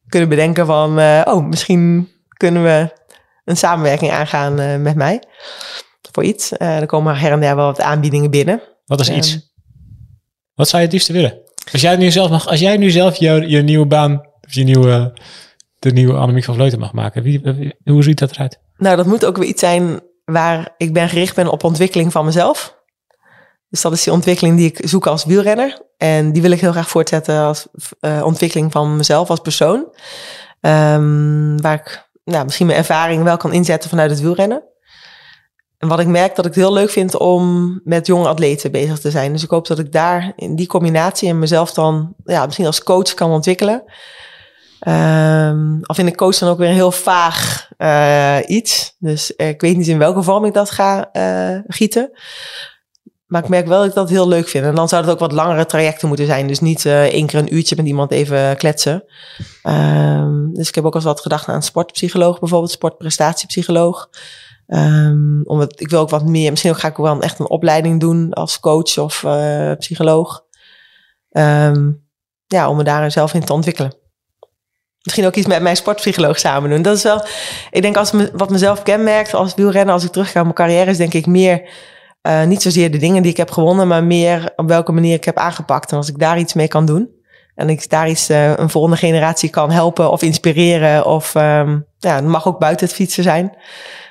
[0.06, 0.98] kunnen bedenken van...
[0.98, 2.92] Uh, oh, misschien kunnen we
[3.44, 5.22] een samenwerking aangaan uh, met mij
[6.12, 6.52] voor iets.
[6.58, 8.62] Er komen her en der wel wat aanbiedingen binnen.
[8.84, 9.52] Wat is um, iets?
[10.54, 11.40] Wat zou je het liefste willen?
[11.72, 14.64] Als jij nu zelf, mag, als jij nu zelf je, je nieuwe baan, of je
[14.64, 15.18] nieuwe,
[15.78, 18.60] de nieuwe Annemiek van Vleuten mag maken, wie, wie, hoe ziet dat eruit?
[18.76, 22.24] Nou, dat moet ook weer iets zijn waar ik ben gericht ben op ontwikkeling van
[22.24, 22.80] mezelf.
[23.72, 25.82] Dus dat is die ontwikkeling die ik zoek als wielrenner.
[25.96, 27.66] En die wil ik heel graag voortzetten als
[28.00, 29.78] uh, ontwikkeling van mezelf als persoon.
[30.60, 34.62] Um, waar ik nou, misschien mijn ervaring wel kan inzetten vanuit het wielrennen.
[35.78, 38.98] en wat ik merk dat ik het heel leuk vind om met jonge atleten bezig
[38.98, 39.32] te zijn.
[39.32, 42.82] Dus ik hoop dat ik daar in die combinatie en mezelf dan ja, misschien als
[42.82, 43.82] coach kan ontwikkelen.
[44.88, 48.96] Um, al vind ik coach dan ook weer een heel vaag uh, iets.
[48.98, 51.10] Dus ik weet niet in welke vorm ik dat ga
[51.66, 52.10] gieten.
[53.32, 54.64] Maar ik merk wel dat ik dat heel leuk vind.
[54.64, 56.46] En dan zou het ook wat langere trajecten moeten zijn.
[56.46, 59.04] Dus niet uh, één keer een uurtje met iemand even kletsen.
[59.62, 64.08] Um, dus ik heb ook eens wat gedacht aan sportpsycholoog, bijvoorbeeld sportprestatiepsycholoog.
[64.66, 68.00] Um, omdat ik wil ook wat meer, misschien ook ga ik wel echt een opleiding
[68.00, 70.44] doen als coach of uh, psycholoog.
[71.30, 72.06] Um,
[72.46, 73.94] ja, om me daar zelf in te ontwikkelen.
[75.02, 76.82] Misschien ook iets met mijn sportpsycholoog samen doen.
[76.82, 77.24] Dat is wel,
[77.70, 80.54] ik denk als me, wat mezelf kenmerkt als wielrenner, als ik terug ga naar mijn
[80.54, 81.68] carrière, is denk ik meer
[82.22, 85.24] uh, niet zozeer de dingen die ik heb gewonnen, maar meer op welke manier ik
[85.24, 85.90] heb aangepakt.
[85.90, 87.10] En als ik daar iets mee kan doen
[87.54, 92.14] en ik daar iets uh, een volgende generatie kan helpen of inspireren, of um, ja,
[92.14, 93.56] het mag ook buiten het fietsen zijn.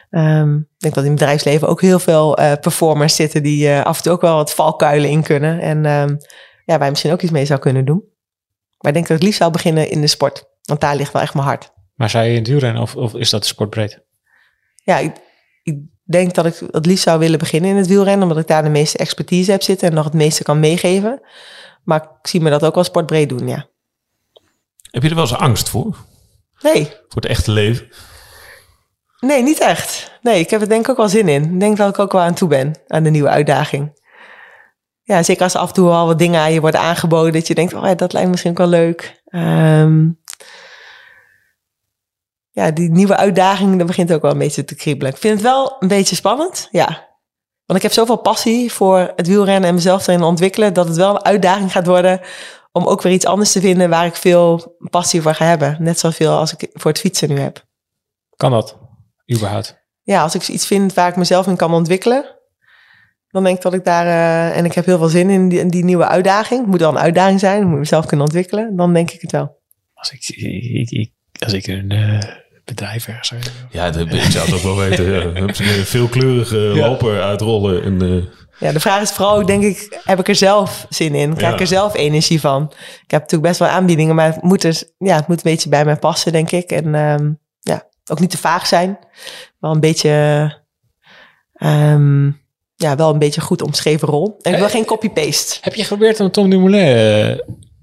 [0.10, 3.98] Um, ik denk dat in het bedrijfsleven ook heel veel uh, performers zitten die af
[3.98, 5.60] en toe ook wel wat valkuilen in kunnen.
[5.60, 6.18] En um,
[6.66, 8.04] ja, wij misschien ook iets mee zou kunnen doen.
[8.78, 10.50] Maar ik denk dat ik het liefst zou beginnen in de sport.
[10.62, 11.74] Want daar ligt wel echt mijn hart.
[11.96, 14.04] Maar zou je in wielrennen of, of is dat sportbreed?
[14.84, 15.16] Ja, ik,
[15.64, 15.78] ik
[16.12, 18.28] denk dat ik het liefst zou willen beginnen in het wielrennen.
[18.28, 21.22] Omdat ik daar de meeste expertise heb zitten en nog het meeste kan meegeven.
[21.84, 23.70] Maar ik zie me dat ook wel sportbreed doen, ja.
[24.92, 25.96] Heb je er wel eens angst voor?
[26.62, 26.86] Nee.
[26.86, 27.88] Voor het echte leven?
[29.20, 30.12] Nee, niet echt.
[30.22, 31.44] Nee, ik heb er denk ik ook wel zin in.
[31.44, 34.00] Ik denk dat ik ook wel aan toe ben, aan de nieuwe uitdaging.
[35.04, 37.56] Ja, zeker als af en toe al wat dingen aan je worden aangeboden, dat je
[37.56, 39.22] denkt, oh ja, dat lijkt misschien ook wel leuk.
[39.30, 40.20] Um,
[42.52, 45.12] ja, die nieuwe uitdaging, dat begint ook wel een beetje te kriebelen.
[45.14, 47.10] Ik vind het wel een beetje spannend, ja.
[47.66, 51.16] Want ik heb zoveel passie voor het wielrennen en mezelf erin ontwikkelen, dat het wel
[51.16, 52.22] een uitdaging gaat worden
[52.72, 55.78] om ook weer iets anders te vinden waar ik veel passie voor ga hebben.
[55.80, 57.66] Net zoveel als ik voor het fietsen nu heb.
[58.36, 58.78] Kan dat?
[59.34, 59.80] überhaupt?
[60.02, 62.40] Ja, als ik iets vind waar ik mezelf in kan ontwikkelen,
[63.28, 65.60] dan denk ik dat ik daar, uh, en ik heb heel veel zin in die,
[65.60, 66.60] in die nieuwe uitdaging.
[66.60, 68.76] Het moet wel een uitdaging zijn, ik moet mezelf kunnen ontwikkelen.
[68.76, 69.60] Dan denk ik het wel.
[69.94, 72.22] Als ik, ik, ik als ik een uh,
[72.76, 75.12] bedrijf ergens zou Ja, dat ik zou het ook wel weten.
[75.12, 75.42] Ja.
[75.42, 76.88] Een veelkleurige ja.
[76.88, 77.84] loper uitrollen.
[77.84, 78.24] En, uh...
[78.60, 81.36] Ja, de vraag is vooral, denk ik, heb ik er zelf zin in?
[81.36, 82.64] Krijg ik er zelf energie van?
[83.04, 85.70] Ik heb natuurlijk best wel aanbiedingen, maar het moet, er, ja, het moet een beetje
[85.70, 86.72] bij mij passen, denk ik.
[86.72, 89.00] En um, ja, ook niet te vaag zijn.
[89.60, 90.10] Wel een beetje,
[91.64, 92.42] um,
[92.76, 94.38] ja, wel een beetje goed omschreven rol.
[94.42, 95.58] En ik wil geen copy-paste.
[95.62, 97.38] Heb je geprobeerd om Tom Dumoulin uh,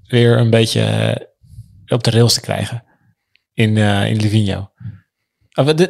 [0.07, 0.81] weer een beetje
[1.85, 2.83] uh, op de rails te krijgen
[3.53, 4.68] in, uh, in Livigno?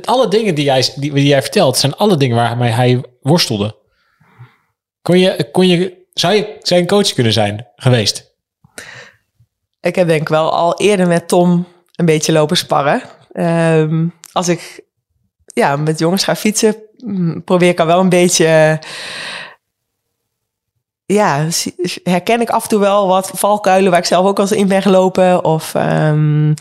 [0.06, 3.78] Alle dingen die jij, die, die jij vertelt, zijn alle dingen waarmee hij worstelde.
[5.02, 8.28] Kon je, kon je, zou je zijn coach kunnen zijn geweest?
[9.82, 13.02] Ik heb denk wel al eerder met Tom een beetje lopen sparren.
[13.34, 14.82] Um, als ik
[15.46, 16.76] ja, met jongens ga fietsen,
[17.46, 18.80] probeer ik al wel een beetje.
[21.06, 21.48] Ja,
[22.04, 24.82] herken ik af en toe wel wat valkuilen waar ik zelf ook al in ben
[24.82, 25.44] gelopen.
[25.44, 26.54] Of um,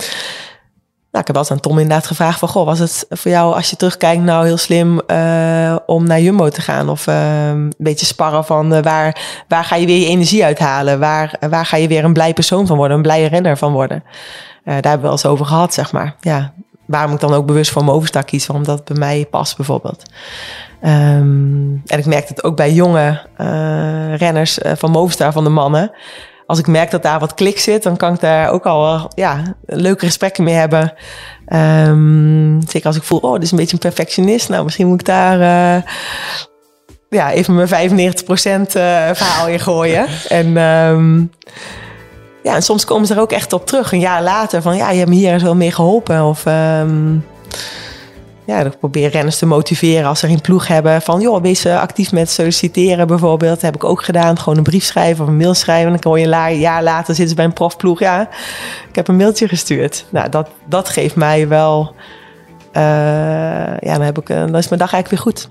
[1.10, 2.48] nou, ik heb altijd aan Tom inderdaad gevraagd van...
[2.48, 6.48] Goh, was het voor jou als je terugkijkt nou heel slim uh, om naar Jumbo
[6.48, 6.88] te gaan?
[6.88, 10.98] Of uh, een beetje sparren van uh, waar, waar ga je weer je energie uithalen?
[10.98, 12.96] Waar, waar ga je weer een blij persoon van worden?
[12.96, 14.02] Een blije renner van worden?
[14.64, 16.14] daar hebben we wel eens over gehad, zeg maar.
[16.20, 16.52] Ja,
[16.86, 20.02] waarom ik dan ook bewust voor Movistar kies, waarom dat bij mij past bijvoorbeeld.
[20.82, 23.20] Um, en ik merk het ook bij jonge
[24.16, 25.90] renners van Movistar, van de mannen.
[26.48, 29.42] Als ik merk dat daar wat klik zit, dan kan ik daar ook al ja,
[29.66, 30.92] leuke gesprekken mee hebben.
[31.52, 34.48] Um, zeker als ik voel, oh, dit is een beetje een perfectionist.
[34.48, 35.82] Nou, misschien moet ik daar uh,
[37.08, 40.06] ja, even mijn 95% verhaal in gooien.
[40.28, 41.30] en um,
[42.42, 44.90] ja, en soms komen ze er ook echt op terug, een jaar later, van ja,
[44.90, 46.24] je hebt me hier zo mee geholpen.
[46.24, 47.24] Of um,
[48.48, 51.02] ja, ik probeer renners te motiveren als ze geen ploeg hebben.
[51.02, 53.52] Van joh, wees actief met solliciteren bijvoorbeeld.
[53.52, 54.38] Dat heb ik ook gedaan.
[54.38, 55.92] Gewoon een brief schrijven of een mail schrijven.
[55.92, 57.98] En dan hoor je een jaar later zitten ze bij een profploeg.
[57.98, 58.28] Ja,
[58.88, 60.04] ik heb een mailtje gestuurd.
[60.10, 61.94] Nou, dat, dat geeft mij wel...
[62.72, 62.82] Uh,
[63.80, 65.48] ja, dan, heb ik, dan is mijn dag eigenlijk weer goed.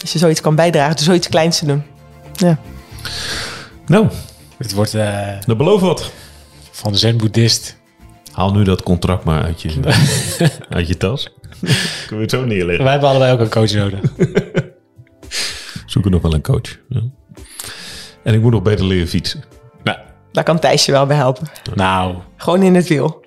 [0.00, 1.82] Als je zoiets kan bijdragen, dus zoiets kleins te doen.
[2.32, 2.58] Ja.
[3.86, 4.08] Nou,
[4.58, 4.94] het wordt...
[4.94, 6.10] Uh, dat belooft wat.
[6.70, 7.76] Van zen-boeddhist.
[8.32, 9.80] Haal nu dat contract maar uit je,
[10.68, 11.30] uit je tas.
[12.06, 12.84] Kunnen we het zo neerleggen.
[12.84, 14.00] Wij hebben allebei ook een coach nodig.
[15.86, 16.78] Zoeken nog wel een coach.
[16.88, 17.00] Ja.
[18.22, 19.44] En ik moet nog beter leren fietsen.
[19.82, 19.98] Nou,
[20.32, 21.48] daar kan Thijs je wel bij helpen.
[21.74, 22.16] Nou.
[22.36, 23.24] Gewoon in het wiel.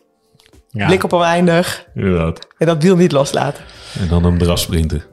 [0.69, 0.85] Ja.
[0.87, 1.85] Blik op oneindig.
[1.95, 2.47] Inderdaad.
[2.57, 3.63] En dat wiel niet loslaten.
[3.99, 5.03] En dan een draf sprinten.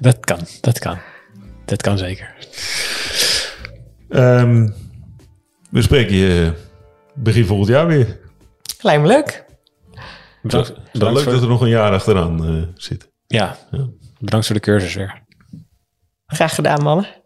[0.00, 0.98] Dat kan, dat kan.
[1.64, 2.34] Dat kan zeker.
[4.08, 4.74] Um,
[5.70, 6.52] we spreken je
[7.14, 8.18] begin volgend jaar weer.
[8.80, 9.44] Lijkt me leuk.
[10.42, 13.10] Dat, leuk dat er nog een jaar achteraan uh, zit.
[13.26, 13.88] Ja, ja,
[14.18, 15.22] bedankt voor de cursus weer.
[16.26, 17.19] Graag gedaan, mannen.